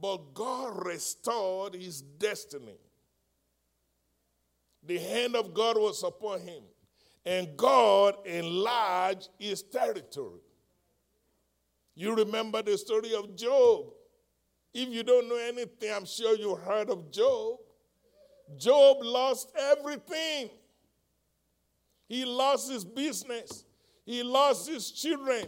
but 0.00 0.32
God 0.32 0.86
restored 0.86 1.74
his 1.74 2.00
destiny. 2.00 2.78
The 4.86 4.98
hand 4.98 5.34
of 5.36 5.54
God 5.54 5.78
was 5.78 6.02
upon 6.02 6.40
him, 6.40 6.62
and 7.24 7.56
God 7.56 8.16
enlarged 8.26 9.30
his 9.38 9.62
territory. 9.62 10.40
You 11.94 12.14
remember 12.14 12.62
the 12.62 12.76
story 12.76 13.14
of 13.14 13.34
Job. 13.36 13.86
If 14.74 14.88
you 14.88 15.02
don't 15.02 15.28
know 15.28 15.36
anything, 15.36 15.92
I'm 15.94 16.04
sure 16.04 16.36
you 16.36 16.54
heard 16.56 16.90
of 16.90 17.10
Job. 17.10 17.58
Job 18.58 18.98
lost 19.00 19.52
everything. 19.56 20.50
He 22.08 22.24
lost 22.24 22.70
his 22.70 22.84
business. 22.84 23.64
He 24.04 24.22
lost 24.22 24.68
his 24.68 24.90
children. 24.90 25.46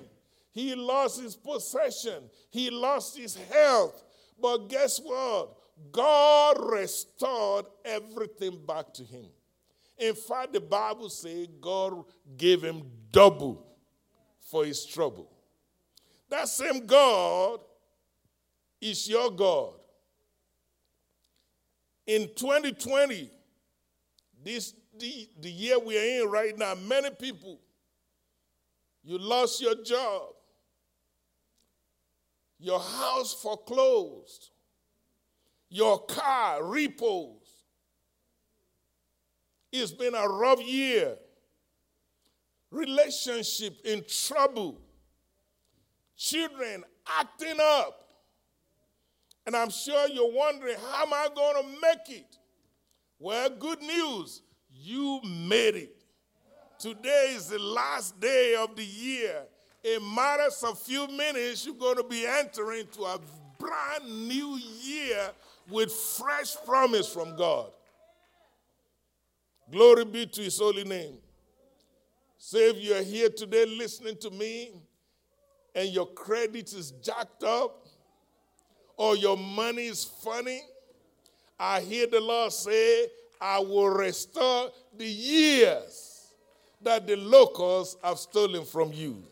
He 0.53 0.75
lost 0.75 1.21
his 1.21 1.37
possession. 1.37 2.31
He 2.51 2.71
lost 2.71 3.19
his 3.19 3.37
health. 3.37 4.03
But 4.41 4.69
guess 4.69 4.99
what? 4.99 5.55
God 5.93 6.57
restored 6.71 7.67
everything 7.85 8.59
back 8.67 8.93
to 8.95 9.05
him. 9.05 9.27
In 9.99 10.15
fact, 10.15 10.53
the 10.53 10.61
Bible 10.61 11.09
says 11.09 11.49
God 11.61 12.05
gave 12.37 12.63
him 12.63 12.83
double 13.11 13.67
for 14.41 14.65
his 14.65 14.85
trouble. 14.85 15.31
That 16.29 16.49
same 16.49 16.87
God 16.87 17.61
is 18.81 19.09
your 19.09 19.31
God. 19.31 19.75
In 22.07 22.29
2020, 22.37 23.31
this 24.45 24.75
the, 24.99 25.29
the 25.41 25.51
year 25.51 25.79
we 25.79 25.99
are 25.99 26.23
in 26.23 26.31
right 26.31 26.57
now, 26.57 26.75
many 26.75 27.11
people, 27.11 27.61
you 29.03 29.19
lost 29.19 29.61
your 29.61 29.75
job, 29.83 30.23
your 32.59 32.81
house 32.81 33.35
foreclosed, 33.35 34.51
your 35.69 36.05
car 36.07 36.65
repos. 36.65 37.33
It's 39.73 39.93
been 39.93 40.15
a 40.15 40.27
rough 40.27 40.63
year. 40.63 41.17
Relationship 42.71 43.79
in 43.85 44.05
trouble. 44.09 44.81
Children 46.17 46.85
acting 47.19 47.59
up. 47.61 48.03
And 49.47 49.55
I'm 49.55 49.71
sure 49.71 50.09
you're 50.09 50.33
wondering, 50.33 50.77
how 50.91 51.05
am 51.05 51.13
I 51.13 51.29
going 51.35 51.63
to 51.63 51.81
make 51.81 52.19
it? 52.19 52.37
Well, 53.19 53.49
good 53.51 53.81
news, 53.81 54.43
you 54.71 55.21
made 55.25 55.77
it. 55.77 56.03
Today 56.79 57.33
is 57.35 57.49
the 57.49 57.59
last 57.59 58.21
day 58.21 58.57
of 58.59 58.77
the 58.77 58.85
year. 58.85 59.43
In 59.85 60.03
matters 60.15 60.63
of 60.65 60.79
few 60.79 61.07
minutes, 61.09 61.65
you're 61.65 61.77
going 61.77 61.97
to 61.97 62.05
be 62.05 62.27
entering 62.27 62.87
to 62.93 63.03
a 63.03 63.21
brand 63.59 64.29
new 64.29 64.59
year 64.83 65.31
with 65.69 65.93
fresh 65.93 66.57
promise 66.65 67.09
from 67.09 67.37
God. 67.37 67.71
Glory 69.71 70.05
be 70.05 70.27
to 70.27 70.43
his 70.43 70.59
holy 70.59 70.85
name. 70.85 71.19
Say 72.39 72.71
if 72.71 72.77
you're 72.79 73.03
here 73.03 73.29
today 73.31 73.67
listening 73.67 74.17
to 74.19 74.31
me 74.31 74.73
and 75.75 75.89
your 75.89 76.07
credit 76.07 76.73
is 76.73 76.93
jacked 77.03 77.43
up 77.43 77.87
or 78.97 79.17
your 79.17 79.37
money 79.37 79.87
is 79.87 80.05
funny, 80.05 80.63
I 81.59 81.81
hear 81.81 82.07
the 82.07 82.21
Lord 82.21 82.53
say, 82.53 83.07
I 83.41 83.59
will 83.59 83.89
restore 83.89 84.71
the 84.97 85.07
years 85.07 86.33
that 86.83 87.07
the 87.07 87.17
locusts 87.17 87.97
have 88.05 88.19
stolen 88.19 88.65
from 88.65 88.93
you. 88.93 89.23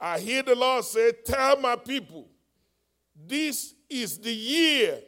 I 0.00 0.18
hear 0.18 0.42
the 0.42 0.54
Lord 0.54 0.84
say, 0.84 1.12
Tell 1.24 1.60
my 1.60 1.76
people, 1.76 2.28
this 3.26 3.74
is 4.00 4.18
the 4.18 4.32
year 4.32 4.98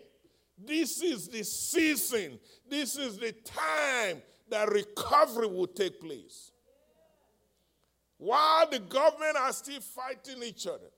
This 0.56 1.02
is 1.02 1.28
the 1.28 1.42
season, 1.44 2.38
this 2.68 2.96
is 2.96 3.18
the 3.18 3.32
time 3.32 4.22
that 4.48 4.70
recovery 4.70 5.46
will 5.46 5.66
take 5.66 6.00
place. 6.00 6.52
While 8.18 8.70
the 8.70 8.78
government 8.78 9.36
are 9.36 9.52
still 9.52 9.80
fighting 9.80 10.42
each 10.42 10.66
other, 10.66 10.90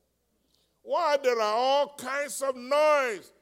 while 0.83 1.19
there 1.21 1.41
are 1.41 1.55
all 1.55 1.95
kinds 1.97 2.43
of 2.43 2.55
noise, 2.55 3.33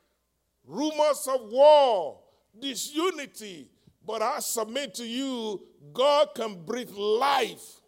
rumors 0.64 1.28
of 1.28 1.50
war, 1.50 2.20
disunity, 2.58 3.68
but 4.06 4.22
I 4.22 4.38
submit 4.38 4.94
to 4.94 5.04
you, 5.04 5.60
God 5.92 6.28
can 6.34 6.64
breathe 6.64 6.92
life 6.92 7.80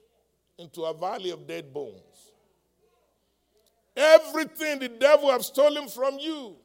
into 0.59 0.83
a 0.83 0.93
valley 0.93 1.31
of 1.31 1.47
dead 1.47 1.73
bones. 1.73 2.03
Everything 3.97 4.79
the 4.79 4.89
devil 4.89 5.31
have 5.31 5.45
stolen 5.45 5.89
from 5.89 6.19
you, 6.19 6.57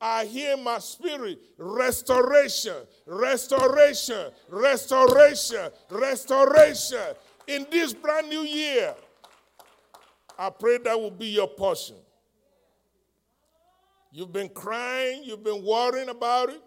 I 0.00 0.24
hear 0.24 0.56
my 0.56 0.78
spirit 0.78 1.38
restoration, 1.58 2.76
restoration, 3.06 4.30
restoration, 4.48 5.70
restoration 5.90 7.14
in 7.46 7.66
this 7.70 7.92
brand 7.92 8.28
new 8.28 8.40
year. 8.40 8.94
I 10.38 10.50
pray 10.50 10.78
that 10.78 10.98
will 10.98 11.10
be 11.10 11.28
your 11.28 11.46
portion. 11.46 11.96
You've 14.10 14.32
been 14.32 14.48
crying, 14.48 15.22
you've 15.24 15.44
been 15.44 15.64
worrying 15.64 16.08
about 16.08 16.50
it. 16.50 16.62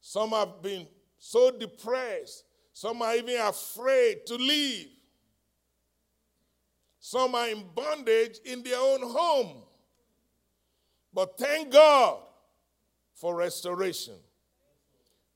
Some 0.00 0.30
have 0.30 0.62
been 0.62 0.86
so 1.18 1.50
depressed, 1.50 2.44
some 2.72 3.02
are 3.02 3.14
even 3.14 3.40
afraid 3.40 4.26
to 4.26 4.36
leave. 4.36 4.88
Some 7.00 7.34
are 7.34 7.48
in 7.48 7.64
bondage 7.74 8.38
in 8.44 8.62
their 8.62 8.78
own 8.78 9.00
home. 9.02 9.62
But 11.12 11.38
thank 11.38 11.72
God 11.72 12.18
for 13.14 13.34
restoration. 13.34 14.14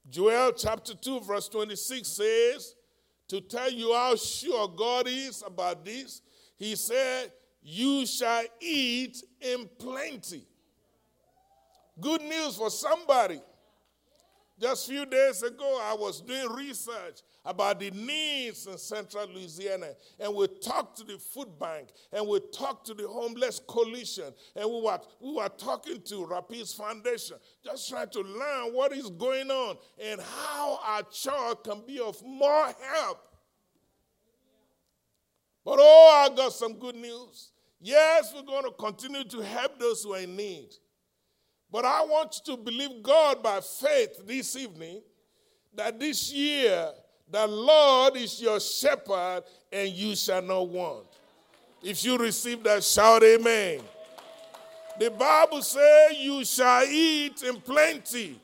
Joel 0.09 0.53
chapter 0.53 0.95
2, 0.95 1.21
verse 1.21 1.49
26 1.49 2.07
says, 2.07 2.75
To 3.29 3.41
tell 3.41 3.73
you 3.73 3.95
how 3.95 4.15
sure 4.15 4.69
God 4.69 5.09
is 5.09 5.43
about 5.45 5.85
this, 5.85 6.21
He 6.59 6.77
said, 6.77 7.33
You 7.63 8.05
shall 8.05 8.45
eat 8.61 9.23
in 9.41 9.69
plenty. 9.79 10.47
Good 11.99 12.23
news 12.23 12.57
for 12.57 12.71
somebody. 12.71 13.41
Just 14.61 14.87
a 14.87 14.93
few 14.93 15.07
days 15.07 15.43
ago, 15.43 15.81
I 15.83 15.95
was 15.95 16.21
doing 16.21 16.53
research 16.53 17.23
about 17.45 17.79
the 17.81 17.91
needs 17.91 18.67
in 18.67 18.79
central 18.79 19.29
Louisiana, 19.29 19.89
and 20.19 20.35
we 20.35 20.47
talked 20.47 20.97
to 20.99 21.05
the 21.05 21.19
food 21.19 21.59
bank, 21.59 21.89
and 22.13 22.27
we 22.27 22.41
talked 22.53 22.87
to 22.87 22.95
the 22.95 23.07
homeless 23.07 23.61
coalition, 23.67 24.33
and 24.57 24.69
we 24.69 24.81
were, 24.81 24.99
we 25.21 25.35
were 25.35 25.49
talking 25.49 26.01
to 26.01 26.27
Rapides 26.27 26.75
Foundation, 26.75 27.37
just 27.63 27.89
trying 27.89 28.09
to 28.11 28.21
learn 28.21 28.73
what 28.73 28.93
is 28.93 29.11
going 29.11 29.51
on 29.51 29.77
and 30.03 30.21
how 30.21 30.81
our 30.85 31.03
church 31.03 31.59
can 31.65 31.83
be 31.87 32.01
of 32.01 32.23
more 32.25 32.75
help. 32.93 33.21
But 35.65 35.79
oh, 35.81 36.29
I 36.31 36.35
got 36.35 36.53
some 36.53 36.75
good 36.75 36.97
news. 36.97 37.51
Yes, 37.81 38.33
we're 38.35 38.43
going 38.43 38.65
to 38.65 38.71
continue 38.71 39.25
to 39.25 39.41
help 39.41 39.79
those 39.79 40.03
who 40.03 40.15
are 40.15 40.21
in 40.21 40.37
need. 40.37 40.71
But 41.71 41.85
I 41.85 42.05
want 42.05 42.41
you 42.47 42.57
to 42.57 42.63
believe 42.63 43.03
God 43.03 43.43
by 43.43 43.61
faith 43.61 44.27
this 44.27 44.57
evening 44.57 45.03
that 45.75 45.99
this 45.99 46.33
year 46.33 46.93
the 47.31 47.47
Lord 47.47 48.17
is 48.17 48.41
your 48.41 48.61
shepherd 48.61 49.43
and 49.73 49.89
you 49.91 50.15
shall 50.15 50.43
not 50.43 50.69
want. 50.69 51.07
If 51.83 52.05
you 52.05 52.17
receive 52.17 52.63
that, 52.65 52.83
shout 52.83 53.23
amen. 53.23 53.81
The 54.99 55.11
Bible 55.11 55.63
says 55.63 56.17
you 56.19 56.45
shall 56.45 56.85
eat 56.85 57.43
in 57.43 57.61
plenty 57.61 58.41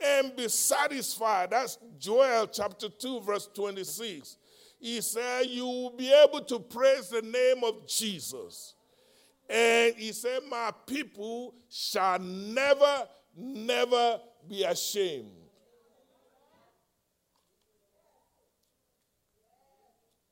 and 0.00 0.34
be 0.36 0.48
satisfied. 0.48 1.50
That's 1.50 1.78
Joel 1.98 2.46
chapter 2.46 2.88
2, 2.88 3.20
verse 3.20 3.48
26. 3.54 4.36
He 4.78 5.00
said, 5.00 5.46
You 5.46 5.66
will 5.66 5.90
be 5.90 6.12
able 6.12 6.40
to 6.42 6.58
praise 6.58 7.10
the 7.10 7.22
name 7.22 7.62
of 7.64 7.86
Jesus. 7.86 8.74
And 9.48 9.94
he 9.96 10.12
said, 10.12 10.40
My 10.48 10.72
people 10.86 11.54
shall 11.68 12.18
never, 12.18 13.08
never 13.36 14.20
be 14.48 14.62
ashamed. 14.64 15.39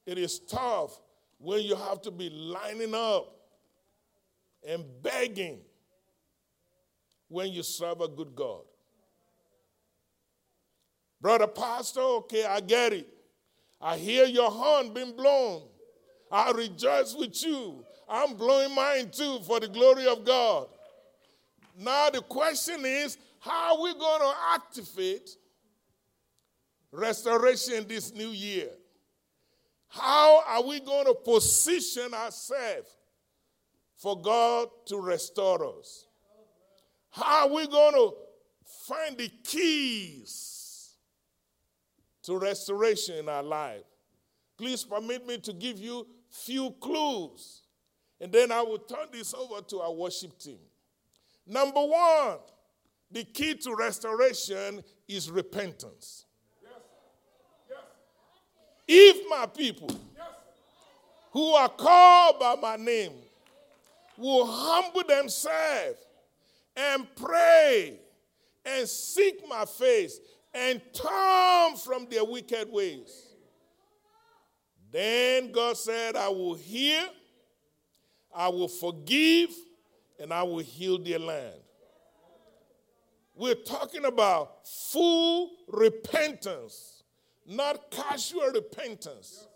It 0.09 0.17
is 0.17 0.39
tough 0.39 0.99
when 1.37 1.61
you 1.61 1.77
have 1.77 2.01
to 2.01 2.11
be 2.11 2.31
lining 2.31 2.95
up 2.95 3.31
and 4.67 4.83
begging 5.03 5.61
when 7.29 7.53
you 7.53 7.63
serve 7.63 8.01
a 8.01 8.09
good 8.09 8.35
God. 8.35 8.63
Brother 11.21 11.47
Pastor, 11.47 12.01
okay, 12.01 12.47
I 12.47 12.61
get 12.61 12.95
it. 12.95 13.07
I 13.83 13.99
hear 13.99 14.25
your 14.25 14.51
horn 14.51 14.95
being 14.95 15.15
blown. 15.15 15.65
I 16.33 16.53
rejoice 16.53 17.15
with 17.15 17.45
you. 17.45 17.85
I'm 18.09 18.33
blowing 18.33 18.75
mine 18.75 19.11
too 19.11 19.41
for 19.41 19.61
the 19.61 19.69
glory 19.69 20.07
of 20.07 20.25
God. 20.25 20.69
Now, 21.79 22.09
the 22.09 22.23
question 22.23 22.87
is 22.87 23.19
how 23.41 23.77
are 23.77 23.83
we 23.83 23.93
going 23.93 24.21
to 24.23 24.35
activate 24.55 25.37
restoration 26.93 27.87
this 27.87 28.15
new 28.15 28.31
year? 28.31 28.71
How 29.89 30.43
are 30.47 30.63
we 30.63 30.81
going 30.81 31.07
to 31.07 31.15
position 31.15 32.13
ourselves 32.15 32.89
for 33.97 34.21
God 34.21 34.69
to 34.87 34.99
restore 34.99 35.79
us? 35.79 36.07
How 37.11 37.49
are 37.49 37.55
we 37.55 37.67
going 37.67 37.95
to 37.95 38.15
find 38.87 39.17
the 39.17 39.31
keys 39.45 40.91
to 42.23 42.39
restoration 42.39 43.17
in 43.17 43.29
our 43.29 43.43
life? 43.43 43.85
Please 44.57 44.85
permit 44.85 45.27
me 45.27 45.39
to 45.39 45.53
give 45.53 45.79
you 45.79 46.07
few 46.31 46.73
clues 46.81 47.63
and 48.21 48.33
then 48.33 48.51
I 48.51 48.63
will 48.63 48.79
turn 48.79 49.09
this 49.13 49.33
over 49.35 49.63
to 49.63 49.81
our 49.81 49.93
worship 49.93 50.39
team. 50.39 50.59
Number 51.47 51.81
one, 51.81 52.39
the 53.11 53.25
key 53.25 53.55
to 53.55 53.75
restoration 53.75 54.83
is 55.07 55.31
repentance. 55.31 56.27
If 58.89 59.29
my 59.29 59.47
people 59.47 59.91
who 61.33 61.53
are 61.53 61.69
called 61.69 62.41
by 62.41 62.57
my 62.57 62.77
name 62.77 63.13
will 64.17 64.47
humble 64.47 65.05
themselves 65.05 65.99
and 66.75 67.07
pray 67.15 68.01
and 68.65 68.89
seek 68.89 69.47
my 69.49 69.65
face 69.65 70.19
and 70.55 70.81
turn 70.93 71.77
from 71.77 72.07
their 72.11 72.25
wicked 72.25 72.73
ways, 72.73 73.27
then 74.91 75.53
God 75.53 75.77
said, 75.77 76.17
I 76.17 76.29
will 76.29 76.55
hear 76.55 77.09
I 78.35 78.49
will 78.49 78.69
forgive 78.69 79.51
and 80.21 80.33
I 80.33 80.43
will 80.43 80.59
heal 80.59 80.99
their 80.99 81.19
land. 81.19 81.61
We're 83.35 83.55
talking 83.55 84.05
about 84.05 84.67
full 84.67 85.51
repentance, 85.69 86.98
not 87.49 87.91
casual 87.91 88.51
repentance. 88.55 89.47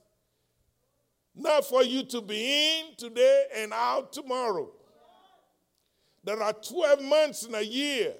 Not 1.34 1.64
for 1.64 1.82
you 1.82 2.04
to 2.06 2.20
be 2.20 2.80
in 2.80 2.96
today 2.96 3.44
and 3.56 3.72
out 3.72 4.12
tomorrow. 4.12 4.70
There 6.24 6.42
are 6.42 6.52
12 6.52 7.02
months 7.02 7.44
in 7.44 7.54
a 7.54 7.62
year. 7.62 8.14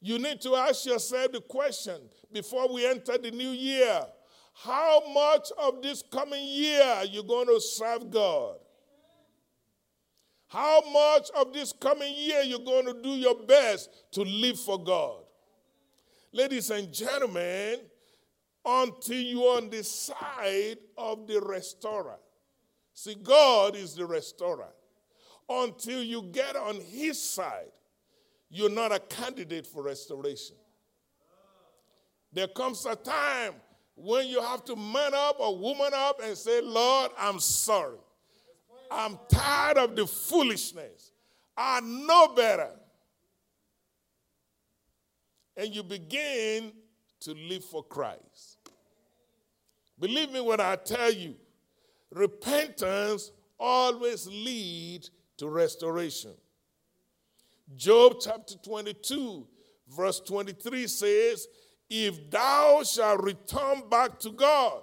You 0.00 0.18
need 0.18 0.40
to 0.42 0.56
ask 0.56 0.84
yourself 0.84 1.32
the 1.32 1.40
question 1.40 2.00
before 2.32 2.72
we 2.72 2.86
enter 2.86 3.18
the 3.18 3.30
new 3.30 3.50
year 3.50 4.04
how 4.54 5.02
much 5.12 5.50
of 5.58 5.82
this 5.82 6.02
coming 6.10 6.44
year 6.44 6.82
are 6.82 7.04
you 7.04 7.22
going 7.22 7.46
to 7.46 7.60
serve 7.60 8.10
God? 8.10 8.56
How 10.46 10.82
much 10.92 11.30
of 11.34 11.52
this 11.54 11.72
coming 11.72 12.14
year 12.14 12.42
you're 12.42 12.58
going 12.58 12.84
to 12.84 13.02
do 13.02 13.10
your 13.10 13.34
best 13.46 13.88
to 14.12 14.22
live 14.22 14.60
for 14.60 14.82
God? 14.82 15.22
Ladies 16.32 16.70
and 16.70 16.92
gentlemen, 16.92 17.80
until 18.64 19.16
you're 19.16 19.56
on 19.56 19.70
the 19.70 19.82
side 19.82 20.78
of 20.96 21.26
the 21.26 21.40
restorer. 21.40 22.18
See, 22.94 23.14
God 23.14 23.74
is 23.76 23.94
the 23.94 24.06
restorer. 24.06 24.72
Until 25.48 26.02
you 26.02 26.22
get 26.22 26.56
on 26.56 26.80
his 26.80 27.22
side, 27.22 27.72
you're 28.48 28.70
not 28.70 28.92
a 28.92 29.00
candidate 29.00 29.66
for 29.66 29.82
restoration. 29.82 30.56
There 32.32 32.48
comes 32.48 32.86
a 32.86 32.96
time 32.96 33.54
when 33.94 34.26
you 34.28 34.40
have 34.40 34.64
to 34.64 34.76
man 34.76 35.12
up 35.14 35.40
or 35.40 35.56
woman 35.56 35.90
up 35.94 36.20
and 36.22 36.36
say, 36.36 36.60
Lord, 36.62 37.10
I'm 37.18 37.40
sorry. 37.40 37.98
I'm 38.90 39.18
tired 39.28 39.78
of 39.78 39.96
the 39.96 40.06
foolishness. 40.06 41.12
I 41.56 41.80
know 41.80 42.34
better. 42.34 42.70
And 45.56 45.74
you 45.74 45.82
begin 45.82 46.72
to 47.20 47.34
live 47.34 47.64
for 47.64 47.82
Christ. 47.82 48.51
Believe 49.98 50.32
me 50.32 50.40
when 50.40 50.60
I 50.60 50.76
tell 50.76 51.12
you, 51.12 51.34
repentance 52.10 53.30
always 53.58 54.26
leads 54.26 55.10
to 55.38 55.48
restoration. 55.48 56.32
Job 57.76 58.16
chapter 58.20 58.54
22, 58.56 59.46
verse 59.88 60.20
23 60.20 60.86
says, 60.86 61.46
If 61.88 62.30
thou 62.30 62.82
shalt 62.84 63.22
return 63.22 63.82
back 63.88 64.18
to 64.20 64.30
God, 64.30 64.82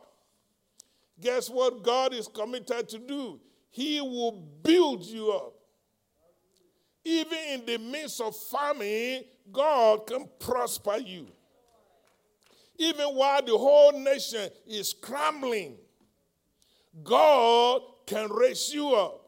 guess 1.19 1.49
what 1.49 1.83
God 1.83 2.13
is 2.13 2.27
committed 2.27 2.89
to 2.89 2.99
do? 2.99 3.39
He 3.69 4.01
will 4.01 4.31
build 4.63 5.05
you 5.05 5.31
up. 5.31 5.53
Even 7.03 7.37
in 7.49 7.65
the 7.65 7.77
midst 7.77 8.21
of 8.21 8.35
famine, 8.35 9.23
God 9.51 10.07
can 10.07 10.27
prosper 10.39 10.97
you. 10.97 11.27
Even 12.79 13.07
while 13.07 13.43
the 13.43 13.57
whole 13.57 13.91
nation 13.91 14.49
is 14.65 14.93
crumbling, 14.93 15.75
God 17.03 17.81
can 18.07 18.31
raise 18.31 18.73
you 18.73 18.95
up. 18.95 19.25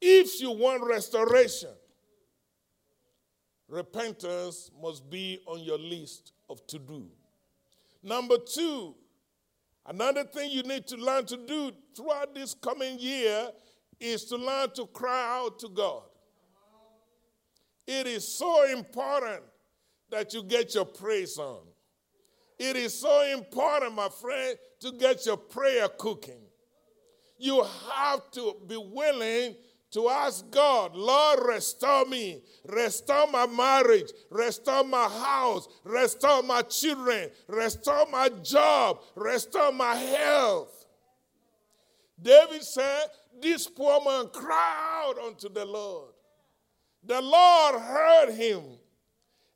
If 0.00 0.40
you 0.40 0.52
want 0.52 0.82
restoration, 0.84 1.68
repentance 3.68 4.70
must 4.80 5.08
be 5.10 5.40
on 5.46 5.60
your 5.60 5.78
list 5.78 6.32
of 6.48 6.66
to 6.68 6.78
do. 6.78 7.06
Number 8.02 8.38
two, 8.38 8.94
another 9.86 10.24
thing 10.24 10.50
you 10.50 10.62
need 10.62 10.86
to 10.86 10.96
learn 10.96 11.26
to 11.26 11.36
do 11.36 11.72
throughout 11.94 12.34
this 12.34 12.54
coming 12.54 12.98
year 12.98 13.50
is 14.00 14.24
to 14.26 14.36
learn 14.36 14.70
to 14.76 14.86
cry 14.86 15.40
out 15.40 15.58
to 15.58 15.68
God. 15.68 16.04
It 17.86 18.06
is 18.06 18.26
so 18.26 18.64
important 18.64 19.42
that 20.10 20.32
you 20.34 20.42
get 20.42 20.74
your 20.74 20.84
praise 20.84 21.38
on. 21.38 21.60
It 22.58 22.76
is 22.76 22.98
so 22.98 23.22
important, 23.22 23.94
my 23.94 24.08
friend, 24.08 24.56
to 24.80 24.92
get 24.92 25.24
your 25.26 25.36
prayer 25.36 25.88
cooking. 25.88 26.40
You 27.38 27.64
have 27.92 28.30
to 28.32 28.56
be 28.66 28.76
willing 28.76 29.54
to 29.92 30.08
ask 30.08 30.50
God, 30.50 30.94
Lord, 30.94 31.40
restore 31.46 32.04
me, 32.04 32.42
restore 32.66 33.26
my 33.28 33.46
marriage, 33.46 34.10
restore 34.30 34.84
my 34.84 35.08
house, 35.08 35.68
restore 35.84 36.42
my 36.42 36.62
children, 36.62 37.30
restore 37.46 38.06
my 38.10 38.28
job, 38.42 39.00
restore 39.14 39.72
my 39.72 39.94
health. 39.94 40.86
David 42.20 42.62
said, 42.62 43.06
This 43.40 43.66
poor 43.66 44.04
man 44.04 44.28
cried 44.32 45.14
unto 45.24 45.48
the 45.48 45.64
Lord. 45.64 46.12
The 47.04 47.22
Lord 47.22 47.80
heard 47.80 48.34
him, 48.34 48.64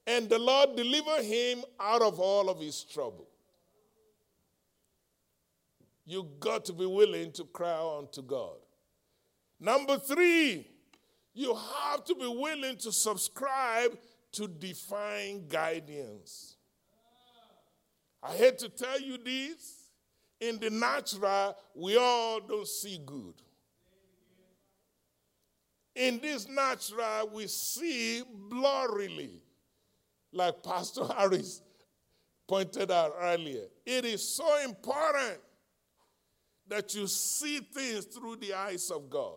and 0.06 0.28
the 0.28 0.38
Lord 0.38 0.76
delivered 0.76 1.24
him 1.24 1.62
out 1.78 2.02
of 2.02 2.18
all 2.18 2.48
of 2.48 2.60
his 2.60 2.82
trouble. 2.82 3.28
You 6.04 6.28
got 6.40 6.64
to 6.66 6.72
be 6.72 6.86
willing 6.86 7.32
to 7.32 7.44
cry 7.44 7.98
unto 7.98 8.22
God. 8.22 8.56
Number 9.60 9.98
three, 9.98 10.66
you 11.34 11.54
have 11.54 12.04
to 12.04 12.14
be 12.14 12.26
willing 12.26 12.76
to 12.78 12.90
subscribe 12.92 13.96
to 14.32 14.48
divine 14.48 15.46
guidance. 15.46 16.56
I 18.22 18.32
hate 18.32 18.58
to 18.58 18.68
tell 18.68 19.00
you 19.00 19.18
this. 19.18 19.78
In 20.40 20.58
the 20.58 20.70
natural, 20.70 21.56
we 21.74 21.96
all 21.96 22.40
don't 22.40 22.66
see 22.66 22.98
good. 23.06 23.34
In 25.94 26.18
this 26.18 26.48
natural, 26.48 27.30
we 27.32 27.46
see 27.46 28.22
blurrily, 28.48 29.41
like 30.32 30.62
Pastor 30.62 31.04
Harris 31.04 31.62
pointed 32.48 32.90
out 32.90 33.14
earlier. 33.20 33.64
It 33.84 34.04
is 34.04 34.26
so 34.26 34.62
important 34.64 35.38
that 36.68 36.94
you 36.94 37.06
see 37.06 37.58
things 37.58 38.06
through 38.06 38.36
the 38.36 38.54
eyes 38.54 38.90
of 38.90 39.10
God. 39.10 39.36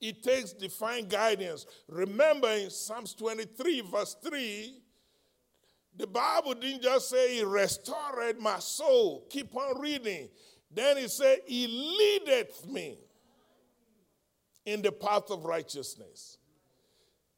It 0.00 0.22
takes 0.22 0.52
divine 0.52 1.08
guidance. 1.08 1.66
Remember 1.88 2.50
in 2.50 2.68
Psalms 2.70 3.14
23, 3.14 3.80
verse 3.90 4.16
3, 4.22 4.74
the 5.96 6.06
Bible 6.06 6.54
didn't 6.54 6.82
just 6.82 7.08
say, 7.08 7.36
He 7.36 7.42
restored 7.42 8.38
my 8.40 8.58
soul. 8.58 9.26
Keep 9.30 9.54
on 9.56 9.80
reading. 9.80 10.28
Then 10.70 10.98
it 10.98 11.10
said, 11.10 11.38
He 11.46 11.66
leadeth 11.66 12.66
me 12.68 12.98
in 14.66 14.82
the 14.82 14.92
path 14.92 15.30
of 15.30 15.44
righteousness. 15.44 16.38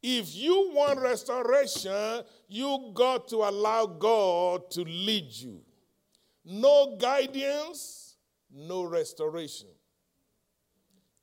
If 0.09 0.37
you 0.37 0.71
want 0.73 1.01
restoration, 1.01 2.23
you 2.47 2.93
got 2.95 3.27
to 3.27 3.39
allow 3.39 3.87
God 3.87 4.71
to 4.71 4.83
lead 4.85 5.33
you. 5.33 5.61
No 6.45 6.97
guidance, 6.97 8.15
no 8.55 8.85
restoration. 8.85 9.67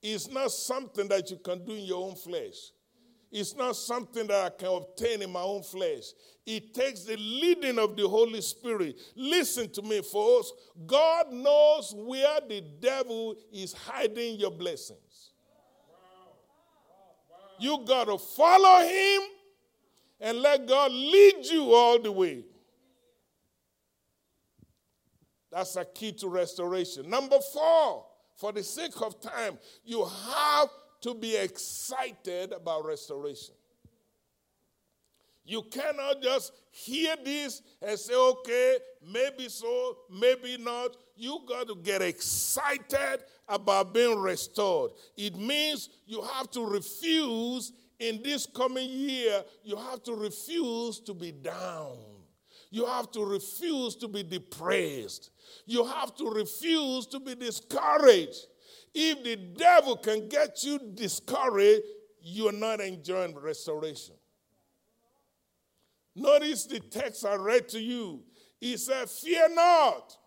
It's 0.01 0.29
not 0.29 0.51
something 0.51 1.07
that 1.07 1.31
you 1.31 1.37
can 1.37 1.63
do 1.63 1.71
in 1.71 1.85
your 1.85 2.05
own 2.05 2.15
flesh. 2.15 2.73
It's 3.31 3.55
not 3.55 3.77
something 3.77 4.27
that 4.27 4.45
I 4.45 4.49
can 4.49 4.67
obtain 4.67 5.21
in 5.21 5.31
my 5.31 5.43
own 5.43 5.63
flesh. 5.63 6.03
It 6.45 6.73
takes 6.73 7.05
the 7.05 7.15
leading 7.15 7.79
of 7.79 7.95
the 7.95 8.05
Holy 8.05 8.41
Spirit. 8.41 8.97
Listen 9.15 9.71
to 9.71 9.81
me, 9.81 10.01
folks. 10.01 10.51
God 10.85 11.31
knows 11.31 11.95
where 11.95 12.39
the 12.49 12.59
devil 12.81 13.37
is 13.53 13.71
hiding 13.71 14.41
your 14.41 14.51
blessings. 14.51 14.99
You 17.63 17.79
got 17.87 18.07
to 18.07 18.17
follow 18.17 18.85
him 18.85 19.21
and 20.19 20.39
let 20.41 20.67
God 20.67 20.91
lead 20.91 21.45
you 21.45 21.73
all 21.73 21.97
the 21.97 22.11
way. 22.11 22.43
That's 25.49 25.77
a 25.77 25.85
key 25.85 26.11
to 26.11 26.27
restoration. 26.27 27.09
Number 27.09 27.37
four, 27.53 28.05
for 28.35 28.51
the 28.51 28.63
sake 28.63 29.01
of 29.01 29.21
time, 29.21 29.57
you 29.85 30.03
have 30.03 30.67
to 31.03 31.13
be 31.13 31.37
excited 31.37 32.51
about 32.51 32.85
restoration. 32.85 33.55
You 35.45 35.63
cannot 35.63 36.21
just 36.21 36.53
hear 36.71 37.15
this 37.23 37.61
and 37.81 37.99
say, 37.99 38.15
okay, 38.15 38.77
maybe 39.11 39.49
so, 39.49 39.97
maybe 40.09 40.57
not. 40.57 40.95
You 41.15 41.39
got 41.47 41.67
to 41.67 41.75
get 41.75 42.01
excited 42.01 43.23
about 43.47 43.93
being 43.93 44.19
restored. 44.19 44.91
It 45.17 45.35
means 45.37 45.89
you 46.05 46.21
have 46.21 46.49
to 46.51 46.65
refuse 46.65 47.73
in 47.99 48.21
this 48.23 48.45
coming 48.45 48.89
year, 48.89 49.43
you 49.63 49.75
have 49.75 50.03
to 50.03 50.13
refuse 50.13 50.99
to 51.01 51.13
be 51.13 51.31
down. 51.31 51.97
You 52.69 52.85
have 52.85 53.11
to 53.11 53.23
refuse 53.23 53.95
to 53.97 54.07
be 54.07 54.23
depressed. 54.23 55.29
You 55.65 55.85
have 55.85 56.15
to 56.15 56.29
refuse 56.31 57.05
to 57.07 57.19
be 57.19 57.35
discouraged. 57.35 58.47
If 58.95 59.23
the 59.23 59.35
devil 59.35 59.95
can 59.95 60.27
get 60.27 60.63
you 60.63 60.79
discouraged, 60.95 61.83
you're 62.19 62.51
not 62.51 62.81
enjoying 62.81 63.35
restoration. 63.37 64.15
Notice 66.15 66.65
the 66.65 66.79
text 66.79 67.25
I 67.25 67.35
read 67.35 67.67
to 67.69 67.79
you. 67.79 68.23
He 68.59 68.77
said, 68.77 69.09
Fear 69.09 69.55
not. 69.55 70.17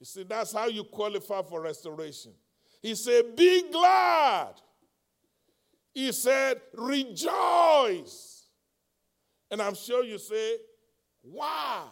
You 0.00 0.06
see, 0.06 0.22
that's 0.22 0.52
how 0.52 0.66
you 0.68 0.84
qualify 0.84 1.42
for 1.42 1.60
restoration. 1.60 2.32
He 2.80 2.94
said, 2.94 3.36
Be 3.36 3.70
glad. 3.70 4.54
He 5.92 6.12
said, 6.12 6.60
Rejoice. 6.74 8.46
And 9.50 9.60
I'm 9.60 9.74
sure 9.74 10.04
you 10.04 10.18
say, 10.18 10.56
Why? 11.22 11.84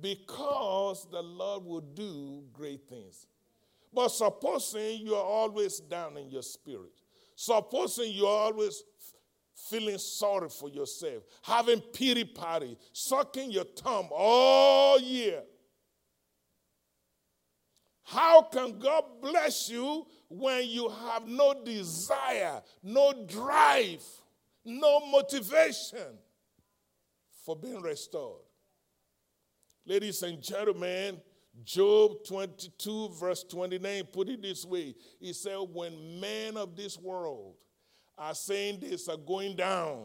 Because 0.00 1.06
the 1.10 1.22
Lord 1.22 1.64
will 1.64 1.80
do 1.80 2.44
great 2.52 2.88
things. 2.88 3.26
But 3.92 4.08
supposing 4.08 4.98
you 5.00 5.14
are 5.14 5.24
always 5.24 5.78
down 5.78 6.16
in 6.16 6.28
your 6.28 6.42
spirit, 6.42 7.00
supposing 7.36 8.12
you're 8.12 8.26
always 8.26 8.82
feeling 9.54 9.98
sorry 9.98 10.48
for 10.48 10.68
yourself, 10.68 11.22
having 11.42 11.80
pity 11.80 12.24
party, 12.24 12.76
sucking 12.92 13.50
your 13.50 13.64
thumb 13.64 14.08
all 14.10 14.98
year. 15.00 15.42
How 18.02 18.42
can 18.42 18.78
God 18.78 19.04
bless 19.22 19.70
you 19.70 20.06
when 20.28 20.68
you 20.68 20.90
have 20.90 21.26
no 21.26 21.54
desire, 21.64 22.62
no 22.82 23.24
drive, 23.26 24.04
no 24.64 25.06
motivation 25.06 26.18
for 27.44 27.56
being 27.56 27.80
restored? 27.80 28.42
Ladies 29.86 30.22
and 30.22 30.42
gentlemen, 30.42 31.20
Job 31.62 32.24
22, 32.26 33.10
verse 33.10 33.44
29, 33.44 34.04
put 34.12 34.28
it 34.28 34.42
this 34.42 34.64
way. 34.64 34.94
He 35.20 35.32
said, 35.32 35.58
When 35.72 36.20
men 36.20 36.56
of 36.56 36.76
this 36.76 36.98
world 36.98 37.54
are 38.16 38.34
saying 38.34 38.80
this 38.80 39.08
are 39.08 39.16
going 39.16 39.56
down, 39.56 40.04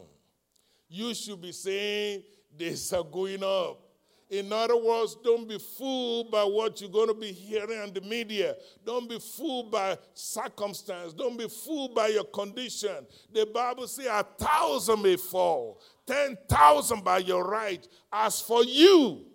you 0.88 1.14
should 1.14 1.42
be 1.42 1.52
saying 1.52 2.24
this 2.58 2.92
are 2.94 3.04
going 3.04 3.44
up. 3.44 3.82
In 4.30 4.54
other 4.54 4.78
words, 4.78 5.18
don't 5.24 5.50
be 5.50 5.58
fooled 5.58 6.30
by 6.30 6.44
what 6.44 6.80
you're 6.80 6.90
going 6.90 7.08
to 7.08 7.16
be 7.16 7.32
hearing 7.32 7.80
on 7.80 7.92
the 7.92 8.02
media. 8.02 8.56
Don't 8.86 9.10
be 9.10 9.18
fooled 9.18 9.72
by 9.72 9.98
circumstance. 10.14 11.14
Don't 11.14 11.36
be 11.36 11.48
fooled 11.48 11.96
by 11.96 12.10
your 12.10 12.26
condition. 12.26 13.08
The 13.34 13.48
Bible 13.48 13.88
says 13.88 14.06
a 14.06 14.24
thousand 14.38 15.02
may 15.02 15.16
fall, 15.16 15.82
ten 16.06 16.38
thousand 16.48 17.04
by 17.04 17.20
your 17.20 17.44
right. 17.44 17.88
As 18.14 18.40
for 18.40 18.64
you, 18.64 19.26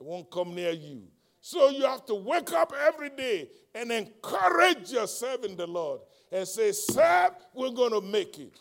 it 0.00 0.04
won't 0.06 0.30
come 0.30 0.54
near 0.54 0.72
you. 0.72 1.02
So 1.42 1.68
you 1.68 1.84
have 1.84 2.06
to 2.06 2.14
wake 2.14 2.52
up 2.52 2.72
every 2.86 3.10
day 3.10 3.50
and 3.74 3.92
encourage 3.92 4.90
yourself 4.90 5.44
in 5.44 5.56
the 5.56 5.66
Lord 5.66 6.00
and 6.36 6.46
say, 6.46 6.70
Sir, 6.70 7.30
we're 7.54 7.70
going 7.70 7.92
to 7.92 8.02
make 8.02 8.38
it. 8.38 8.52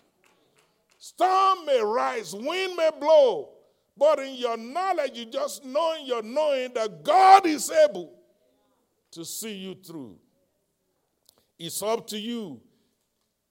Storm 0.98 1.66
may 1.66 1.82
rise, 1.82 2.34
wind 2.34 2.74
may 2.78 2.90
blow, 2.98 3.50
but 3.98 4.20
in 4.20 4.36
your 4.36 4.56
knowledge, 4.56 5.12
you 5.18 5.26
just 5.26 5.66
knowing 5.66 6.06
you're 6.06 6.24
knowing 6.24 6.74
that 6.74 7.04
God 7.04 7.46
is 7.46 7.70
able 7.70 8.14
to 9.12 9.26
see 9.26 9.56
you 9.56 9.76
through. 9.76 10.16
It's 11.60 11.84
up 11.84 12.08
to 12.08 12.18
you 12.18 12.62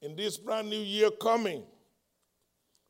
in 0.01 0.15
this 0.15 0.37
brand 0.39 0.71
new 0.71 0.81
year 0.81 1.11
coming 1.11 1.63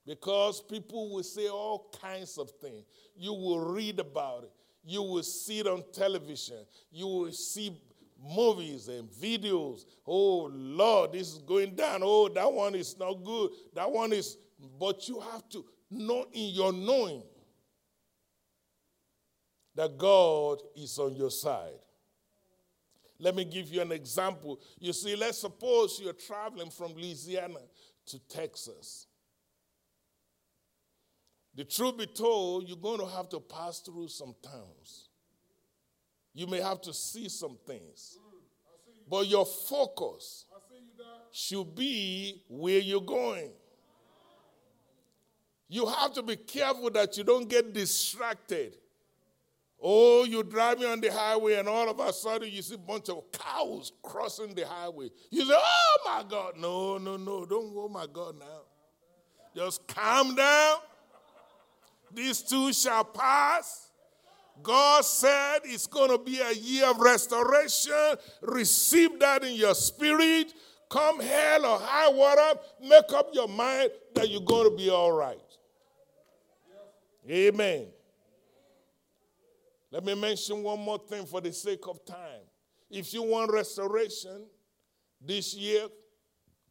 because 0.05 0.61
people 0.61 1.13
will 1.13 1.23
say 1.23 1.49
all 1.49 1.93
kinds 2.01 2.37
of 2.37 2.49
things. 2.61 2.85
You 3.17 3.33
will 3.33 3.59
read 3.59 3.99
about 3.99 4.45
it, 4.45 4.51
you 4.85 5.01
will 5.01 5.23
see 5.23 5.59
it 5.59 5.67
on 5.67 5.83
television, 5.91 6.65
you 6.91 7.07
will 7.07 7.31
see 7.33 7.77
movies 8.25 8.87
and 8.87 9.09
videos. 9.09 9.85
Oh 10.05 10.49
Lord, 10.51 11.13
this 11.13 11.33
is 11.33 11.39
going 11.39 11.75
down. 11.75 12.01
Oh, 12.03 12.29
that 12.29 12.51
one 12.51 12.75
is 12.75 12.97
not 12.97 13.23
good. 13.23 13.51
That 13.73 13.91
one 13.91 14.13
is, 14.13 14.37
but 14.79 15.07
you 15.07 15.19
have 15.19 15.47
to 15.49 15.65
know 15.91 16.25
in 16.33 16.53
your 16.53 16.73
knowing 16.73 17.23
that 19.75 19.97
God 19.97 20.59
is 20.75 20.97
on 20.97 21.15
your 21.15 21.31
side. 21.31 21.79
Let 23.19 23.35
me 23.35 23.45
give 23.45 23.69
you 23.69 23.81
an 23.81 23.91
example. 23.91 24.59
You 24.79 24.93
see, 24.93 25.15
let's 25.15 25.37
suppose 25.37 25.99
you're 26.01 26.13
traveling 26.13 26.69
from 26.69 26.93
Louisiana 26.93 27.59
to 28.07 28.19
Texas. 28.27 29.07
The 31.55 31.63
truth 31.63 31.97
be 31.97 32.05
told, 32.05 32.67
you're 32.67 32.77
going 32.77 32.99
to 32.99 33.05
have 33.05 33.29
to 33.29 33.39
pass 33.39 33.79
through 33.79 34.09
some 34.09 34.35
towns. 34.43 35.04
You 36.35 36.47
may 36.47 36.59
have 36.59 36.81
to 36.81 36.93
see 36.93 37.29
some 37.29 37.57
things. 37.65 38.19
But 39.09 39.27
your 39.27 39.45
focus 39.45 40.45
should 41.31 41.73
be 41.73 42.43
where 42.49 42.79
you're 42.79 43.01
going. 43.01 43.51
You 45.69 45.85
have 45.87 46.13
to 46.13 46.23
be 46.23 46.35
careful 46.35 46.89
that 46.91 47.17
you 47.17 47.23
don't 47.23 47.47
get 47.49 47.73
distracted. 47.73 48.75
Oh, 49.81 50.25
you're 50.25 50.43
driving 50.43 50.85
on 50.87 50.99
the 50.99 51.11
highway, 51.11 51.55
and 51.55 51.67
all 51.67 51.89
of 51.89 51.99
a 51.99 52.11
sudden 52.11 52.49
you 52.51 52.61
see 52.61 52.75
a 52.75 52.77
bunch 52.77 53.09
of 53.09 53.23
cows 53.31 53.91
crossing 54.01 54.53
the 54.53 54.67
highway. 54.67 55.09
You 55.29 55.45
say, 55.45 55.53
Oh 55.55 55.97
my 56.05 56.23
God. 56.29 56.57
No, 56.57 56.97
no, 56.97 57.17
no. 57.17 57.45
Don't 57.45 57.73
go, 57.73 57.85
oh 57.85 57.89
my 57.89 58.07
God, 58.11 58.37
now. 58.37 58.61
Just 59.55 59.87
calm 59.87 60.35
down. 60.35 60.77
These 62.13 62.41
two 62.41 62.73
shall 62.73 63.05
pass. 63.05 63.84
God 64.63 65.05
said 65.05 65.59
it's 65.65 65.87
going 65.87 66.09
to 66.09 66.17
be 66.17 66.39
a 66.39 66.53
year 66.53 66.89
of 66.89 66.99
restoration. 66.99 68.15
Receive 68.41 69.19
that 69.19 69.43
in 69.43 69.53
your 69.53 69.75
spirit. 69.75 70.53
Come 70.89 71.19
hell 71.19 71.65
or 71.65 71.79
high 71.79 72.09
water, 72.09 72.59
make 72.81 73.11
up 73.13 73.29
your 73.33 73.47
mind 73.47 73.89
that 74.13 74.29
you're 74.29 74.41
going 74.41 74.69
to 74.69 74.75
be 74.75 74.89
all 74.89 75.11
right. 75.11 75.39
Amen. 77.29 77.87
Let 79.91 80.03
me 80.03 80.13
mention 80.13 80.61
one 80.61 80.79
more 80.79 80.99
thing 80.99 81.25
for 81.25 81.41
the 81.41 81.51
sake 81.51 81.87
of 81.87 82.05
time. 82.05 82.41
If 82.89 83.13
you 83.13 83.23
want 83.23 83.51
restoration 83.51 84.45
this 85.19 85.55
year 85.55 85.87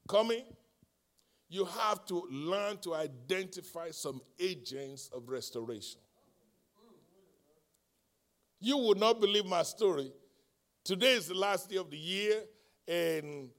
coming, 0.09 0.45
you 1.49 1.65
have 1.65 2.05
to 2.07 2.27
learn 2.31 2.79
to 2.79 2.95
identify 2.95 3.91
some 3.91 4.21
agents 4.39 5.11
of 5.13 5.29
restoration. 5.29 6.01
You 8.65 8.79
would 8.79 8.99
not 8.99 9.21
believe 9.21 9.45
my 9.45 9.63
story. 9.63 10.11
Today 10.85 11.13
is 11.13 11.29
the 11.29 11.35
last 11.35 11.69
day 11.69 11.77
of 11.77 11.91
the 11.91 11.99
year, 11.99 12.45
and 12.89 13.51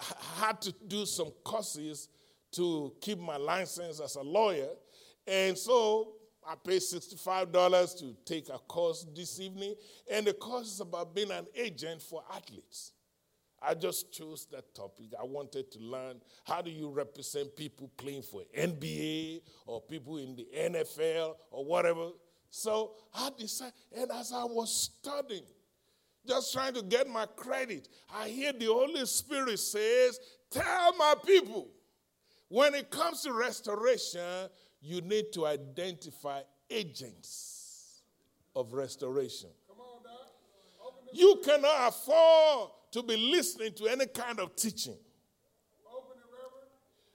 I 0.00 0.46
had 0.46 0.60
to 0.62 0.74
do 0.88 1.06
some 1.06 1.30
courses 1.44 2.08
to 2.54 2.92
keep 3.00 3.20
my 3.20 3.36
license 3.36 4.00
as 4.00 4.16
a 4.16 4.22
lawyer. 4.22 4.70
And 5.28 5.56
so 5.56 6.14
I 6.44 6.56
paid 6.56 6.82
$65 6.82 7.98
to 8.00 8.16
take 8.24 8.48
a 8.48 8.58
course 8.58 9.06
this 9.14 9.38
evening, 9.38 9.76
and 10.10 10.26
the 10.26 10.32
course 10.32 10.72
is 10.72 10.80
about 10.80 11.14
being 11.14 11.30
an 11.30 11.46
agent 11.54 12.02
for 12.02 12.24
athletes. 12.34 12.90
I 13.62 13.74
just 13.74 14.12
chose 14.12 14.44
that 14.50 14.74
topic. 14.74 15.10
I 15.20 15.24
wanted 15.24 15.70
to 15.70 15.78
learn 15.78 16.20
how 16.44 16.62
do 16.62 16.72
you 16.72 16.90
represent 16.90 17.54
people 17.54 17.88
playing 17.96 18.22
for 18.22 18.42
NBA 18.58 19.42
or 19.66 19.80
people 19.82 20.16
in 20.16 20.34
the 20.34 20.48
NFL 20.58 21.36
or 21.52 21.64
whatever. 21.64 22.08
So 22.50 22.92
I 23.14 23.30
decided, 23.38 23.74
and 23.96 24.10
as 24.12 24.32
I 24.32 24.44
was 24.44 24.90
studying, 25.00 25.44
just 26.26 26.52
trying 26.52 26.74
to 26.74 26.82
get 26.82 27.08
my 27.08 27.26
credit, 27.26 27.88
I 28.12 28.28
hear 28.28 28.52
the 28.52 28.66
Holy 28.66 29.06
Spirit 29.06 29.58
says, 29.58 30.20
Tell 30.50 30.96
my 30.96 31.14
people, 31.24 31.68
when 32.48 32.74
it 32.74 32.90
comes 32.90 33.22
to 33.22 33.32
restoration, 33.32 34.48
you 34.80 35.00
need 35.00 35.32
to 35.34 35.46
identify 35.46 36.42
agents 36.68 38.02
of 38.56 38.72
restoration. 38.72 39.50
You 41.12 41.40
cannot 41.44 41.88
afford 41.88 42.70
to 42.92 43.02
be 43.02 43.16
listening 43.16 43.72
to 43.74 43.86
any 43.86 44.06
kind 44.06 44.40
of 44.40 44.56
teaching. 44.56 44.96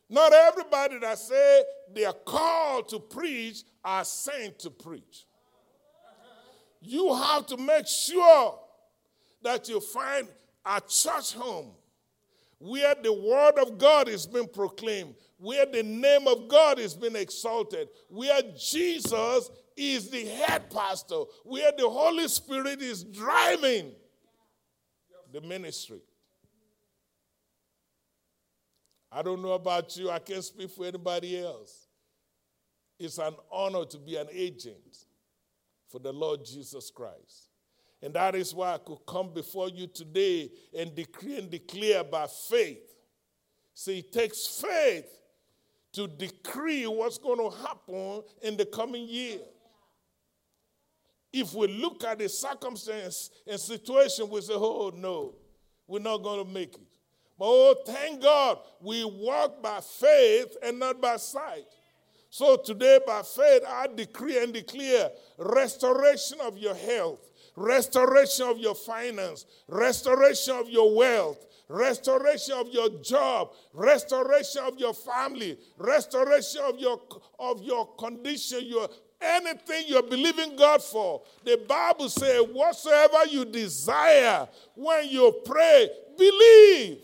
Not 0.10 0.34
everybody 0.34 0.99
that 0.99 1.18
say 1.18 1.64
they 1.94 2.06
are 2.06 2.14
called 2.14 2.90
to 2.90 2.99
preach 2.99 3.64
are 3.84 4.06
sent 4.06 4.60
to 4.60 4.69
preach. 4.69 5.26
You 6.82 7.14
have 7.15 7.48
to 7.48 7.57
make 7.57 7.88
sure 7.88 8.60
that 9.41 9.68
you 9.68 9.80
find 9.80 10.27
a 10.65 10.82
church 10.88 11.34
home 11.34 11.72
where 12.60 12.95
the 13.02 13.11
word 13.11 13.60
of 13.60 13.77
God 13.77 14.07
is 14.07 14.26
being 14.26 14.48
proclaimed, 14.48 15.15
where 15.38 15.65
the 15.65 15.84
name 15.84 16.27
of 16.27 16.48
God 16.48 16.80
is 16.80 16.94
being 16.94 17.15
exalted, 17.15 17.90
where 18.10 18.41
Jesus 18.57 19.49
is 19.76 20.10
the 20.10 20.26
head 20.26 20.69
pastor, 20.69 21.23
where 21.44 21.72
the 21.77 21.90
Holy 21.90 22.27
Spirit 22.27 22.82
is 22.82 23.03
driving 23.03 23.91
the 25.34 25.41
ministry. 25.41 25.99
I 29.16 29.22
don't 29.22 29.42
know 29.42 29.54
about 29.54 29.96
you, 29.96 30.10
I 30.10 30.20
can't 30.20 30.44
speak 30.44 30.70
for 30.70 30.86
anybody 30.86 31.40
else. 31.40 31.88
It's 33.00 33.18
an 33.18 33.34
honor 33.50 33.86
to 33.86 33.98
be 33.98 34.18
an 34.18 34.28
agent 34.30 35.06
for 35.88 36.00
the 36.00 36.12
Lord 36.12 36.44
Jesus 36.44 36.92
Christ. 36.92 37.48
And 38.02 38.14
that 38.14 38.36
is 38.36 38.54
why 38.54 38.74
I 38.74 38.78
could 38.78 39.00
come 39.08 39.34
before 39.34 39.70
you 39.70 39.88
today 39.88 40.52
and 40.78 40.94
decree 40.94 41.38
and 41.38 41.50
declare 41.50 42.04
by 42.04 42.28
faith. 42.28 42.94
See, 43.74 44.00
it 44.00 44.12
takes 44.12 44.48
faith 44.62 45.08
to 45.94 46.08
decree 46.08 46.86
what's 46.86 47.18
going 47.18 47.40
to 47.40 47.56
happen 47.58 48.22
in 48.42 48.58
the 48.58 48.66
coming 48.66 49.08
year. 49.08 49.40
If 51.32 51.54
we 51.54 51.68
look 51.68 52.04
at 52.04 52.20
the 52.20 52.28
circumstance 52.28 53.30
and 53.48 53.58
situation, 53.58 54.30
we 54.30 54.42
say, 54.42 54.56
oh 54.56 54.92
no, 54.94 55.36
we're 55.88 56.00
not 56.00 56.18
going 56.18 56.46
to 56.46 56.52
make 56.52 56.76
it. 56.76 56.85
But 57.38 57.45
oh, 57.48 57.76
thank 57.86 58.22
God, 58.22 58.60
we 58.82 59.03
walk 59.03 59.62
by 59.62 59.82
faith 59.82 60.56
and 60.64 60.80
not 60.80 61.02
by 61.02 61.18
sight. 61.18 61.66
So 62.30 62.57
today, 62.57 62.99
by 63.06 63.22
faith, 63.24 63.64
I 63.68 63.88
decree 63.88 64.41
and 64.41 64.53
declare 64.53 65.10
restoration 65.38 66.40
of 66.41 66.57
your 66.57 66.76
health, 66.76 67.30
restoration 67.56 68.48
of 68.48 68.57
your 68.57 68.76
finance, 68.76 69.45
restoration 69.68 70.56
of 70.56 70.70
your 70.70 70.95
wealth, 70.95 71.45
restoration 71.68 72.56
of 72.56 72.68
your 72.70 72.90
job, 73.02 73.52
restoration 73.74 74.64
of 74.64 74.78
your 74.80 74.94
family, 74.94 75.57
restoration 75.78 76.62
of 76.64 76.80
your 76.80 77.02
of 77.40 77.62
your 77.64 77.88
condition, 77.95 78.60
your 78.64 78.90
anything 79.22 79.86
you're 79.88 80.03
believing 80.03 80.56
God 80.56 80.84
for. 80.84 81.22
The 81.44 81.62
Bible 81.68 82.10
says, 82.10 82.41
whatsoever 82.52 83.26
you 83.30 83.45
desire 83.45 84.48
when 84.76 85.10
you 85.10 85.41
pray, 85.45 85.90
believe, 86.18 86.99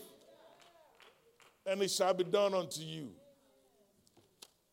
and 1.66 1.82
it 1.82 1.90
shall 1.90 2.14
be 2.14 2.24
done 2.24 2.54
unto 2.54 2.82
you. 2.82 3.10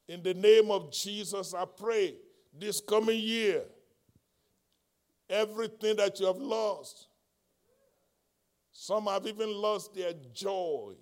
In 0.07 0.24
the 0.24 0.34
name 0.34 0.72
of 0.72 0.91
Jesus, 0.91 1.53
I 1.53 1.66
pray 1.66 2.16
this 2.57 2.82
coming 2.82 3.20
year, 3.20 3.64
everything 5.30 5.95
that 5.98 6.20
you 6.20 6.26
have 6.26 6.38
lost, 6.38 7.07
some 8.72 9.06
have 9.07 9.28
even 9.28 9.53
lost 9.53 9.94
their 9.94 10.14
joy. 10.34 10.94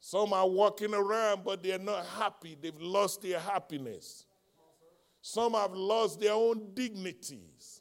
Some 0.00 0.32
are 0.32 0.48
walking 0.48 0.94
around, 0.94 1.44
but 1.44 1.62
they're 1.62 1.78
not 1.78 2.06
happy. 2.06 2.56
They've 2.60 2.80
lost 2.80 3.22
their 3.22 3.40
happiness. 3.40 4.24
Some 5.20 5.54
have 5.54 5.72
lost 5.72 6.20
their 6.20 6.32
own 6.32 6.68
dignities. 6.74 7.80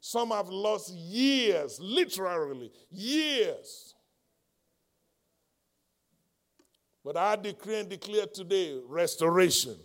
Some 0.00 0.30
have 0.30 0.48
lost 0.48 0.92
years, 0.92 1.78
literally, 1.80 2.70
years. 2.90 3.93
But 7.04 7.18
I 7.18 7.36
decree 7.36 7.80
and 7.80 7.88
declare 7.88 8.26
today 8.26 8.80
restoration. 8.88 9.76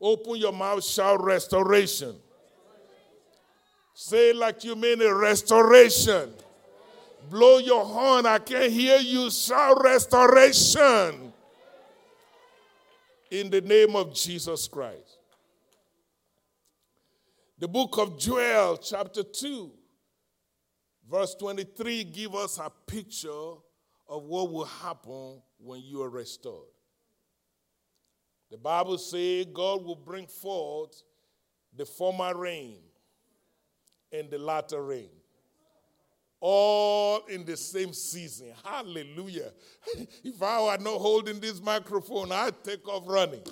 Open 0.00 0.36
your 0.36 0.52
mouth, 0.52 0.84
shout 0.84 1.22
restoration. 1.24 2.14
Say 3.94 4.32
like 4.32 4.62
you 4.62 4.76
mean 4.76 5.02
a 5.02 5.12
restoration. 5.12 6.32
Blow 7.30 7.58
your 7.58 7.84
horn. 7.84 8.26
I 8.26 8.38
can't 8.38 8.70
hear 8.72 8.98
you 8.98 9.30
shout 9.30 9.82
restoration. 9.82 11.32
In 13.30 13.50
the 13.50 13.60
name 13.60 13.96
of 13.96 14.14
Jesus 14.14 14.68
Christ. 14.68 15.18
The 17.58 17.66
book 17.66 17.98
of 17.98 18.18
Joel, 18.18 18.76
chapter 18.76 19.22
2, 19.22 19.70
verse 21.10 21.34
23, 21.36 22.04
give 22.04 22.34
us 22.34 22.58
a 22.58 22.70
picture 22.86 23.54
of 24.08 24.24
what 24.24 24.50
will 24.50 24.64
happen 24.64 25.40
when 25.58 25.82
you 25.82 26.02
are 26.02 26.10
restored. 26.10 26.68
The 28.50 28.58
Bible 28.58 28.98
says 28.98 29.46
God 29.52 29.84
will 29.84 29.96
bring 29.96 30.26
forth 30.26 31.02
the 31.76 31.84
former 31.84 32.36
rain 32.36 32.76
and 34.12 34.30
the 34.30 34.38
latter 34.38 34.82
rain. 34.82 35.10
All 36.40 37.24
in 37.26 37.44
the 37.44 37.56
same 37.56 37.92
season. 37.94 38.52
Hallelujah. 38.62 39.50
if 40.24 40.42
I 40.42 40.60
were 40.60 40.82
not 40.82 41.00
holding 41.00 41.40
this 41.40 41.60
microphone, 41.60 42.30
I'd 42.32 42.62
take 42.62 42.86
off 42.86 43.04
running. 43.06 43.42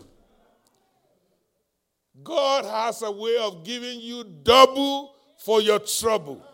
God 2.23 2.67
has 2.67 3.03
a 3.03 3.11
way 3.11 3.39
of 3.39 3.65
giving 3.65 4.01
you 4.01 4.25
double 4.43 5.15
for 5.39 5.63
your 5.63 5.79
trouble. 5.79 6.45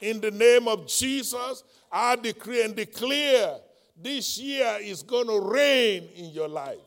In 0.00 0.20
the 0.20 0.30
name 0.30 0.68
of 0.68 0.86
Jesus, 0.88 1.62
I 1.90 2.16
decree 2.16 2.64
and 2.64 2.74
declare 2.74 3.56
this 4.02 4.38
year 4.38 4.78
is 4.80 5.02
going 5.02 5.26
to 5.26 5.40
rain 5.40 6.08
in 6.14 6.26
your 6.30 6.48
life. 6.48 6.78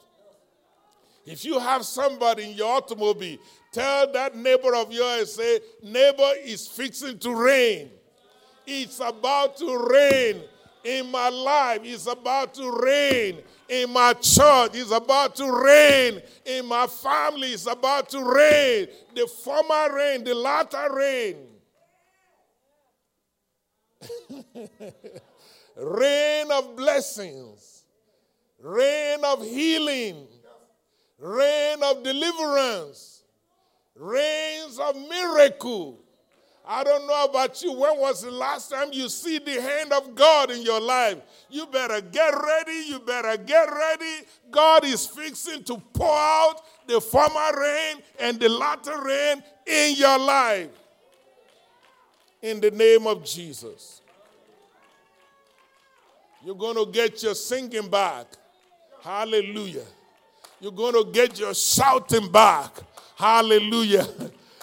If 1.26 1.46
you 1.46 1.60
have 1.60 1.86
somebody 1.86 2.52
in 2.52 2.58
your 2.58 2.78
automobile, 2.78 3.38
tell 3.72 4.12
that 4.14 4.36
neighbor 4.36 4.76
of 4.76 4.92
yours, 4.92 5.36
say, 5.36 5.60
neighbor 5.84 6.32
is 6.44 6.68
fixing 6.68 7.20
to 7.20 7.36
rain. 7.36 7.92
It's 8.66 9.00
about 9.00 9.58
to 9.58 9.88
rain 9.90 10.42
in 10.84 11.12
my 11.12 11.30
life. 11.30 11.82
It's 11.84 12.08
about 12.08 12.54
to 12.56 12.72
rain 12.72 13.40
in 13.68 13.92
my 13.92 14.14
church. 14.14 14.72
It's 14.74 14.92
about 14.92 15.36
to 15.36 15.52
rain 15.52 16.22
in 16.46 16.66
my 16.66 16.88
family. 16.88 17.50
It's 17.54 17.68
about 17.68 18.10
to 18.10 18.24
rain. 18.24 18.88
The 19.16 19.28
former 19.28 19.96
rain, 19.96 20.24
the 20.24 20.36
latter 20.36 20.88
rain. 20.94 21.38
rain 25.78 26.52
of 26.52 26.76
blessings, 26.76 27.84
rain 28.62 29.20
of 29.24 29.44
healing, 29.44 30.28
rain 31.18 31.78
of 31.84 32.04
deliverance, 32.04 33.24
rains 33.96 34.80
of 34.80 34.96
miracle. 34.96 36.00
I 36.72 36.84
don't 36.84 37.08
know 37.08 37.26
about 37.26 37.64
you. 37.64 37.74
When 37.74 37.98
was 37.98 38.22
the 38.22 38.30
last 38.30 38.70
time 38.70 38.90
you 38.92 39.10
see 39.10 39.40
the 39.40 39.60
hand 39.60 39.92
of 39.92 40.14
God 40.14 40.52
in 40.52 40.62
your 40.62 40.80
life? 40.80 41.18
You 41.50 41.66
better 41.66 42.00
get 42.00 42.30
ready. 42.30 42.84
You 42.88 43.00
better 43.00 43.38
get 43.38 43.70
ready. 43.72 44.28
God 44.52 44.86
is 44.86 45.08
fixing 45.08 45.64
to 45.64 45.78
pour 45.94 46.16
out 46.16 46.62
the 46.86 47.02
former 47.02 47.60
rain 47.60 48.04
and 48.20 48.40
the 48.40 48.50
latter 48.50 49.02
rain 49.02 49.44
in 49.66 49.96
your 49.96 50.20
life. 50.20 50.70
In 52.42 52.60
the 52.62 52.72
name 52.72 53.06
of 53.08 53.24
Jesus. 53.24 54.02
You're 56.44 56.56
going 56.56 56.76
to 56.76 56.90
get 56.92 57.22
your 57.22 57.36
singing 57.36 57.90
back. 57.90 58.28
Hallelujah. 59.02 59.86
You're 60.62 60.72
going 60.72 60.94
to 60.94 61.12
get 61.12 61.40
your 61.40 61.54
shouting 61.54 62.32
back. 62.32 62.72
Hallelujah. 63.16 64.08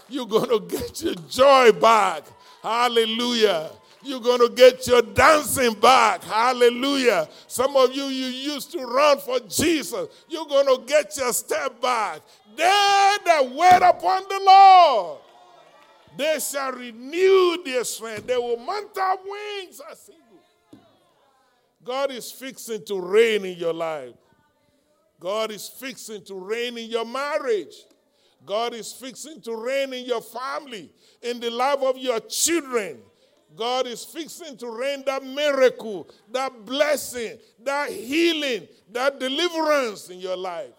You're 0.08 0.26
going 0.26 0.48
to 0.48 0.60
get 0.60 1.02
your 1.02 1.14
joy 1.28 1.72
back. 1.72 2.24
Hallelujah. 2.62 3.70
You're 4.02 4.20
going 4.20 4.40
to 4.40 4.48
get 4.54 4.86
your 4.86 5.02
dancing 5.02 5.74
back. 5.74 6.22
Hallelujah. 6.22 7.28
Some 7.48 7.76
of 7.76 7.92
you, 7.92 8.04
you 8.04 8.26
used 8.26 8.70
to 8.72 8.78
run 8.78 9.18
for 9.18 9.40
Jesus. 9.40 10.08
You're 10.28 10.46
going 10.46 10.66
to 10.66 10.82
get 10.86 11.16
your 11.16 11.32
step 11.32 11.80
back. 11.80 12.20
They 12.56 13.16
that 13.24 13.50
wait 13.50 13.82
upon 13.82 14.22
the 14.28 14.40
Lord, 14.44 15.18
they 16.16 16.38
shall 16.40 16.72
renew 16.72 17.62
their 17.64 17.84
strength. 17.84 18.26
They 18.26 18.36
will 18.36 18.56
mount 18.56 18.96
up 18.98 19.20
wings 19.24 19.80
as 19.90 20.08
eagles. 20.08 20.82
God 21.84 22.10
is 22.10 22.32
fixing 22.32 22.84
to 22.86 23.00
reign 23.00 23.44
in 23.44 23.58
your 23.58 23.72
life. 23.72 24.14
God 25.20 25.50
is 25.50 25.68
fixing 25.68 26.22
to 26.24 26.34
reign 26.34 26.76
in 26.78 26.90
your 26.90 27.04
marriage. 27.04 27.74
God 28.44 28.74
is 28.74 28.92
fixing 28.92 29.40
to 29.42 29.56
reign 29.56 29.92
in 29.92 30.04
your 30.04 30.20
family, 30.20 30.90
in 31.22 31.40
the 31.40 31.50
life 31.50 31.82
of 31.82 31.96
your 31.98 32.20
children. 32.20 32.98
God 33.54 33.86
is 33.86 34.04
fixing 34.04 34.56
to 34.58 34.70
reign 34.70 35.02
that 35.06 35.24
miracle, 35.24 36.08
that 36.32 36.64
blessing, 36.64 37.38
that 37.64 37.90
healing, 37.90 38.68
that 38.92 39.18
deliverance 39.18 40.10
in 40.10 40.20
your 40.20 40.36
life. 40.36 40.74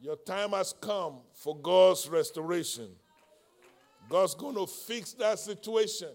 Your 0.00 0.16
time 0.16 0.50
has 0.50 0.74
come 0.80 1.16
for 1.34 1.56
God's 1.56 2.08
restoration. 2.08 2.88
God's 4.08 4.34
going 4.34 4.54
to 4.54 4.66
fix 4.66 5.12
that 5.14 5.38
situation. 5.38 6.10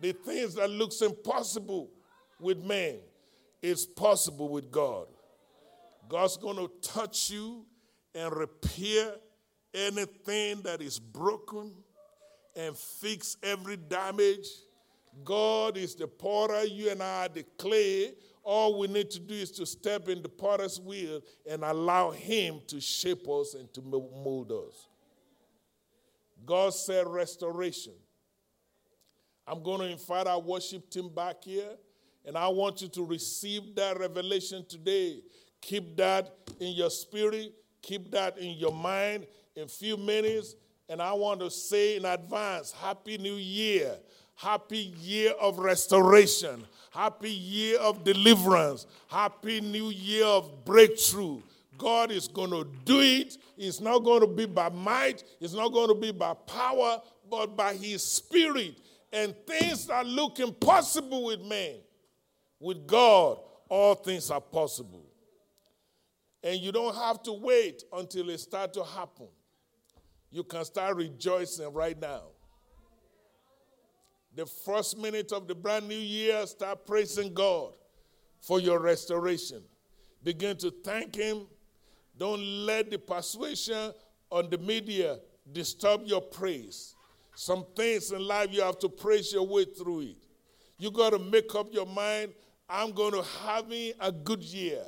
The 0.00 0.12
things 0.12 0.54
that 0.54 0.70
looks 0.70 1.00
impossible 1.02 1.90
with 2.40 2.62
man 2.62 2.96
is 3.62 3.86
possible 3.86 4.48
with 4.48 4.70
God. 4.70 5.06
God's 6.08 6.36
going 6.36 6.56
to 6.56 6.70
touch 6.82 7.30
you 7.30 7.66
and 8.14 8.34
repair 8.34 9.12
anything 9.74 10.62
that 10.62 10.80
is 10.80 10.98
broken 10.98 11.72
and 12.54 12.76
fix 12.76 13.36
every 13.42 13.76
damage. 13.76 14.48
God 15.24 15.76
is 15.76 15.94
the 15.94 16.06
potter, 16.06 16.64
you 16.64 16.90
and 16.90 17.02
I 17.02 17.26
are 17.26 17.28
the 17.28 17.42
clay. 17.58 18.14
All 18.42 18.78
we 18.78 18.86
need 18.86 19.10
to 19.10 19.18
do 19.18 19.34
is 19.34 19.50
to 19.52 19.66
step 19.66 20.08
in 20.08 20.22
the 20.22 20.28
potter's 20.28 20.80
wheel 20.80 21.20
and 21.48 21.64
allow 21.64 22.10
Him 22.12 22.60
to 22.68 22.80
shape 22.80 23.28
us 23.28 23.54
and 23.54 23.72
to 23.74 23.82
mold 23.82 24.52
us. 24.52 24.88
God 26.46 26.72
said 26.72 27.06
restoration. 27.06 27.92
I'm 29.46 29.62
going 29.62 29.80
to 29.80 29.86
invite 29.86 30.26
our 30.26 30.40
worship 30.40 30.88
team 30.90 31.08
back 31.08 31.44
here, 31.44 31.76
and 32.24 32.36
I 32.36 32.48
want 32.48 32.82
you 32.82 32.88
to 32.88 33.04
receive 33.04 33.74
that 33.76 33.98
revelation 33.98 34.64
today. 34.68 35.20
Keep 35.60 35.96
that 35.96 36.32
in 36.60 36.72
your 36.72 36.90
spirit. 36.90 37.52
Keep 37.82 38.10
that 38.12 38.38
in 38.38 38.56
your 38.56 38.72
mind 38.72 39.26
in 39.54 39.64
a 39.64 39.68
few 39.68 39.96
minutes. 39.96 40.56
And 40.88 41.02
I 41.02 41.12
want 41.12 41.40
to 41.40 41.50
say 41.50 41.96
in 41.96 42.04
advance, 42.04 42.72
Happy 42.72 43.18
New 43.18 43.34
Year. 43.34 43.96
Happy 44.36 44.92
year 45.00 45.32
of 45.40 45.58
restoration. 45.58 46.62
Happy 46.90 47.30
year 47.30 47.78
of 47.78 48.04
deliverance. 48.04 48.86
Happy 49.08 49.60
new 49.60 49.88
year 49.88 50.26
of 50.26 50.64
breakthrough. 50.64 51.40
God 51.78 52.10
is 52.10 52.28
going 52.28 52.50
to 52.50 52.66
do 52.84 53.00
it. 53.00 53.36
It's 53.56 53.80
not 53.80 54.00
going 54.00 54.20
to 54.20 54.26
be 54.26 54.46
by 54.46 54.68
might, 54.68 55.24
it's 55.40 55.54
not 55.54 55.72
going 55.72 55.88
to 55.88 55.94
be 55.94 56.12
by 56.12 56.34
power, 56.34 57.00
but 57.30 57.56
by 57.56 57.74
His 57.74 58.02
Spirit. 58.02 58.76
And 59.12 59.34
things 59.46 59.86
that 59.86 60.06
look 60.06 60.40
impossible 60.40 61.24
with 61.24 61.40
man, 61.40 61.76
with 62.60 62.86
God, 62.86 63.38
all 63.68 63.94
things 63.94 64.30
are 64.30 64.40
possible. 64.40 65.06
And 66.42 66.60
you 66.60 66.70
don't 66.70 66.94
have 66.94 67.22
to 67.24 67.32
wait 67.32 67.82
until 67.92 68.30
it 68.30 68.38
starts 68.38 68.76
to 68.76 68.84
happen. 68.84 69.28
You 70.30 70.44
can 70.44 70.64
start 70.64 70.96
rejoicing 70.96 71.72
right 71.72 71.98
now. 71.98 72.22
The 74.34 74.44
first 74.44 74.98
minute 74.98 75.32
of 75.32 75.48
the 75.48 75.54
brand 75.54 75.88
new 75.88 75.96
year, 75.96 76.46
start 76.46 76.84
praising 76.86 77.32
God 77.32 77.72
for 78.42 78.60
your 78.60 78.78
restoration. 78.78 79.62
Begin 80.22 80.56
to 80.58 80.70
thank 80.84 81.16
Him. 81.16 81.46
Don't 82.18 82.40
let 82.40 82.90
the 82.90 82.98
persuasion 82.98 83.92
on 84.30 84.50
the 84.50 84.58
media 84.58 85.18
disturb 85.52 86.02
your 86.04 86.20
praise. 86.20 86.94
Some 87.34 87.66
things 87.76 88.12
in 88.12 88.26
life 88.26 88.48
you 88.50 88.62
have 88.62 88.78
to 88.80 88.88
praise 88.88 89.32
your 89.32 89.46
way 89.46 89.64
through 89.64 90.00
it. 90.00 90.16
You 90.78 90.90
got 90.90 91.10
to 91.10 91.18
make 91.18 91.54
up 91.54 91.72
your 91.72 91.86
mind 91.86 92.32
I'm 92.68 92.92
going 92.92 93.12
to 93.12 93.22
have 93.44 93.70
a 94.00 94.12
good 94.12 94.42
year. 94.42 94.82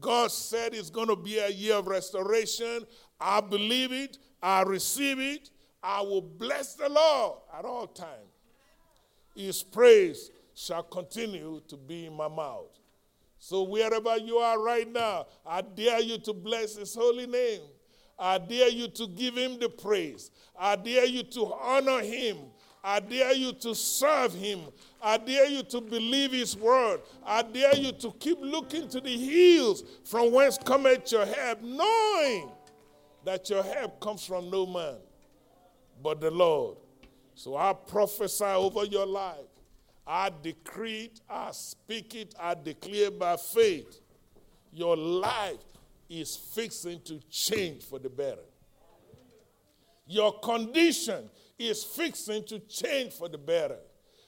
God 0.00 0.30
said 0.30 0.74
it's 0.74 0.90
going 0.90 1.08
to 1.08 1.16
be 1.16 1.38
a 1.38 1.48
year 1.48 1.76
of 1.76 1.86
restoration. 1.86 2.84
I 3.20 3.40
believe 3.40 3.92
it. 3.92 4.18
I 4.42 4.62
receive 4.62 5.20
it. 5.20 5.50
I 5.82 6.00
will 6.00 6.22
bless 6.22 6.74
the 6.74 6.88
Lord 6.88 7.38
at 7.56 7.64
all 7.64 7.86
times. 7.86 8.10
His 9.34 9.62
praise 9.62 10.30
shall 10.54 10.82
continue 10.82 11.60
to 11.68 11.76
be 11.76 12.06
in 12.06 12.14
my 12.14 12.28
mouth. 12.28 12.79
So, 13.42 13.62
wherever 13.62 14.18
you 14.18 14.36
are 14.36 14.62
right 14.62 14.90
now, 14.90 15.26
I 15.46 15.62
dare 15.62 16.00
you 16.00 16.18
to 16.18 16.32
bless 16.34 16.76
His 16.76 16.94
holy 16.94 17.26
name. 17.26 17.62
I 18.18 18.36
dare 18.36 18.68
you 18.68 18.86
to 18.88 19.06
give 19.08 19.34
Him 19.34 19.58
the 19.58 19.70
praise. 19.70 20.30
I 20.56 20.76
dare 20.76 21.06
you 21.06 21.22
to 21.22 21.54
honor 21.54 22.00
Him. 22.00 22.36
I 22.84 23.00
dare 23.00 23.32
you 23.32 23.54
to 23.54 23.74
serve 23.74 24.34
Him. 24.34 24.60
I 25.02 25.16
dare 25.16 25.46
you 25.46 25.62
to 25.62 25.80
believe 25.80 26.32
his 26.32 26.56
word. 26.56 27.00
I 27.24 27.42
dare 27.42 27.76
you 27.76 27.92
to 27.92 28.12
keep 28.12 28.38
looking 28.40 28.88
to 28.90 29.00
the 29.00 29.16
hills 29.16 29.82
from 30.04 30.32
whence 30.32 30.58
cometh 30.58 31.10
your 31.10 31.24
help, 31.24 31.62
knowing 31.62 32.50
that 33.24 33.48
your 33.48 33.62
help 33.62 34.00
comes 34.00 34.26
from 34.26 34.50
no 34.50 34.66
man, 34.66 34.96
but 36.02 36.20
the 36.20 36.30
Lord. 36.30 36.76
So 37.34 37.56
I 37.56 37.72
prophesy 37.72 38.44
over 38.44 38.84
your 38.84 39.06
life. 39.06 39.49
I 40.06 40.30
decree 40.42 41.04
it, 41.04 41.20
I 41.28 41.50
speak 41.52 42.14
it, 42.14 42.34
I 42.38 42.54
declare 42.54 43.10
by 43.10 43.36
faith. 43.36 44.00
Your 44.72 44.96
life 44.96 45.58
is 46.08 46.36
fixing 46.36 47.00
to 47.02 47.20
change 47.30 47.84
for 47.84 47.98
the 47.98 48.08
better. 48.08 48.42
Your 50.06 50.38
condition 50.40 51.30
is 51.58 51.84
fixing 51.84 52.44
to 52.44 52.58
change 52.60 53.12
for 53.12 53.28
the 53.28 53.38
better. 53.38 53.78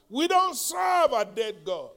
We 0.09 0.29
don't 0.29 0.57
serve 0.57 1.13
a 1.13 1.25
dead 1.25 1.65
God. 1.65 1.91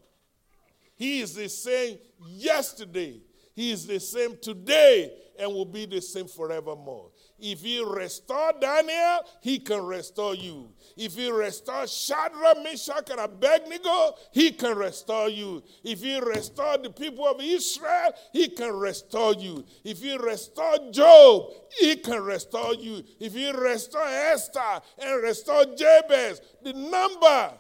He 0.96 1.20
is 1.20 1.36
the 1.36 1.50
same 1.50 1.98
yesterday, 2.26 3.22
He 3.54 3.72
is 3.72 3.86
the 3.86 4.00
same 4.00 4.38
today, 4.42 5.12
and 5.38 5.54
will 5.54 5.66
be 5.66 5.86
the 5.86 6.02
same 6.02 6.28
forevermore. 6.28 7.12
If 7.38 7.62
he 7.62 7.84
restore 7.84 8.54
Daniel, 8.60 9.20
he 9.42 9.60
can 9.60 9.86
restore 9.86 10.36
you. 10.36 10.70
If 10.96 11.16
he 11.16 11.30
restore 11.30 11.86
Shadrach, 11.86 12.64
Meshach, 12.64 13.10
and 13.10 13.20
Abednego, 13.20 14.16
he 14.32 14.52
can 14.52 14.78
restore 14.78 15.30
you. 15.30 15.62
If 15.84 16.02
he 16.02 16.18
restore 16.20 16.78
the 16.78 16.92
people 16.92 17.26
of 17.28 17.42
Israel, 17.42 18.14
he 18.32 18.48
can 18.48 18.74
restore 18.74 19.34
you. 19.34 19.66
If 19.84 20.02
he 20.02 20.18
restore 20.18 20.78
Job, 20.92 21.52
he 21.78 21.98
can 21.98 22.22
restore 22.24 22.74
you. 22.76 23.04
If 23.20 23.34
he 23.34 23.52
restore 23.52 24.08
Esther 24.08 24.82
and 24.98 25.22
restore 25.22 25.66
Jabez, 25.76 26.40
the 26.64 26.72
number 26.72 27.52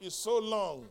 is 0.00 0.14
so 0.14 0.38
long. 0.38 0.86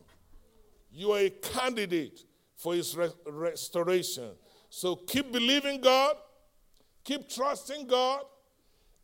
You 0.92 1.12
are 1.12 1.20
a 1.20 1.30
candidate 1.30 2.20
for 2.56 2.74
his 2.74 2.94
re- 2.96 3.10
restoration. 3.26 4.30
So 4.68 4.96
keep 4.96 5.32
believing 5.32 5.80
God 5.80 6.16
Keep 7.04 7.28
trusting 7.28 7.86
God 7.86 8.22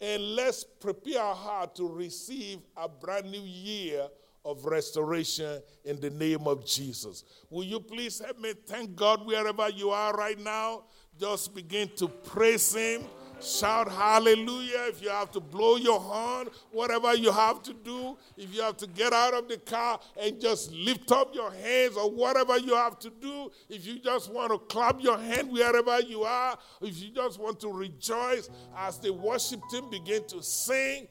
and 0.00 0.34
let's 0.34 0.64
prepare 0.64 1.20
our 1.20 1.34
heart 1.34 1.74
to 1.76 1.86
receive 1.86 2.58
a 2.76 2.88
brand 2.88 3.30
new 3.30 3.42
year 3.42 4.08
of 4.44 4.64
restoration 4.64 5.60
in 5.84 6.00
the 6.00 6.08
name 6.08 6.46
of 6.46 6.64
Jesus. 6.64 7.24
Will 7.50 7.64
you 7.64 7.78
please 7.78 8.18
help 8.18 8.38
me 8.38 8.54
thank 8.66 8.96
God 8.96 9.26
wherever 9.26 9.68
you 9.68 9.90
are 9.90 10.14
right 10.14 10.38
now? 10.38 10.84
Just 11.18 11.54
begin 11.54 11.90
to 11.96 12.08
praise 12.08 12.74
Him 12.74 13.02
Shout 13.42 13.90
hallelujah 13.90 14.86
if 14.88 15.02
you 15.02 15.08
have 15.08 15.30
to 15.32 15.40
blow 15.40 15.76
your 15.76 15.98
horn, 15.98 16.48
whatever 16.72 17.14
you 17.14 17.32
have 17.32 17.62
to 17.62 17.72
do. 17.72 18.18
If 18.36 18.54
you 18.54 18.62
have 18.62 18.76
to 18.78 18.86
get 18.86 19.12
out 19.12 19.34
of 19.34 19.48
the 19.48 19.56
car 19.56 19.98
and 20.20 20.40
just 20.40 20.72
lift 20.72 21.10
up 21.10 21.34
your 21.34 21.50
hands 21.50 21.96
or 21.96 22.10
whatever 22.10 22.58
you 22.58 22.74
have 22.74 22.98
to 23.00 23.10
do. 23.10 23.50
If 23.68 23.86
you 23.86 23.98
just 23.98 24.30
want 24.32 24.52
to 24.52 24.58
clap 24.58 25.02
your 25.02 25.18
hand 25.18 25.50
wherever 25.50 26.00
you 26.00 26.22
are. 26.22 26.58
If 26.82 27.02
you 27.02 27.10
just 27.10 27.40
want 27.40 27.60
to 27.60 27.72
rejoice 27.72 28.50
as 28.76 28.98
the 28.98 29.12
worship 29.12 29.60
team 29.70 29.88
begin 29.90 30.26
to 30.28 30.42
sing, 30.42 31.08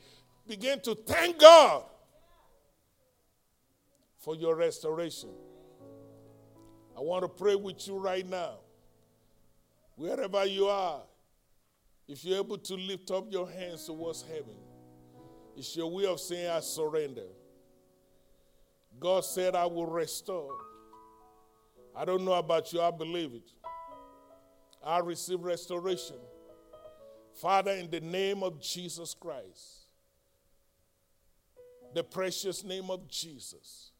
begin 0.48 0.80
to 0.82 0.96
thank 0.96 1.40
God 1.40 1.86
for 4.20 4.36
your 4.36 4.56
restoration. 4.56 5.30
I 6.96 7.02
want 7.02 7.24
to 7.24 7.30
pray 7.30 7.56
with 7.56 7.88
you 7.88 7.98
right 7.98 8.28
now. 8.28 8.56
Wherever 9.96 10.46
you 10.46 10.68
are, 10.68 11.02
if 12.10 12.26
you're 12.26 12.40
able 12.40 12.58
to 12.58 12.74
lift 12.74 13.12
up 13.12 13.32
your 13.32 13.48
hands 13.48 13.86
towards 13.86 14.24
heaven, 14.24 14.58
it's 15.56 15.76
your 15.76 15.92
way 15.92 16.08
of 16.08 16.20
saying, 16.20 16.50
I 16.50 16.60
surrender. 16.60 17.28
God 19.00 19.24
said, 19.24 19.54
I 19.54 19.68
will 19.68 19.86
restore. 19.86 20.58
I 21.96 22.06
don't 22.06 22.26
know 22.26 22.34
about 22.34 22.74
you, 22.74 22.82
I 22.82 22.90
believe 22.90 23.36
it. 23.36 23.52
I 24.84 24.98
receive 25.00 25.42
restoration. 25.42 26.16
Father, 27.40 27.74
in 27.74 27.92
the 27.92 28.00
name 28.00 28.42
of 28.42 28.60
Jesus 28.60 29.14
Christ, 29.14 29.84
the 31.94 32.04
precious 32.04 32.64
name 32.64 32.90
of 32.90 33.08
Jesus, 33.08 33.92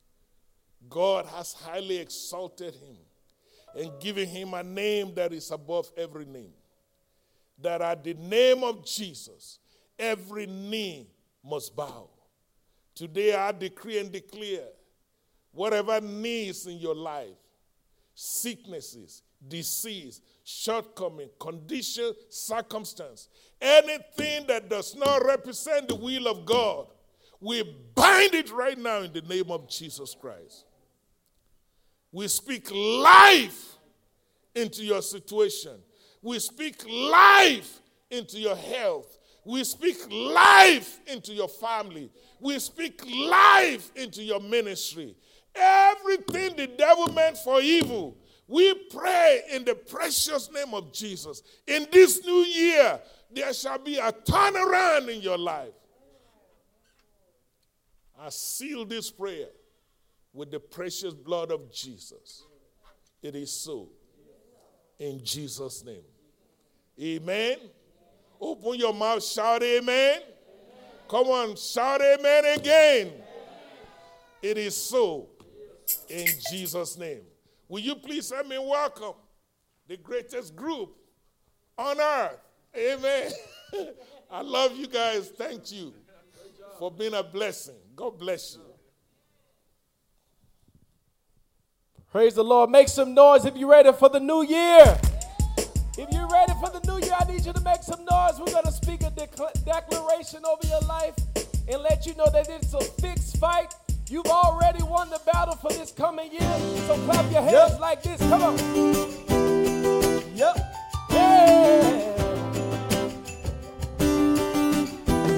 God 0.90 1.28
has 1.28 1.54
highly 1.54 1.98
exalted 1.98 2.74
him 2.74 2.98
and 3.76 4.02
given 4.02 4.28
him 4.28 4.56
a 4.56 4.64
name 4.64 5.14
that 5.14 5.32
is 5.32 5.52
above 5.52 5.92
every 5.96 6.26
name 6.26 6.54
that 7.62 7.82
at 7.82 8.04
the 8.04 8.14
name 8.14 8.64
of 8.64 8.86
Jesus, 8.86 9.60
every 9.98 10.46
knee 10.46 11.08
must 11.44 11.76
bow. 11.76 12.10
Today 12.96 13.34
I 13.34 13.52
decree 13.52 14.00
and 14.00 14.12
declare 14.12 14.68
whatever 15.52 16.00
needs 16.02 16.66
in 16.68 16.78
your 16.78 16.96
life, 16.96 17.38
sicknesses, 18.14 19.24
disease, 19.48 20.22
shortcoming, 20.44 21.30
condition, 21.40 22.14
circumstance, 22.30 23.30
anything 23.62 24.46
that 24.48 24.70
does 24.70 24.96
not 24.96 25.26
represent 25.26 25.88
the 25.88 25.96
will 25.96 26.28
of 26.28 26.46
God, 26.46 26.88
we 27.40 27.64
bind 27.96 28.34
it 28.34 28.52
right 28.52 28.78
now 28.78 29.00
in 29.00 29.14
the 29.14 29.22
name 29.22 29.50
of 29.50 29.70
Jesus 29.70 30.16
Christ. 30.20 30.66
We 32.12 32.28
speak 32.28 32.70
life 32.72 33.78
into 34.56 34.84
your 34.84 35.02
situation. 35.02 35.78
We 36.22 36.40
speak 36.40 36.84
life 36.88 37.80
into 38.10 38.40
your 38.40 38.56
health. 38.56 39.18
We 39.46 39.64
speak 39.64 39.98
life 40.12 41.00
into 41.08 41.34
your 41.34 41.48
family. 41.48 42.12
We 42.40 42.60
speak 42.60 43.02
life 43.06 43.92
into 43.96 44.22
your 44.22 44.40
ministry. 44.40 45.16
Everything 45.56 46.56
the 46.56 46.68
devil 46.68 47.08
meant 47.14 47.38
for 47.38 47.62
evil, 47.62 48.18
we 48.48 48.74
pray 48.90 49.42
in 49.52 49.64
the 49.64 49.76
precious 49.76 50.52
name 50.52 50.74
of 50.74 50.92
Jesus. 50.92 51.44
In 51.68 51.88
this 51.92 52.26
new 52.26 52.44
year, 52.46 53.00
there 53.32 53.54
shall 53.54 53.78
be 53.78 53.98
a 53.98 54.12
turnaround 54.12 55.08
in 55.14 55.22
your 55.22 55.38
life. 55.38 55.74
I 58.20 58.30
seal 58.30 58.86
this 58.86 59.10
prayer 59.10 59.48
with 60.34 60.52
the 60.52 60.60
precious 60.60 61.14
blood 61.14 61.52
of 61.52 61.72
Jesus. 61.72 62.44
It 63.22 63.36
is 63.36 63.52
so 63.52 63.90
in 65.00 65.24
Jesus' 65.24 65.84
name. 65.84 66.04
Amen. 67.02 67.58
Open 68.40 68.76
your 68.76 68.94
mouth, 68.94 69.24
shout 69.24 69.64
amen. 69.64 70.22
amen. 70.22 70.24
Come 71.08 71.28
on, 71.28 71.56
shout 71.56 72.02
amen 72.02 72.60
again. 72.60 73.08
Amen. 73.08 73.24
It 74.42 74.58
is 74.58 74.76
so 74.76 75.30
in 76.08 76.28
Jesus' 76.50 76.98
name. 76.98 77.22
Will 77.68 77.80
you 77.80 77.96
please 77.96 78.32
let 78.32 78.48
me 78.48 78.58
welcome 78.58 79.14
the 79.88 79.98
greatest 79.98 80.56
group 80.56 80.96
on 81.78 82.00
earth? 82.00 82.40
Amen. 82.76 83.32
I 84.32 84.42
love 84.42 84.76
you 84.76 84.88
guys. 84.88 85.30
Thank 85.30 85.72
you 85.72 85.94
for 86.78 86.92
being 86.92 87.14
a 87.14 87.24
blessing. 87.24 87.76
God 87.96 88.18
bless 88.18 88.56
you. 88.56 88.69
Praise 92.12 92.34
the 92.34 92.44
Lord. 92.44 92.72
Make 92.72 92.88
some 92.88 93.14
noise 93.14 93.46
if 93.46 93.56
you're 93.56 93.70
ready 93.70 93.94
for 93.94 94.10
the 94.10 94.20
new 94.20 94.42
year. 94.42 95.00
If 95.96 96.10
you're 96.12 96.28
ready 96.28 96.54
for 96.60 96.72
the 96.72 96.82
new 96.88 96.98
year, 97.06 97.14
I 97.20 97.32
need 97.32 97.46
you 97.46 97.54
to 97.54 97.62
make 97.62 97.84
some 97.84 98.04
noise. 98.04 98.40
We're 98.40 98.52
going 98.52 98.66
to 98.66 98.72
speak 98.72 99.04
a 99.04 99.12
declaration 99.12 100.42
over 100.44 100.66
your 100.66 100.82
life 100.88 101.14
and 101.68 101.84
let 101.84 102.08
you 102.08 102.16
know 102.16 102.28
that 102.32 102.50
it's 102.50 102.74
a 102.74 102.82
fixed 102.82 103.38
fight. 103.38 103.76
You've 104.08 104.26
already 104.26 104.82
won 104.82 105.12
the 105.12 105.22
battle 105.32 105.56
for 105.56 105.70
this 105.70 105.92
coming 105.92 106.32
year. 106.32 106.58
So 106.88 106.98
clap 107.06 107.32
your 107.32 107.44
hands 107.44 107.74
yep. 107.74 107.80
like 107.80 108.02
this. 108.02 108.20
Come 108.22 108.42
on. 108.42 108.58
Yep. 110.36 110.58
Yeah. 111.12 112.16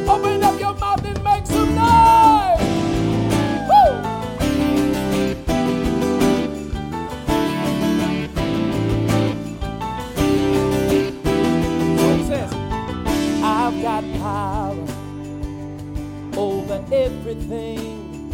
Open 0.07 0.41
up 0.41 0.57
your 0.57 0.73
mouth 0.75 1.00
everything. 16.93 18.33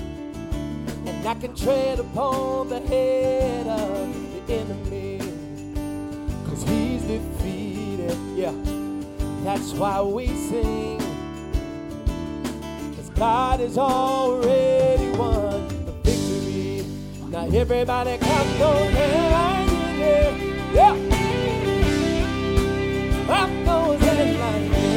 And 1.05 1.27
I 1.27 1.35
can 1.35 1.55
tread 1.55 1.99
upon 1.99 2.69
the 2.69 2.79
head 2.79 3.67
of 3.67 4.47
the 4.47 4.53
enemy. 4.53 5.19
Cause 6.47 6.63
he's 6.63 7.03
defeated, 7.03 8.17
yeah. 8.35 8.53
That's 9.43 9.73
why 9.73 10.01
we 10.01 10.27
sing. 10.27 10.99
Cause 12.95 13.09
God 13.15 13.59
has 13.59 13.77
already 13.77 15.09
won 15.17 15.67
the 15.85 15.91
victory. 16.03 16.85
Now 17.29 17.45
everybody 17.45 18.17
clap 18.17 18.45
those 18.57 18.91
hands 18.91 19.31
like 19.33 19.71
yeah. 20.73 20.95
Clap 23.25 23.49
those 23.65 24.01
hands 24.01 24.37
like 24.39 24.87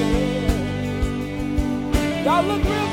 Y'all 2.25 2.45
look 2.45 2.63
real 2.65 2.90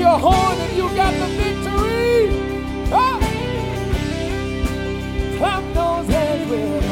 your 0.00 0.18
horn 0.18 0.58
if 0.60 0.76
you 0.76 0.88
got 0.96 1.12
the 1.12 1.26
victory. 1.36 2.30
Ah! 2.90 3.18
Clap 5.36 5.62
those 5.74 6.08
hands 6.08 6.50
with 6.50 6.84
us. 6.84 6.90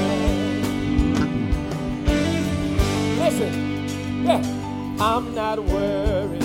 Listen, 3.18 3.52
yeah. 4.26 4.42
I'm 5.00 5.34
not 5.34 5.58
worried, 5.64 6.44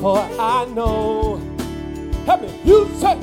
for 0.00 0.18
I 0.38 0.64
know. 0.74 1.38
Help 2.24 2.40
me, 2.40 2.48
you 2.64 2.88
say. 2.94 3.18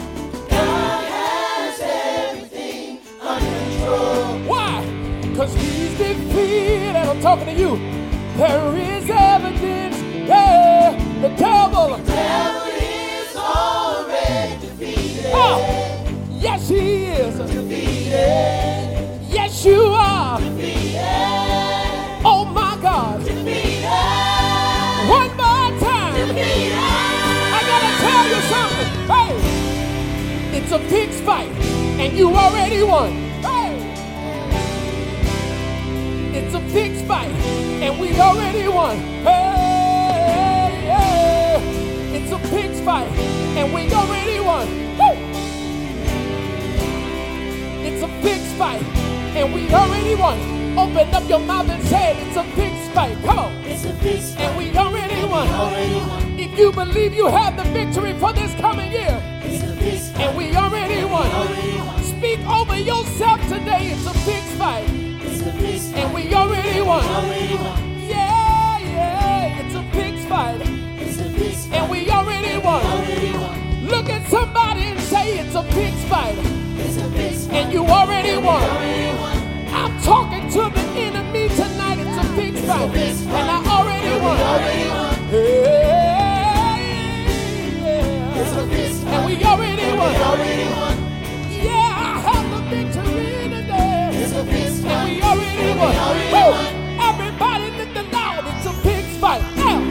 God 0.50 1.04
has 1.06 1.80
everything 1.82 3.00
under 3.22 3.60
control. 3.60 4.40
Why? 4.48 4.86
Because 5.22 5.54
he's 5.56 5.98
defeated. 5.98 6.96
I'm 6.96 7.20
talking 7.22 7.46
to 7.46 7.54
you. 7.54 7.78
There 8.38 8.76
is 8.76 9.10
evidence. 9.10 9.83
The 11.24 11.30
devil. 11.38 11.98
Devil 12.04 12.68
is 12.82 13.36
already 13.38 14.60
defeated. 14.60 15.32
Oh, 15.34 15.58
yes, 16.30 16.68
he 16.68 17.06
is. 17.06 17.38
Defeated. 17.38 19.22
Yes, 19.30 19.64
you 19.64 19.84
are. 19.84 20.38
Defeated. 20.42 21.00
Oh, 22.26 22.44
my 22.54 22.78
God. 22.82 23.24
Defeated. 23.24 23.86
One 25.08 25.32
more 25.38 25.72
time. 25.80 26.14
Defeated. 26.28 26.76
I 26.76 27.60
gotta 27.72 27.92
tell 28.04 28.26
you 28.28 28.40
something. 28.52 28.90
Hey, 29.08 29.32
it's 30.58 30.72
a 30.74 30.80
fixed 30.90 31.24
fight, 31.24 31.52
and 32.02 32.18
you 32.18 32.36
already 32.36 32.84
won. 32.84 33.12
Hey, 33.42 33.80
it's 36.34 36.54
a 36.54 36.60
fixed 36.68 37.06
fight, 37.06 37.32
and 37.82 37.98
we 37.98 38.20
already 38.20 38.68
won. 38.68 38.98
Hey, 38.98 39.53
a 42.34 42.40
fixed 42.50 42.84
fight, 42.84 43.10
and 43.58 43.74
we 43.74 43.92
already 43.94 44.40
won. 44.40 44.68
Woo! 44.98 45.16
It's 47.86 48.02
a 48.04 48.08
fixed 48.22 48.56
fight, 48.56 48.82
and 49.36 49.54
we 49.54 49.70
already 49.74 50.16
won. 50.16 50.38
Open 50.78 51.14
up 51.14 51.30
your 51.30 51.40
mouth 51.40 51.70
and 51.70 51.84
say 51.84 52.12
it. 52.12 52.28
It's 52.28 52.38
a 52.38 52.44
fixed 52.56 52.92
fight. 52.92 53.16
Come 53.24 53.40
on. 53.40 53.54
It's 53.66 53.86
a 53.86 53.94
fixed 53.96 54.40
And 54.40 54.58
we 54.58 54.76
already 54.76 55.24
won. 55.26 55.48
already 55.50 55.96
won. 55.96 56.40
If 56.40 56.58
you 56.58 56.72
believe 56.72 57.14
you 57.14 57.28
have 57.28 57.56
the 57.58 57.64
victory 57.72 58.14
for 58.14 58.34
this 58.34 58.54
coming 58.56 58.92
year, 58.92 59.22
It's 59.44 59.64
a 59.64 59.68
fixed 59.76 60.16
and 60.18 60.36
we 60.36 60.56
already 60.56 61.06
won. 61.06 61.30
already 61.32 61.78
won. 61.78 62.04
Speak 62.04 62.40
over 62.48 62.78
yourself 62.78 63.40
today. 63.50 63.92
It's 63.94 64.06
a 64.08 64.14
fixed 64.26 64.54
fight, 64.58 64.86
It's 64.90 65.42
a 65.42 65.52
fixed 65.54 65.94
and 65.94 66.12
we 66.14 66.34
already 66.34 66.82
won. 66.82 67.04
already 67.06 67.56
won. 67.56 67.93
Somebody 74.34 74.82
and 74.90 75.00
say 75.00 75.38
it's 75.40 75.54
a 75.54 75.64
fixed 75.78 76.06
fight, 76.12 76.36
It's 76.84 76.98
a 76.98 77.54
and 77.54 77.72
you 77.72 77.86
already 77.86 78.36
won. 78.38 78.64
I'm 79.80 79.94
talking 80.02 80.50
to 80.56 80.62
the 80.74 80.86
enemy 81.06 81.50
tonight. 81.50 82.00
It's 82.02 82.18
a 82.18 82.24
fixed 82.38 82.66
fight, 82.66 82.90
and 83.38 83.48
I 83.56 83.60
already 83.76 84.14
won. 84.26 84.38
It's 88.40 88.54
a 88.54 88.64
yeah. 88.64 88.76
fixed 88.76 89.04
And 89.06 89.22
we 89.28 89.34
already 89.44 89.88
won. 90.00 90.16
already 90.16 90.66
won. 90.80 90.96
Yeah, 91.52 92.06
I 92.06 92.12
have 92.28 92.48
the 92.54 92.62
victory 92.74 93.50
today. 93.56 94.10
It's 94.24 94.34
a 94.34 94.44
fixed 94.46 94.84
And 94.86 95.10
we 95.10 95.22
already 95.22 95.70
won. 95.80 95.96
already 96.06 96.34
Woo! 96.34 96.50
won. 96.58 96.74
Everybody 97.10 97.66
lift 97.78 97.94
the 97.94 98.04
loud. 98.18 98.44
It's 98.50 98.66
a 98.66 98.74
big 98.82 99.06
fight. 99.22 99.44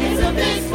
It's 0.03 0.21
a 0.21 0.33
fixed 0.35 0.67
And 0.67 0.72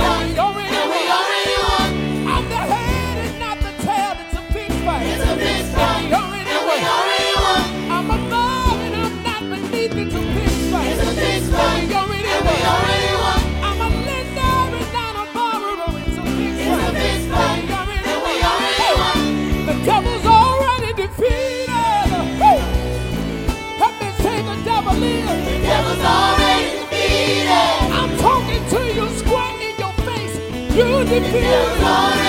You 30.98 31.04
Devil's 31.06 32.27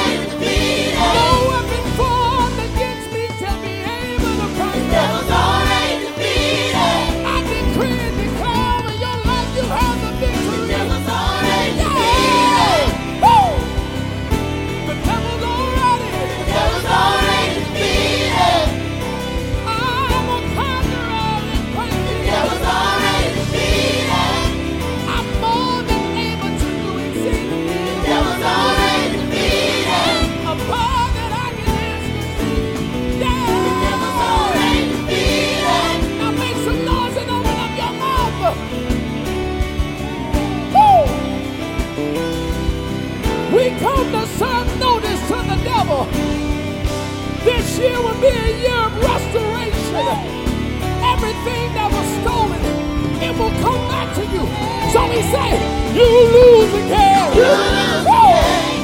to 54.19 54.25
you. 54.35 54.45
So 54.93 55.01
we 55.09 55.21
say, 55.33 55.51
you 55.95 56.09
lose 56.37 56.73
again. 56.83 57.29
You 57.37 57.43
lose 57.45 58.07
again. 58.07 58.79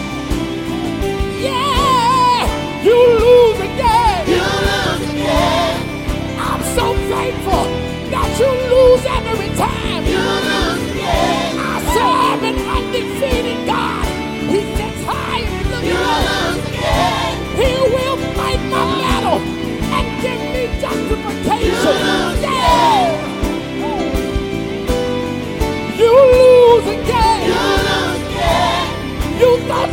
Yeah, 1.43 2.41
you 2.87 2.97
lose 3.25 3.61
again. 3.61 4.21
You 4.29 4.43
lose 4.69 5.03
again. 5.11 5.77
I'm 6.39 6.63
so 6.79 6.87
thankful 7.11 7.65
that 8.13 8.29
you 8.39 8.49
lose 8.75 9.05
every 9.07 9.24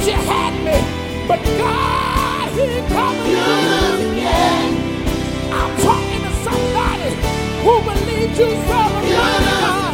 thought 0.01 0.07
you 0.07 0.17
had 0.25 0.53
me, 0.65 0.77
but 1.27 1.39
God, 1.57 2.49
He 2.57 2.65
You 2.65 3.05
me. 3.23 3.61
lose 3.69 4.01
again. 4.11 4.71
I'm 5.53 5.71
talking 5.77 6.21
to 6.25 6.31
somebody 6.41 7.09
who 7.63 7.73
believes 7.81 8.39
you 8.39 8.49
serve 8.67 8.93
a 8.97 9.01
You 9.05 9.21
God. 9.61 9.93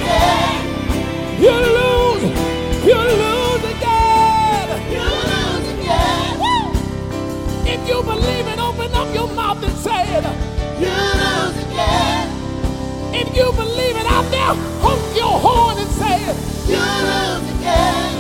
You 1.39 1.55
lose, 1.77 2.23
you 2.87 2.99
lose 3.23 3.63
again. 3.75 4.67
You 4.91 5.07
lose 5.31 5.67
again. 5.75 6.37
If 7.67 7.87
you 7.87 8.01
believe 8.03 8.47
it, 8.47 8.59
open 8.59 8.93
up 8.93 9.13
your 9.13 9.27
mouth 9.33 9.63
and 9.63 9.75
say 9.77 10.03
it. 10.17 10.23
You 10.79 10.95
lose 11.21 11.57
again. 11.67 12.27
If 13.13 13.35
you 13.35 13.51
believe 13.51 13.97
it 13.97 14.05
out 14.05 14.29
there, 14.31 14.55
honk 14.81 15.15
your 15.15 15.39
horn 15.39 15.77
and 15.77 15.89
say 15.91 16.15
it. 16.31 16.37
You 16.69 16.77
lose 16.79 17.59
again. 17.59 18.16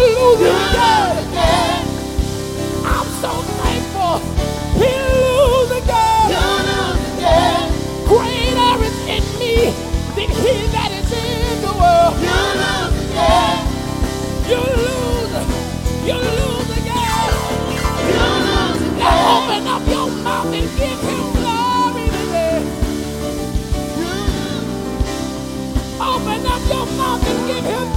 You 0.00 0.46
again. 1.24 1.86
I'm 2.84 3.08
so 3.22 3.32
thankful. 3.60 4.18
He 4.80 4.92
lose 5.12 5.72
again. 5.82 6.30
You 6.32 6.46
lose 6.70 7.04
again. 7.14 7.66
Greater 8.08 8.84
is 8.88 8.98
in 9.16 9.24
me 9.40 9.56
than 10.16 10.30
he 10.42 10.54
that 10.74 10.90
is 10.92 11.12
in 11.12 11.62
the 11.62 11.72
world. 11.80 12.14
You 12.24 12.38
lose 12.62 12.98
again. 13.10 13.60
You 14.50 14.62
lose. 14.80 15.34
You 16.08 16.16
lose 16.16 16.70
again. 16.80 17.32
You 18.08 18.26
lose 18.48 18.82
Now 18.98 19.20
again. 19.20 19.36
open 19.36 19.66
up 19.68 19.84
your 19.88 20.08
mouth 20.24 20.52
and 20.54 20.68
give 20.80 21.00
him 21.08 21.24
glory 21.38 22.06
today. 22.16 22.64
Open 26.00 26.46
up 26.46 26.62
your 26.70 26.86
mouth 26.96 27.24
and 27.26 27.48
give 27.48 27.64
him 27.64 27.88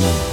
London. 0.00 0.29